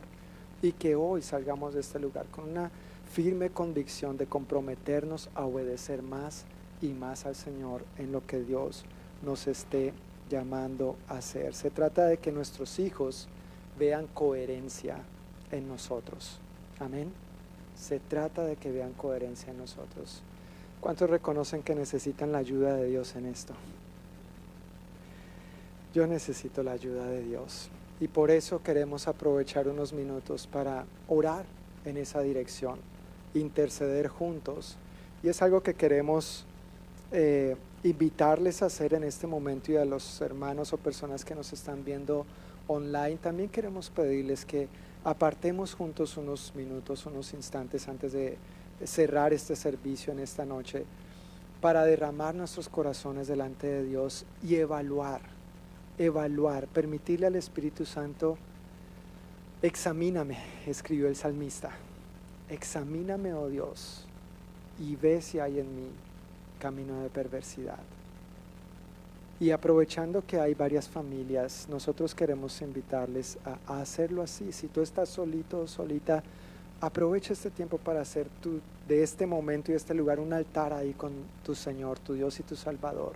y 0.62 0.72
que 0.72 0.96
hoy 0.96 1.22
salgamos 1.22 1.74
de 1.74 1.82
este 1.82 2.00
lugar 2.00 2.26
con 2.28 2.50
una 2.50 2.72
firme 3.12 3.50
convicción 3.50 4.16
de 4.16 4.26
comprometernos 4.26 5.30
a 5.36 5.44
obedecer 5.44 6.02
más 6.02 6.46
y 6.82 6.94
más 6.94 7.26
al 7.26 7.36
Señor 7.36 7.84
en 7.98 8.14
lo 8.14 8.26
que 8.26 8.40
Dios 8.40 8.86
nos 9.22 9.48
esté 9.48 9.92
llamando 10.30 10.96
a 11.10 11.18
hacer. 11.18 11.54
Se 11.54 11.70
trata 11.70 12.06
de 12.06 12.20
que 12.20 12.32
nuestros 12.32 12.80
hijos 12.80 13.28
vean 13.78 14.08
coherencia 14.08 15.00
en 15.52 15.68
nosotros. 15.68 16.40
Amén. 16.80 17.12
Se 17.76 18.00
trata 18.00 18.46
de 18.46 18.56
que 18.56 18.72
vean 18.72 18.94
coherencia 18.94 19.52
en 19.52 19.58
nosotros. 19.58 20.24
¿Cuántos 20.84 21.10
reconocen 21.10 21.64
que 21.64 21.76
necesitan 21.76 22.34
la 22.34 22.40
ayuda 22.40 22.76
de 22.76 22.90
Dios 22.90 23.16
en 23.16 23.26
esto? 23.26 23.54
Yo 25.94 26.06
necesito 26.08 26.62
la 26.62 26.74
ayuda 26.74 27.06
de 27.06 27.24
Dios. 27.24 27.70
Y 28.02 28.10
por 28.10 28.30
eso 28.30 28.62
queremos 28.62 29.08
aprovechar 29.08 29.70
unos 29.70 29.94
minutos 29.94 30.46
para 30.46 30.84
orar 31.08 31.46
en 31.86 31.96
esa 31.96 32.20
dirección, 32.20 32.80
interceder 33.34 34.10
juntos. 34.10 34.76
Y 35.24 35.30
es 35.30 35.42
algo 35.42 35.64
que 35.64 35.74
queremos 35.74 36.46
eh, 37.14 37.56
invitarles 37.86 38.62
a 38.62 38.66
hacer 38.66 38.94
en 38.94 39.06
este 39.06 39.26
momento 39.26 39.72
y 39.72 39.78
a 39.78 39.86
los 39.86 40.20
hermanos 40.20 40.74
o 40.74 40.78
personas 40.78 41.24
que 41.24 41.34
nos 41.34 41.54
están 41.54 41.86
viendo 41.86 42.26
online. 42.68 43.16
También 43.22 43.48
queremos 43.48 43.90
pedirles 43.90 44.44
que 44.44 44.68
apartemos 45.06 45.76
juntos 45.76 46.18
unos 46.18 46.54
minutos, 46.56 47.06
unos 47.06 47.34
instantes 47.34 47.88
antes 47.88 48.12
de 48.12 48.38
cerrar 48.88 49.34
este 49.34 49.56
servicio 49.56 50.14
en 50.14 50.20
esta 50.20 50.46
noche 50.46 50.86
para 51.62 51.86
derramar 51.86 52.36
nuestros 52.36 52.68
corazones 52.68 53.28
delante 53.28 53.68
de 53.68 53.84
Dios 53.84 54.26
y 54.44 54.56
evaluar, 54.56 55.22
evaluar, 55.98 56.68
permitirle 56.68 57.28
al 57.28 57.36
Espíritu 57.36 57.86
Santo, 57.86 58.38
examíname, 59.62 60.38
escribió 60.68 61.08
el 61.08 61.16
salmista, 61.16 61.72
examíname, 62.50 63.34
oh 63.34 63.48
Dios, 63.48 64.06
y 64.80 64.96
ve 64.96 65.22
si 65.22 65.40
hay 65.40 65.60
en 65.60 65.76
mí 65.76 65.88
camino 66.60 67.02
de 67.02 67.10
perversidad. 67.10 67.80
Y 69.40 69.52
aprovechando 69.52 70.26
que 70.26 70.40
hay 70.40 70.54
varias 70.54 70.88
familias, 70.88 71.68
nosotros 71.70 72.16
queremos 72.16 72.62
invitarles 72.62 73.38
a, 73.46 73.82
hacerlo 73.82 74.22
así. 74.22 74.52
Si 74.52 74.68
tú 74.68 74.82
estás 74.82 75.10
solito 75.10 75.62
o 75.62 75.68
solita, 75.68 76.24
aprovecha 76.86 77.32
este 77.32 77.50
tiempo 77.50 77.78
para 77.78 78.02
hacer 78.02 78.28
tu, 78.42 78.60
de 78.90 79.04
este 79.04 79.26
momento 79.26 79.72
y 79.72 79.76
este 79.76 79.94
lugar 79.94 80.20
un 80.20 80.34
altar 80.34 80.74
ahí 80.74 80.92
con 80.94 81.14
tu 81.46 81.56
Señor, 81.56 81.98
tu 81.98 82.14
Dios 82.14 82.42
y 82.42 82.44
tu 82.44 82.58
Salvador. 82.58 83.14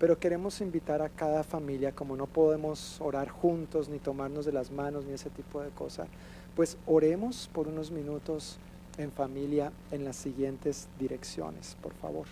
Pero 0.00 0.18
queremos 0.18 0.60
invitar 0.60 1.00
a 1.00 1.08
cada 1.08 1.44
familia, 1.44 1.92
como 1.92 2.16
no 2.16 2.26
podemos 2.26 3.00
orar 3.00 3.28
juntos, 3.28 3.88
ni 3.88 4.00
tomarnos 4.00 4.44
de 4.44 4.52
las 4.52 4.72
manos, 4.72 5.04
ni 5.04 5.12
ese 5.12 5.30
tipo 5.30 5.62
de 5.62 5.70
cosas, 5.70 6.08
pues 6.56 6.76
oremos 6.84 7.48
por 7.52 7.68
unos 7.68 7.92
minutos 7.92 8.58
en 8.98 9.12
familia 9.12 9.70
en 9.92 10.04
las 10.04 10.16
siguientes 10.16 10.88
direcciones, 10.98 11.76
por 11.80 11.94
favor. 11.94 12.26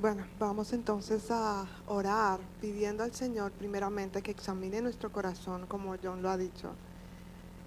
Bueno, 0.00 0.24
vamos 0.40 0.72
entonces 0.72 1.30
a 1.30 1.64
orar 1.86 2.40
pidiendo 2.60 3.04
al 3.04 3.14
Señor 3.14 3.52
primeramente 3.52 4.20
que 4.20 4.32
examine 4.32 4.82
nuestro 4.82 5.12
corazón, 5.12 5.66
como 5.66 5.94
John 6.02 6.22
lo 6.22 6.30
ha 6.30 6.36
dicho, 6.36 6.72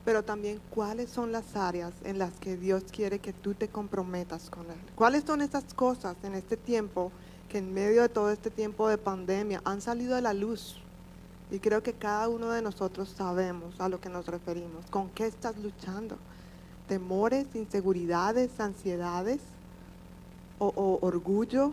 pero 0.10 0.24
también 0.24 0.60
cuáles 0.72 1.12
son 1.12 1.32
las 1.32 1.56
áreas 1.56 1.94
en 2.04 2.18
las 2.18 2.34
que 2.40 2.58
Dios 2.58 2.84
quiere 2.92 3.20
que 3.20 3.32
tú 3.32 3.54
te 3.54 3.68
comprometas 3.68 4.50
con 4.50 4.66
Él. 4.66 4.80
¿Cuáles 4.96 5.24
son 5.24 5.40
estas 5.40 5.72
cosas 5.76 6.18
en 6.24 6.34
este 6.34 6.58
tiempo 6.58 7.12
que 7.48 7.60
en 7.60 7.72
medio 7.72 8.02
de 8.02 8.10
todo 8.10 8.32
este 8.32 8.50
tiempo 8.50 8.90
de 8.90 8.98
pandemia 8.98 9.62
han 9.66 9.82
salido 9.82 10.16
a 10.16 10.22
la 10.22 10.34
luz? 10.34 10.78
Y 11.52 11.60
creo 11.60 11.84
que 11.84 11.94
cada 11.94 12.28
uno 12.28 12.50
de 12.50 12.64
nosotros 12.64 13.14
sabemos 13.16 13.80
a 13.80 13.88
lo 13.88 14.02
que 14.02 14.10
nos 14.10 14.26
referimos. 14.26 14.84
¿Con 14.90 15.12
qué 15.12 15.28
estás 15.28 15.60
luchando? 15.60 16.18
¿Temores, 16.88 17.46
inseguridades, 17.54 18.60
ansiedades 18.60 19.42
o 20.58 20.98
orgullo? 21.04 21.72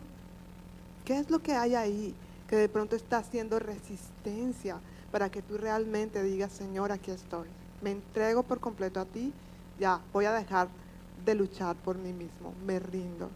¿Qué 1.07 1.19
es 1.19 1.31
lo 1.31 1.39
que 1.39 1.55
hay 1.55 1.75
ahí 1.75 2.15
que 2.51 2.57
de 2.57 2.69
pronto 2.69 2.97
está 2.97 3.17
haciendo 3.17 3.59
resistencia 3.59 4.77
para 5.11 5.31
que 5.31 5.41
tú 5.41 5.57
realmente 5.57 6.23
digas, 6.23 6.53
Señor, 6.53 6.93
aquí 6.93 7.11
estoy? 7.11 7.49
Me 7.83 7.91
entrego 7.91 8.43
por 8.43 8.61
completo 8.61 9.01
a 9.01 9.05
ti, 9.05 9.33
ya 9.79 10.01
voy 10.13 10.25
a 10.25 10.33
dejar 10.33 10.69
de 11.25 11.35
luchar 11.35 11.77
por 11.77 11.99
mí 11.99 12.13
mismo, 12.13 12.55
me 12.65 12.79
rindo. 12.79 13.31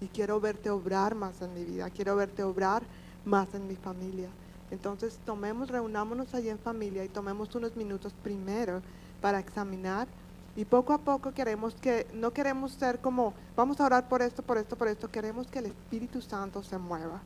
Y 0.00 0.08
quiero 0.08 0.40
verte 0.40 0.70
obrar 0.70 1.14
más 1.14 1.40
en 1.42 1.54
mi 1.54 1.64
vida, 1.64 1.88
quiero 1.90 2.16
verte 2.16 2.42
obrar 2.42 2.82
más 3.24 3.54
en 3.54 3.66
mi 3.66 3.76
familia. 3.76 4.28
Entonces 4.70 5.18
tomemos, 5.24 5.70
reunámonos 5.70 6.34
allí 6.34 6.48
en 6.48 6.58
familia 6.58 7.04
y 7.04 7.08
tomemos 7.08 7.54
unos 7.54 7.76
minutos 7.76 8.12
primero 8.22 8.82
para 9.20 9.38
examinar 9.38 10.08
Y 10.56 10.64
poco 10.64 10.94
a 10.94 10.98
poco 10.98 11.32
queremos 11.32 11.74
que, 11.74 12.06
no 12.14 12.32
queremos 12.32 12.72
ser 12.72 12.98
como, 13.00 13.34
vamos 13.54 13.78
a 13.78 13.84
orar 13.84 14.08
por 14.08 14.22
esto, 14.22 14.42
por 14.42 14.56
esto, 14.56 14.74
por 14.74 14.88
esto, 14.88 15.10
queremos 15.10 15.48
que 15.48 15.58
el 15.58 15.66
Espíritu 15.66 16.22
Santo 16.22 16.62
se 16.62 16.78
mueva. 16.78 17.20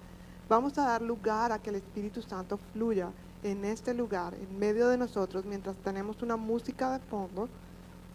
Vamos 0.48 0.76
a 0.78 0.84
dar 0.84 1.00
lugar 1.00 1.52
a 1.52 1.60
que 1.60 1.70
el 1.70 1.76
Espíritu 1.76 2.22
Santo 2.22 2.58
fluya 2.72 3.08
en 3.42 3.64
este 3.64 3.94
lugar, 3.94 4.34
en 4.34 4.58
medio 4.58 4.88
de 4.88 4.98
nosotros, 4.98 5.44
mientras 5.44 5.76
tenemos 5.76 6.22
una 6.22 6.36
música 6.36 6.92
de 6.92 6.98
fondo 7.06 7.48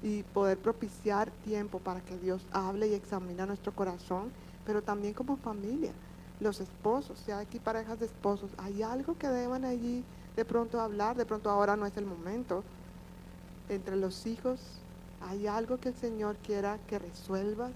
y 0.03 0.23
poder 0.23 0.57
propiciar 0.57 1.31
tiempo 1.43 1.79
para 1.79 2.01
que 2.01 2.17
Dios 2.17 2.45
hable 2.51 2.87
y 2.87 2.93
examine 2.93 3.45
nuestro 3.45 3.73
corazón, 3.73 4.31
pero 4.65 4.83
también 4.83 5.13
como 5.13 5.37
familia, 5.37 5.93
los 6.39 6.59
esposos, 6.59 7.17
si 7.19 7.31
hay 7.31 7.45
aquí 7.45 7.59
parejas 7.59 7.99
de 7.99 8.05
esposos, 8.05 8.51
hay 8.57 8.83
algo 8.83 9.17
que 9.17 9.27
deban 9.27 9.65
allí 9.65 10.03
de 10.35 10.45
pronto 10.45 10.79
hablar, 10.79 11.15
de 11.15 11.25
pronto 11.25 11.49
ahora 11.49 11.75
no 11.75 11.85
es 11.85 11.97
el 11.97 12.05
momento, 12.05 12.63
entre 13.69 13.95
los 13.95 14.27
hijos, 14.27 14.59
hay 15.21 15.47
algo 15.47 15.79
que 15.79 15.89
el 15.89 15.95
Señor 15.95 16.35
quiera 16.37 16.77
que 16.87 16.99
resuelvas 16.99 17.71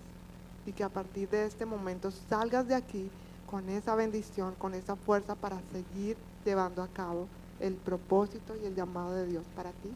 y 0.65 0.73
que 0.73 0.83
a 0.83 0.89
partir 0.89 1.29
de 1.29 1.45
este 1.45 1.65
momento 1.65 2.11
salgas 2.11 2.67
de 2.67 2.75
aquí 2.75 3.09
con 3.49 3.69
esa 3.69 3.95
bendición, 3.95 4.53
con 4.55 4.75
esa 4.75 4.95
fuerza 4.95 5.33
para 5.33 5.59
seguir 5.71 6.15
llevando 6.45 6.83
a 6.83 6.87
cabo 6.87 7.27
el 7.59 7.73
propósito 7.75 8.55
y 8.61 8.65
el 8.65 8.75
llamado 8.75 9.13
de 9.13 9.25
Dios 9.25 9.45
para 9.55 9.71
ti. 9.71 9.89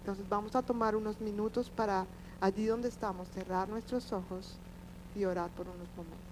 Entonces 0.00 0.28
vamos 0.28 0.56
a 0.56 0.62
tomar 0.62 0.96
unos 0.96 1.20
minutos 1.20 1.70
para 1.70 2.06
allí 2.40 2.66
donde 2.66 2.88
estamos, 2.88 3.28
cerrar 3.28 3.68
nuestros 3.68 4.12
ojos 4.12 4.56
y 5.14 5.24
orar 5.24 5.50
por 5.50 5.66
unos 5.66 5.88
momentos. 5.96 6.31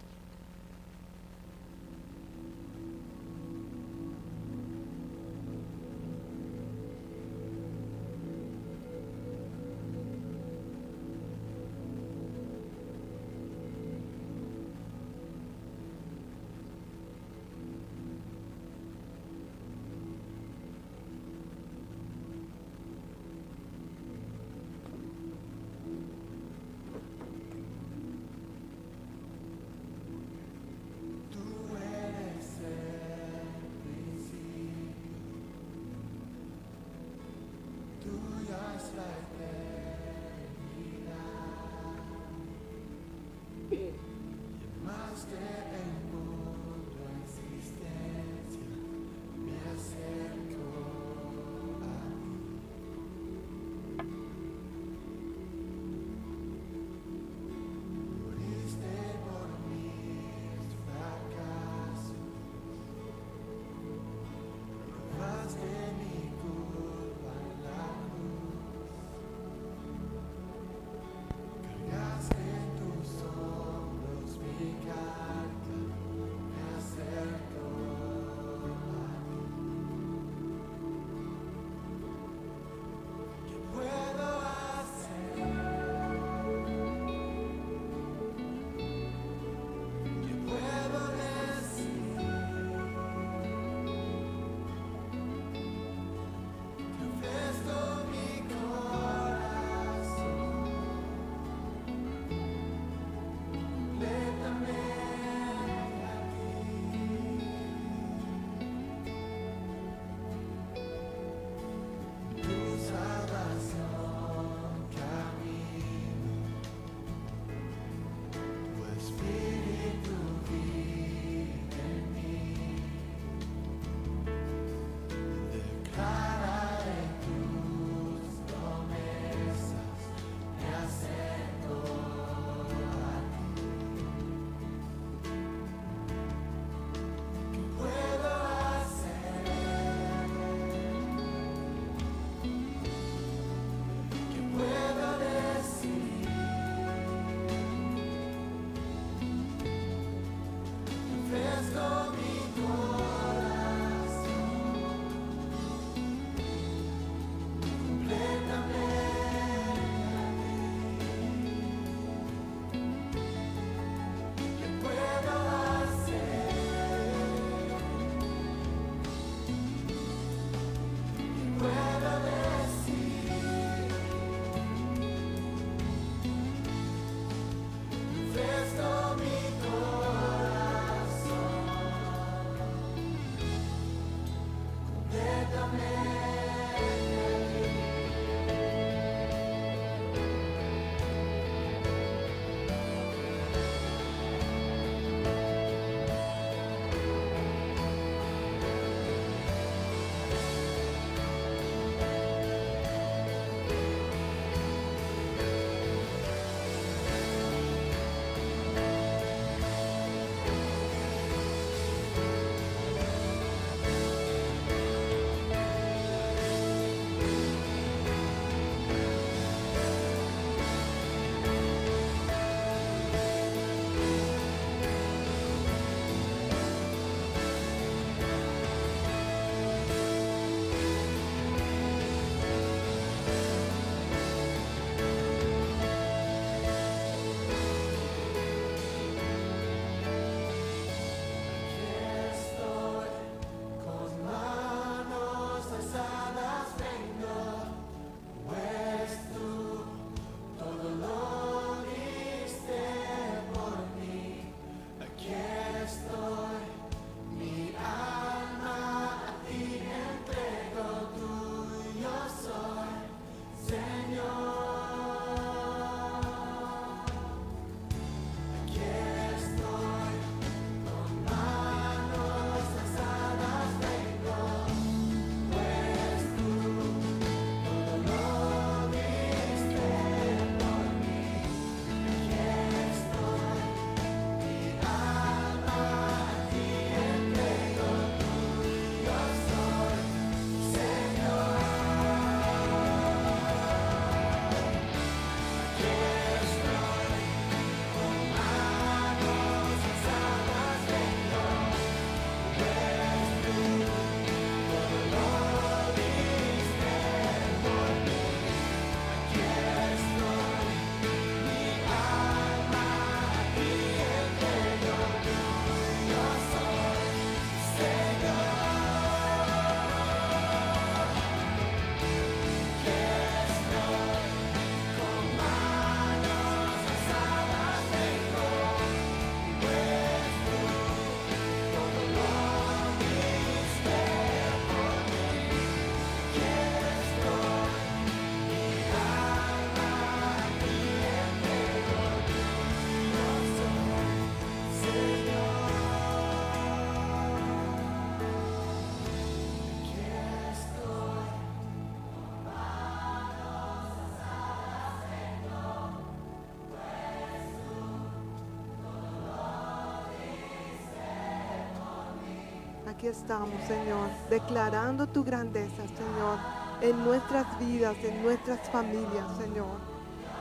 Aquí 363.00 363.08
estamos, 363.08 363.58
Señor, 363.66 364.10
declarando 364.28 365.06
tu 365.06 365.24
grandeza, 365.24 365.84
Señor, 365.96 366.36
en 366.82 367.02
nuestras 367.02 367.58
vidas, 367.58 367.96
en 368.04 368.22
nuestras 368.22 368.60
familias, 368.68 369.24
Señor. 369.38 369.78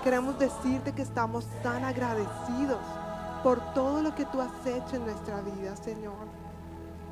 Queremos 0.03 0.38
decirte 0.38 0.91
que 0.91 1.03
estamos 1.03 1.45
tan 1.64 1.86
agradecidos 1.86 2.82
por 3.43 3.74
todo 3.74 4.01
lo 4.01 4.14
que 4.14 4.26
tú 4.26 4.41
has 4.41 4.51
hecho 4.66 4.97
en 4.97 5.05
nuestra 5.05 5.39
vida, 5.39 5.74
Señor. 5.78 6.28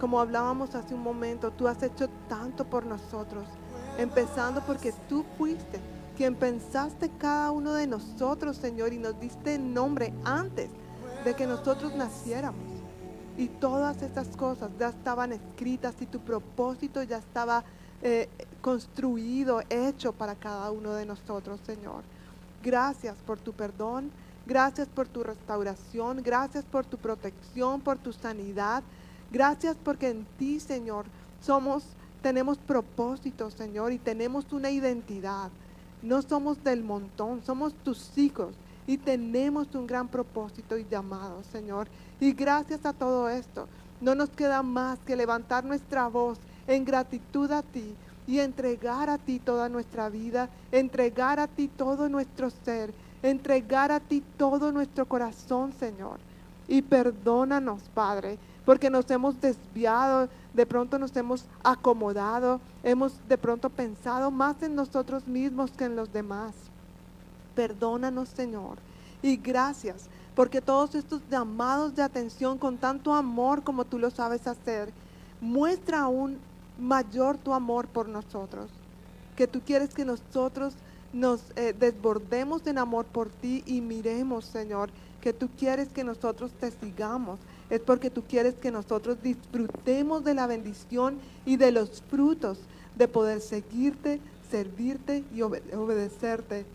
Como 0.02 0.20
hablábamos 0.20 0.76
hace 0.76 0.94
un 0.94 1.02
momento, 1.02 1.50
tú 1.52 1.70
has 1.70 1.82
hecho 1.82 2.10
tanto 2.28 2.66
por 2.66 2.86
nosotros, 2.86 3.46
empezando 3.98 4.60
porque 4.68 4.94
tú 5.08 5.24
fuiste 5.38 5.80
quien 6.18 6.36
pensaste 6.36 7.10
cada 7.18 7.52
uno 7.52 7.72
de 7.72 7.88
nosotros, 7.88 8.58
Señor, 8.58 8.92
y 8.92 8.98
nos 8.98 9.18
diste 9.18 9.58
nombre 9.58 10.14
antes 10.26 10.70
de 11.24 11.34
que 11.36 11.48
nosotros 11.48 11.96
naciéramos. 11.96 12.67
Y 13.38 13.48
todas 13.48 14.02
estas 14.02 14.28
cosas 14.36 14.72
ya 14.80 14.90
estaban 14.90 15.32
escritas 15.32 15.96
y 16.02 16.08
tu 16.08 16.20
propósito 16.20 17.04
ya 17.04 17.18
estaba 17.18 17.64
eh, 18.02 18.28
construido, 18.62 19.62
hecho 19.70 20.12
para 20.12 20.36
cada 20.36 20.72
uno 20.72 20.94
de 20.94 21.06
nosotros, 21.06 21.60
Señor. 21.66 22.04
Gracias 22.64 23.16
por 23.26 23.40
tu 23.40 23.54
perdón, 23.54 24.12
gracias 24.48 24.88
por 24.88 25.08
tu 25.08 25.24
restauración, 25.24 26.22
gracias 26.24 26.66
por 26.66 26.86
tu 26.86 26.98
protección, 26.98 27.82
por 27.82 28.00
tu 28.00 28.12
sanidad. 28.12 28.82
Gracias 29.32 29.78
porque 29.84 30.10
en 30.10 30.26
ti, 30.38 30.60
Señor, 30.60 31.06
somos, 31.42 31.84
tenemos 32.24 32.58
propósito, 32.58 33.52
Señor, 33.52 33.92
y 33.92 34.00
tenemos 34.00 34.52
una 34.52 34.72
identidad. 34.72 35.52
No 36.02 36.22
somos 36.24 36.64
del 36.64 36.84
montón, 36.84 37.44
somos 37.44 37.74
tus 37.84 38.18
hijos 38.18 38.56
y 38.88 38.98
tenemos 38.98 39.76
un 39.76 39.86
gran 39.86 40.08
propósito 40.08 40.78
y 40.78 40.88
llamado, 40.90 41.44
Señor. 41.52 41.88
Y 42.20 42.32
gracias 42.32 42.86
a 42.86 42.94
todo 42.94 43.30
esto, 43.30 43.68
no 44.00 44.16
nos 44.16 44.30
queda 44.30 44.64
más 44.64 44.98
que 45.00 45.18
levantar 45.18 45.66
nuestra 45.66 46.08
voz 46.08 46.40
en 46.68 46.86
gratitud 46.86 47.52
a 47.52 47.62
ti 47.62 47.94
y 48.26 48.40
entregar 48.40 49.10
a 49.10 49.18
ti 49.18 49.40
toda 49.40 49.70
nuestra 49.70 50.10
vida, 50.10 50.50
entregar 50.72 51.40
a 51.40 51.48
ti 51.48 51.68
todo 51.68 52.08
nuestro 52.10 52.50
ser, 52.50 52.94
entregar 53.22 53.92
a 53.92 54.00
ti 54.00 54.24
todo 54.38 54.72
nuestro 54.72 55.06
corazón, 55.06 55.74
Señor. 55.74 56.20
Y 56.68 56.82
perdónanos, 56.82 57.82
Padre, 57.94 58.38
porque 58.66 58.90
nos 58.90 59.10
hemos 59.12 59.40
desviado, 59.40 60.28
de 60.54 60.66
pronto 60.66 61.00
nos 61.00 61.16
hemos 61.16 61.46
acomodado, 61.64 62.60
hemos 62.84 63.14
de 63.28 63.38
pronto 63.38 63.70
pensado 63.70 64.32
más 64.32 64.62
en 64.62 64.76
nosotros 64.76 65.28
mismos 65.28 65.72
que 65.72 65.86
en 65.86 65.96
los 65.96 66.12
demás. 66.12 66.54
Perdónanos, 67.58 68.30
Señor. 68.30 68.78
Y 69.24 69.36
gracias, 69.36 70.10
porque 70.36 70.62
todos 70.62 70.94
estos 70.94 71.24
llamados 71.28 71.96
de 71.96 72.04
atención 72.04 72.60
con 72.60 72.78
tanto 72.78 73.16
amor 73.16 73.64
como 73.64 73.84
tú 73.84 73.98
lo 73.98 74.12
sabes 74.12 74.46
hacer, 74.46 74.92
muestra 75.42 76.02
aún 76.02 76.38
mayor 76.80 77.40
tu 77.40 77.56
amor 77.56 77.88
por 77.88 78.10
nosotros. 78.10 78.70
Que 79.36 79.48
tú 79.48 79.62
quieres 79.66 79.96
que 79.96 80.06
nosotros 80.06 80.76
nos 81.14 81.42
eh, 81.56 81.74
desbordemos 81.74 82.68
en 82.68 82.78
amor 82.78 83.06
por 83.06 83.30
ti 83.30 83.64
y 83.66 83.82
miremos, 83.82 84.46
Señor, 84.46 84.92
que 85.20 85.34
tú 85.34 85.50
quieres 85.58 85.90
que 85.90 86.04
nosotros 86.04 86.52
te 86.60 86.70
sigamos 86.70 87.40
es 87.72 87.80
porque 87.80 88.12
tú 88.12 88.22
quieres 88.22 88.54
que 88.54 88.70
nosotros 88.70 89.18
disfrutemos 89.24 90.24
de 90.24 90.36
la 90.36 90.46
bendición 90.46 91.18
y 91.44 91.58
de 91.58 91.72
los 91.72 92.04
frutos 92.04 92.60
de 92.96 93.08
poder 93.08 93.42
seguirte, 93.42 94.22
servirte 94.52 95.24
y 95.34 95.42
obedecerte 95.42 96.68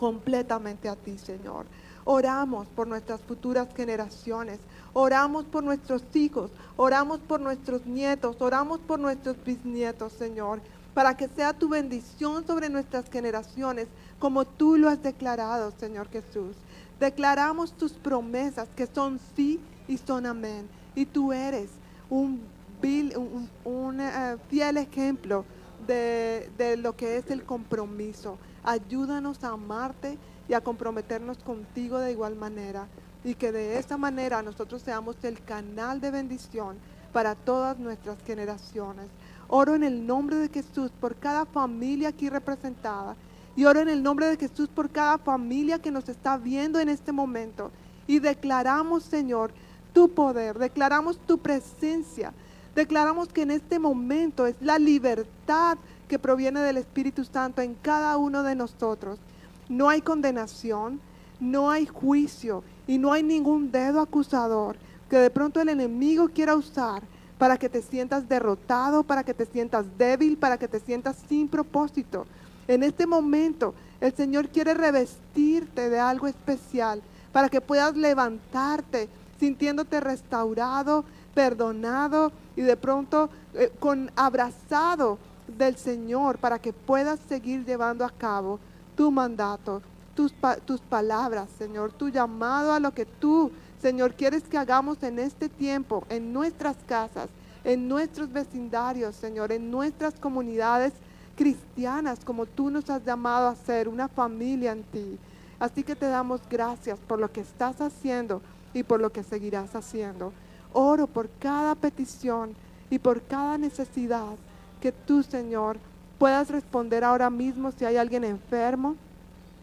completamente 0.00 0.88
a 0.88 0.96
ti, 0.96 1.18
Señor. 1.18 1.66
Oramos 2.06 2.66
por 2.68 2.86
nuestras 2.86 3.20
futuras 3.20 3.68
generaciones, 3.76 4.58
oramos 4.94 5.44
por 5.44 5.62
nuestros 5.62 6.02
hijos, 6.14 6.50
oramos 6.78 7.20
por 7.20 7.38
nuestros 7.38 7.84
nietos, 7.84 8.40
oramos 8.40 8.80
por 8.80 8.98
nuestros 8.98 9.36
bisnietos, 9.44 10.14
Señor, 10.14 10.62
para 10.94 11.18
que 11.18 11.28
sea 11.28 11.52
tu 11.52 11.68
bendición 11.68 12.46
sobre 12.46 12.70
nuestras 12.70 13.10
generaciones, 13.10 13.88
como 14.18 14.46
tú 14.46 14.78
lo 14.78 14.88
has 14.88 15.02
declarado, 15.02 15.70
Señor 15.78 16.08
Jesús. 16.08 16.56
Declaramos 16.98 17.74
tus 17.74 17.92
promesas 17.92 18.70
que 18.74 18.86
son 18.86 19.20
sí 19.36 19.60
y 19.86 19.98
son 19.98 20.24
amén. 20.24 20.66
Y 20.94 21.04
tú 21.04 21.30
eres 21.30 21.68
un, 22.08 22.40
eh, 22.82 24.36
fiel 24.48 24.78
ejemplo 24.78 25.44
de 25.86 26.78
lo 26.78 26.96
que 26.96 27.18
es 27.18 27.30
el 27.30 27.44
compromiso. 27.44 28.38
Ayúdanos 28.64 29.42
a 29.44 29.50
amarte 29.50 30.18
y 30.48 30.54
a 30.54 30.60
comprometernos 30.60 31.38
contigo 31.38 31.98
de 31.98 32.12
igual 32.12 32.36
manera. 32.36 32.86
Y 33.24 33.34
que 33.34 33.52
de 33.52 33.78
esta 33.78 33.96
manera 33.96 34.42
nosotros 34.42 34.82
seamos 34.82 35.16
el 35.22 35.42
canal 35.42 36.00
de 36.00 36.10
bendición 36.10 36.76
para 37.12 37.34
todas 37.34 37.78
nuestras 37.78 38.18
generaciones. 38.24 39.08
Oro 39.48 39.74
en 39.74 39.82
el 39.82 40.06
nombre 40.06 40.36
de 40.36 40.48
Jesús 40.48 40.90
por 41.00 41.16
cada 41.16 41.44
familia 41.44 42.10
aquí 42.10 42.28
representada. 42.28 43.16
Y 43.56 43.64
oro 43.64 43.80
en 43.80 43.88
el 43.88 44.02
nombre 44.02 44.26
de 44.26 44.36
Jesús 44.36 44.68
por 44.68 44.90
cada 44.90 45.18
familia 45.18 45.80
que 45.80 45.90
nos 45.90 46.08
está 46.08 46.36
viendo 46.38 46.78
en 46.78 46.88
este 46.88 47.12
momento. 47.12 47.70
Y 48.06 48.20
declaramos, 48.20 49.02
Señor, 49.02 49.52
tu 49.92 50.08
poder, 50.08 50.58
declaramos 50.58 51.18
tu 51.26 51.38
presencia, 51.38 52.32
declaramos 52.74 53.28
que 53.28 53.42
en 53.42 53.50
este 53.50 53.78
momento 53.78 54.46
es 54.46 54.54
la 54.60 54.78
libertad 54.78 55.78
que 56.10 56.18
proviene 56.18 56.58
del 56.58 56.76
Espíritu 56.76 57.24
Santo 57.24 57.62
en 57.62 57.76
cada 57.76 58.16
uno 58.16 58.42
de 58.42 58.56
nosotros. 58.56 59.20
No 59.68 59.88
hay 59.88 60.00
condenación, 60.00 61.00
no 61.38 61.70
hay 61.70 61.86
juicio 61.86 62.64
y 62.88 62.98
no 62.98 63.12
hay 63.12 63.22
ningún 63.22 63.70
dedo 63.70 64.00
acusador 64.00 64.76
que 65.08 65.18
de 65.18 65.30
pronto 65.30 65.60
el 65.60 65.68
enemigo 65.68 66.28
quiera 66.28 66.56
usar 66.56 67.04
para 67.38 67.56
que 67.56 67.68
te 67.68 67.80
sientas 67.80 68.28
derrotado, 68.28 69.04
para 69.04 69.22
que 69.22 69.34
te 69.34 69.46
sientas 69.46 69.86
débil, 69.96 70.36
para 70.36 70.58
que 70.58 70.66
te 70.66 70.80
sientas 70.80 71.16
sin 71.28 71.46
propósito. 71.46 72.26
En 72.66 72.82
este 72.82 73.06
momento 73.06 73.72
el 74.00 74.12
Señor 74.12 74.48
quiere 74.48 74.74
revestirte 74.74 75.90
de 75.90 76.00
algo 76.00 76.26
especial 76.26 77.02
para 77.30 77.48
que 77.48 77.60
puedas 77.60 77.96
levantarte 77.96 79.08
sintiéndote 79.38 80.00
restaurado, 80.00 81.04
perdonado 81.34 82.32
y 82.56 82.62
de 82.62 82.76
pronto 82.76 83.30
eh, 83.54 83.70
con 83.78 84.10
abrazado 84.16 85.18
del 85.56 85.76
Señor 85.76 86.38
para 86.38 86.58
que 86.58 86.72
puedas 86.72 87.20
seguir 87.28 87.64
llevando 87.64 88.04
a 88.04 88.10
cabo 88.10 88.58
tu 88.96 89.10
mandato, 89.10 89.82
tus, 90.14 90.34
tus 90.64 90.80
palabras, 90.80 91.48
Señor, 91.58 91.92
tu 91.92 92.08
llamado 92.08 92.72
a 92.72 92.80
lo 92.80 92.92
que 92.92 93.06
tú, 93.06 93.50
Señor, 93.80 94.14
quieres 94.14 94.42
que 94.44 94.58
hagamos 94.58 95.02
en 95.02 95.18
este 95.18 95.48
tiempo, 95.48 96.04
en 96.08 96.32
nuestras 96.32 96.76
casas, 96.86 97.28
en 97.64 97.88
nuestros 97.88 98.32
vecindarios, 98.32 99.16
Señor, 99.16 99.52
en 99.52 99.70
nuestras 99.70 100.14
comunidades 100.14 100.92
cristianas, 101.36 102.24
como 102.24 102.44
tú 102.46 102.70
nos 102.70 102.90
has 102.90 103.04
llamado 103.04 103.48
a 103.48 103.56
ser, 103.56 103.88
una 103.88 104.08
familia 104.08 104.72
en 104.72 104.82
ti. 104.82 105.18
Así 105.58 105.82
que 105.82 105.96
te 105.96 106.06
damos 106.06 106.40
gracias 106.50 106.98
por 106.98 107.18
lo 107.18 107.30
que 107.32 107.40
estás 107.40 107.80
haciendo 107.80 108.42
y 108.74 108.82
por 108.82 109.00
lo 109.00 109.10
que 109.10 109.22
seguirás 109.22 109.74
haciendo. 109.74 110.32
Oro 110.72 111.06
por 111.06 111.28
cada 111.38 111.74
petición 111.74 112.54
y 112.90 112.98
por 112.98 113.22
cada 113.22 113.56
necesidad 113.58 114.36
que 114.80 114.92
tú, 114.92 115.22
Señor, 115.22 115.78
puedas 116.18 116.50
responder 116.50 117.04
ahora 117.04 117.30
mismo 117.30 117.72
si 117.72 117.84
hay 117.84 117.96
alguien 117.96 118.24
enfermo, 118.24 118.96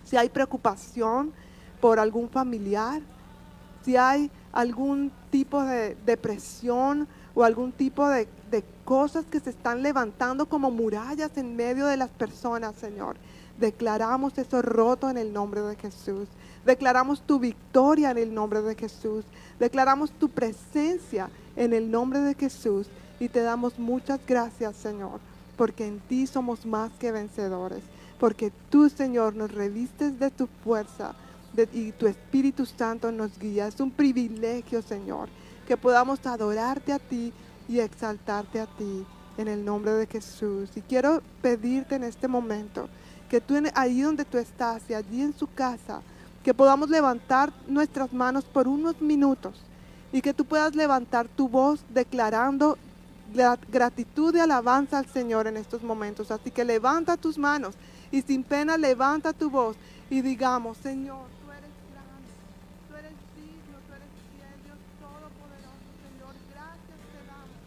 si 0.06 0.16
hay 0.18 0.30
preocupación 0.30 1.34
por 1.82 2.00
algún 2.00 2.30
familiar, 2.30 3.02
si 3.84 3.98
hay 3.98 4.32
algún 4.52 5.12
tipo 5.30 5.64
de 5.64 5.96
depresión 6.06 7.08
o 7.36 7.44
algún 7.44 7.72
tipo 7.72 8.08
de, 8.08 8.28
de, 8.50 8.64
cosas 8.84 9.26
que 9.26 9.40
se 9.40 9.50
están 9.50 9.84
levantando 9.84 10.48
como 10.48 10.72
murallas 10.72 11.38
en 11.38 11.56
medio 11.56 11.86
de 11.86 11.98
las 11.98 12.10
personas, 12.10 12.76
Señor. 12.76 13.18
Declaramos 13.60 14.38
eso 14.38 14.62
roto 14.62 15.10
en 15.10 15.18
el 15.18 15.34
nombre 15.34 15.62
de 15.62 15.76
Jesús. 15.76 16.28
Declaramos 16.66 17.22
tu 17.22 17.40
victoria 17.40 18.12
en 18.12 18.18
el 18.18 18.34
nombre 18.34 18.62
de 18.62 18.76
Jesús. 18.76 19.26
Declaramos 19.60 20.12
tu 20.12 20.30
presencia 20.30 21.30
en 21.56 21.74
el 21.74 21.92
nombre 21.92 22.20
de 22.20 22.36
Jesús. 22.36 22.88
Y 23.20 23.30
te 23.30 23.42
damos 23.42 23.80
muchas 23.80 24.20
gracias, 24.28 24.76
Señor, 24.76 25.20
porque 25.56 25.88
en 25.88 26.00
ti 26.00 26.28
somos 26.28 26.66
más 26.66 26.92
que 27.00 27.12
vencedores. 27.12 27.84
Porque 28.20 28.52
tú, 28.70 28.90
Señor, 28.90 29.36
nos 29.36 29.52
revistes 29.52 30.20
de 30.20 30.32
tu 30.32 30.48
fuerza 30.64 31.14
y 31.74 31.92
tu 31.94 32.08
Espíritu 32.08 32.66
Santo 32.66 33.12
nos 33.12 33.38
guía. 33.40 33.68
Es 33.68 33.80
un 33.80 33.92
privilegio, 33.92 34.82
Señor, 34.82 35.30
que 35.68 35.78
podamos 35.78 36.26
adorarte 36.26 36.94
a 36.94 37.00
ti 37.00 37.34
y 37.68 37.80
exaltarte 37.80 38.60
a 38.60 38.66
ti 38.66 39.06
en 39.38 39.48
el 39.48 39.64
nombre 39.64 39.92
de 39.94 40.08
Jesús. 40.08 40.70
Y 40.76 40.82
quiero 40.82 41.22
pedirte 41.42 41.96
en 41.96 42.04
este 42.04 42.28
momento 42.28 42.90
que 43.30 43.42
tú 43.42 43.56
ahí 43.76 44.02
donde 44.02 44.26
tú 44.26 44.38
estás 44.38 44.84
y 44.90 44.94
allí 44.94 45.22
en 45.22 45.38
su 45.38 45.48
casa, 45.48 46.02
que 46.44 46.54
podamos 46.54 46.90
levantar 46.90 47.52
nuestras 47.68 48.14
manos 48.14 48.46
por 48.46 48.68
unos 48.68 49.02
minutos 49.02 49.62
y 50.12 50.22
que 50.22 50.34
tú 50.34 50.46
puedas 50.46 50.76
levantar 50.76 51.28
tu 51.28 51.50
voz 51.50 51.84
declarando 51.94 52.78
gratitud 53.70 54.36
y 54.36 54.40
alabanza 54.40 54.98
al 54.98 55.08
Señor 55.08 55.48
en 55.48 55.58
estos 55.58 55.84
momentos. 55.84 56.32
Así 56.32 56.52
que 56.52 56.64
levanta 56.64 57.18
tus 57.18 57.38
manos 57.38 57.76
y 58.12 58.22
sin 58.22 58.44
pena 58.44 58.78
levanta 58.78 59.34
tu 59.34 59.50
voz 59.50 59.76
y 60.10 60.22
digamos, 60.22 60.78
Señor, 60.78 61.28
tú 61.44 61.52
eres 61.52 61.76
grande, 61.92 62.32
tú 62.88 62.96
eres 62.96 63.16
digno, 63.36 63.76
tú 63.84 63.92
eres 63.92 64.12
fiel, 64.32 64.56
Dios 64.64 64.80
todopoderoso, 65.04 65.84
Señor, 66.00 66.34
gracias 66.48 67.00
te 67.12 67.22
damos, 67.28 67.60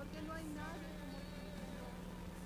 porque 0.00 0.18
no 0.24 0.32
hay 0.32 0.48
nadie 0.56 0.88
como 0.96 1.18
tú, 1.28 1.44
Señor, 1.60 1.92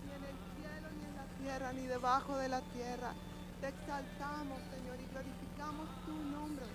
ni 0.02 0.10
en 0.18 0.24
el 0.26 0.38
cielo, 0.58 0.86
ni 0.98 1.04
en 1.06 1.14
la 1.14 1.26
tierra, 1.38 1.72
ni 1.72 1.86
debajo 1.86 2.36
de 2.36 2.48
la 2.48 2.60
tierra. 2.74 3.14
Te 3.62 3.68
exaltamos, 3.68 4.58
Señor, 4.74 4.98
y 4.98 5.06
glorificamos 5.10 5.86
tu 6.06 6.14
nombre. 6.34 6.66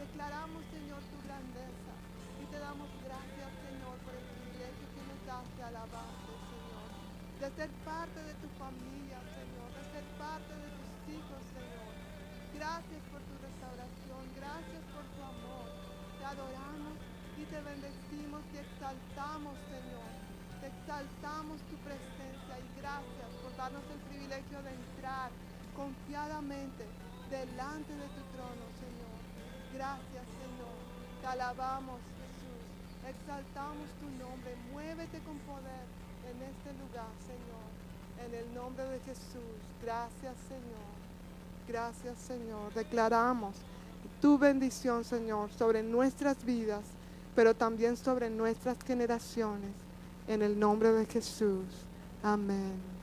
Declaramos 0.00 0.64
De 7.38 7.46
ser 7.54 7.70
parte 7.86 8.18
de 8.18 8.34
tu 8.42 8.50
familia, 8.58 9.14
Señor. 9.30 9.70
De 9.70 9.84
ser 9.94 10.02
parte 10.18 10.50
de 10.58 10.68
tus 10.74 10.90
hijos, 11.06 11.38
Señor. 11.54 11.92
Gracias 12.50 13.02
por 13.14 13.22
tu 13.22 13.34
restauración. 13.38 14.22
Gracias 14.34 14.82
por 14.90 15.06
tu 15.14 15.20
amor. 15.22 15.70
Te 16.18 16.24
adoramos 16.34 16.98
y 17.38 17.46
te 17.46 17.62
bendecimos 17.62 18.42
y 18.50 18.58
exaltamos, 18.58 19.54
Señor. 19.70 20.10
Te 20.58 20.66
exaltamos 20.66 21.62
tu 21.70 21.78
presencia 21.86 22.54
y 22.58 22.68
gracias 22.82 23.30
por 23.38 23.54
darnos 23.54 23.86
el 23.86 24.02
privilegio 24.10 24.58
de 24.58 24.74
entrar 24.74 25.30
confiadamente 25.78 26.90
delante 27.30 27.94
de 27.94 28.08
tu 28.18 28.22
trono, 28.34 28.66
Señor. 28.82 29.18
Gracias, 29.78 30.26
Señor. 30.42 30.74
Te 31.22 31.26
alabamos, 31.38 32.02
Jesús. 32.18 32.66
Exaltamos 33.06 33.86
tu 34.02 34.10
nombre. 34.18 34.58
Muévete 34.74 35.22
con 35.22 35.38
poder 35.46 35.97
en 36.30 36.42
este 36.42 36.72
lugar, 36.82 37.10
Señor. 37.26 38.26
En 38.26 38.34
el 38.34 38.54
nombre 38.54 38.84
de 38.84 39.00
Jesús. 39.00 39.58
Gracias, 39.82 40.34
Señor. 40.48 40.88
Gracias, 41.66 42.18
Señor. 42.18 42.72
Declaramos 42.74 43.54
tu 44.20 44.38
bendición, 44.38 45.04
Señor, 45.04 45.50
sobre 45.52 45.82
nuestras 45.82 46.44
vidas, 46.44 46.84
pero 47.34 47.54
también 47.54 47.96
sobre 47.96 48.30
nuestras 48.30 48.76
generaciones. 48.84 49.70
En 50.26 50.42
el 50.42 50.58
nombre 50.58 50.92
de 50.92 51.06
Jesús. 51.06 51.64
Amén. 52.22 52.97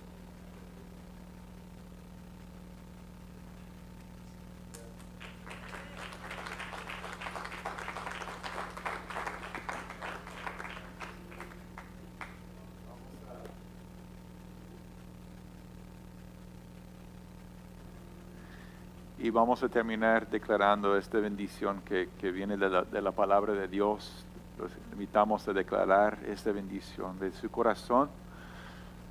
Y 19.25 19.31
vamos 19.31 19.63
a 19.63 19.69
terminar 19.69 20.29
declarando 20.29 20.95
esta 20.95 21.17
bendición 21.17 21.81
que, 21.81 22.09
que 22.19 22.31
viene 22.31 22.57
de 22.57 22.69
la, 22.69 22.83
de 22.83 23.01
la 23.01 23.11
palabra 23.11 23.53
de 23.53 23.67
Dios. 23.67 24.23
Los 24.59 24.71
invitamos 24.91 25.47
a 25.47 25.51
declarar 25.51 26.19
esta 26.27 26.51
bendición 26.51 27.17
de 27.17 27.31
su 27.31 27.49
corazón 27.49 28.07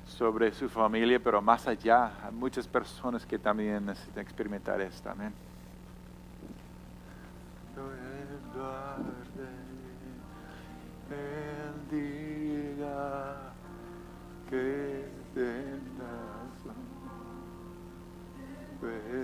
sobre 0.06 0.54
su 0.54 0.68
familia, 0.68 1.18
pero 1.18 1.42
más 1.42 1.66
allá, 1.66 2.12
hay 2.24 2.32
muchas 2.32 2.68
personas 2.68 3.26
que 3.26 3.40
también 3.40 3.86
necesitan 3.86 4.22
experimentar 4.22 4.80
esto. 4.80 5.10
Amén. 5.10 5.32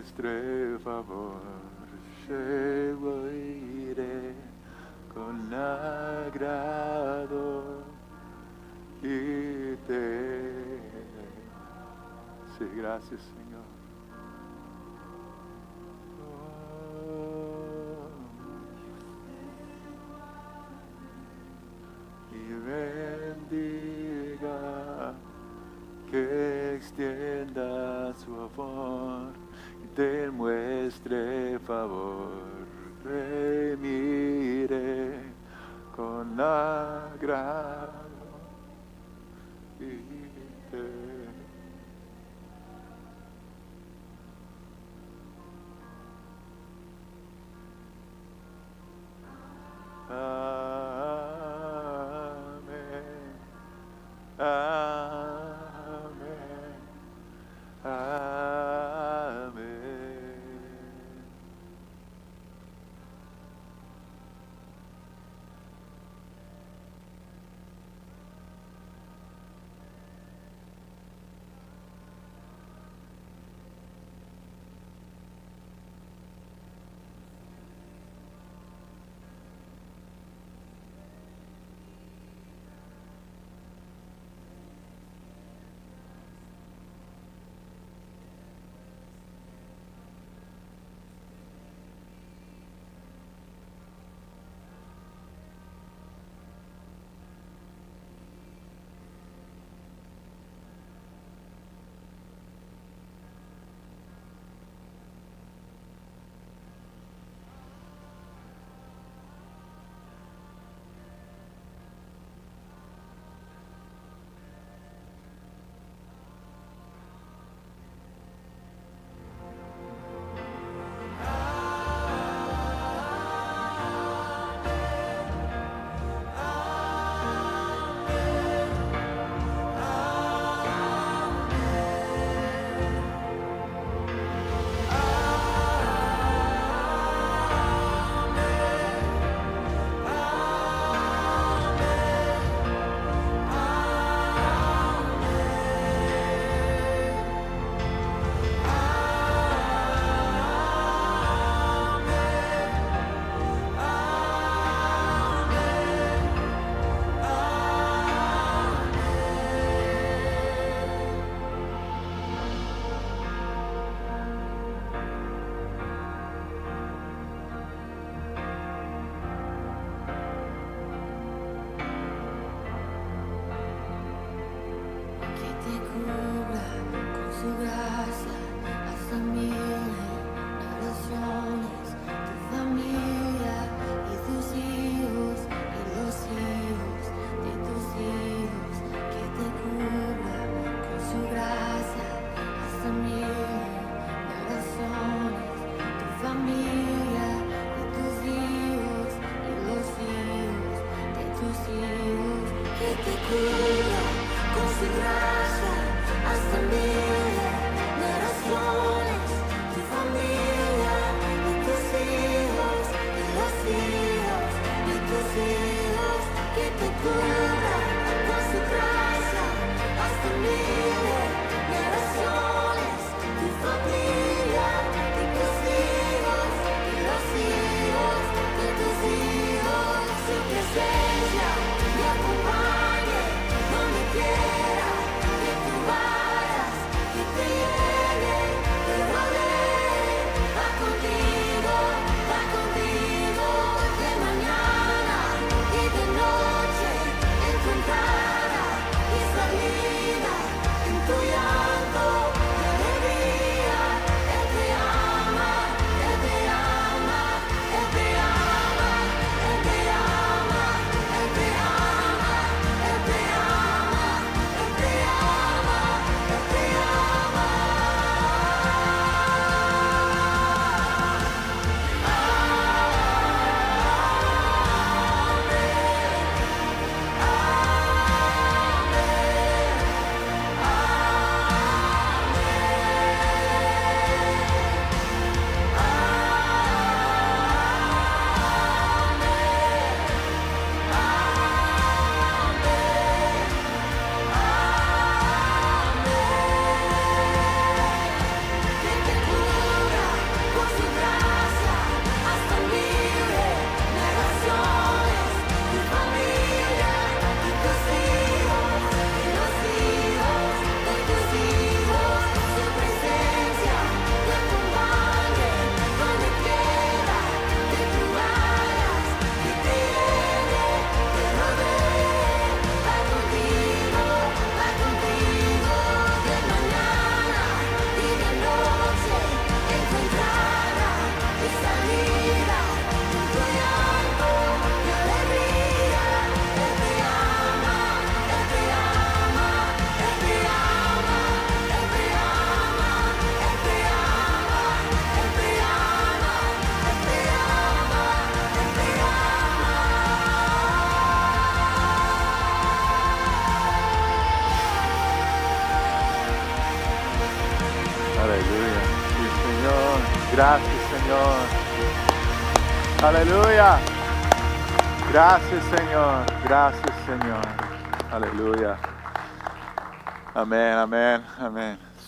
Vuestro 0.01 0.79
favor, 0.83 1.43
yo 2.27 3.31
iré 3.33 4.35
con 5.13 5.53
agrado 5.53 6.65
y 9.03 9.77
te. 9.87 10.81
Sí, 12.57 12.65
gracias, 12.77 13.21
Señor. 13.21 13.67
Oh. 16.25 18.09
Y 22.33 22.53
bendiga 23.35 24.59
que 26.11 26.77
extienda 26.77 28.15
su 28.15 28.35
y 28.35 29.20
te 30.01 30.31
muestre 30.31 31.59
favor. 31.67 32.31
Te 33.03 33.77
mire 33.77 35.13
con 35.95 36.41
agrado 36.41 37.90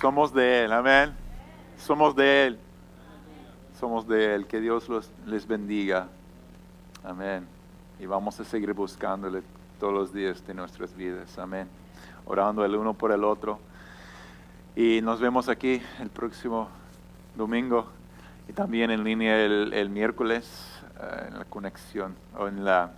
Somos 0.03 0.35
de 0.35 0.65
Él, 0.65 0.73
amén. 0.73 1.15
Somos 1.79 2.17
de 2.17 2.47
Él. 2.47 2.59
Somos 3.79 4.09
de 4.09 4.35
Él. 4.35 4.49
Que 4.49 4.61
Dios 4.61 4.89
los, 4.89 5.09
les 5.27 5.47
bendiga. 5.47 6.09
Amén. 7.05 7.47
Y 8.01 8.07
vamos 8.07 8.41
a 8.41 8.45
seguir 8.45 8.73
buscándole 8.73 9.45
todos 9.79 9.95
los 9.95 10.13
días 10.13 10.45
de 10.45 10.55
nuestras 10.55 10.93
vidas. 10.97 11.39
Amén. 11.39 11.69
Orando 12.25 12.65
el 12.65 12.75
uno 12.75 12.95
por 12.95 13.13
el 13.13 13.23
otro. 13.23 13.61
Y 14.75 15.01
nos 15.03 15.21
vemos 15.21 15.49
aquí 15.49 15.81
el 16.01 16.11
próximo 16.11 16.69
domingo 17.37 17.87
y 18.49 18.53
también 18.53 18.91
en 18.91 19.05
línea 19.05 19.39
el, 19.39 19.73
el 19.73 19.89
miércoles 19.89 20.83
eh, 21.01 21.27
en 21.29 21.39
la 21.39 21.45
conexión 21.45 22.17
o 22.37 22.49
en 22.49 22.65
la 22.65 22.91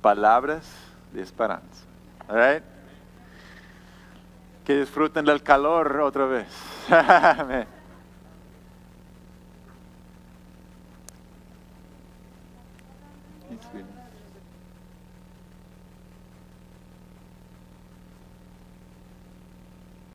palabras 0.00 0.66
de 1.12 1.20
esperanza. 1.20 1.84
All 2.26 2.36
right? 2.36 2.79
Que 4.64 4.80
disfruten 4.80 5.24
del 5.24 5.42
calor 5.42 6.00
otra 6.00 6.26
vez. 6.26 6.46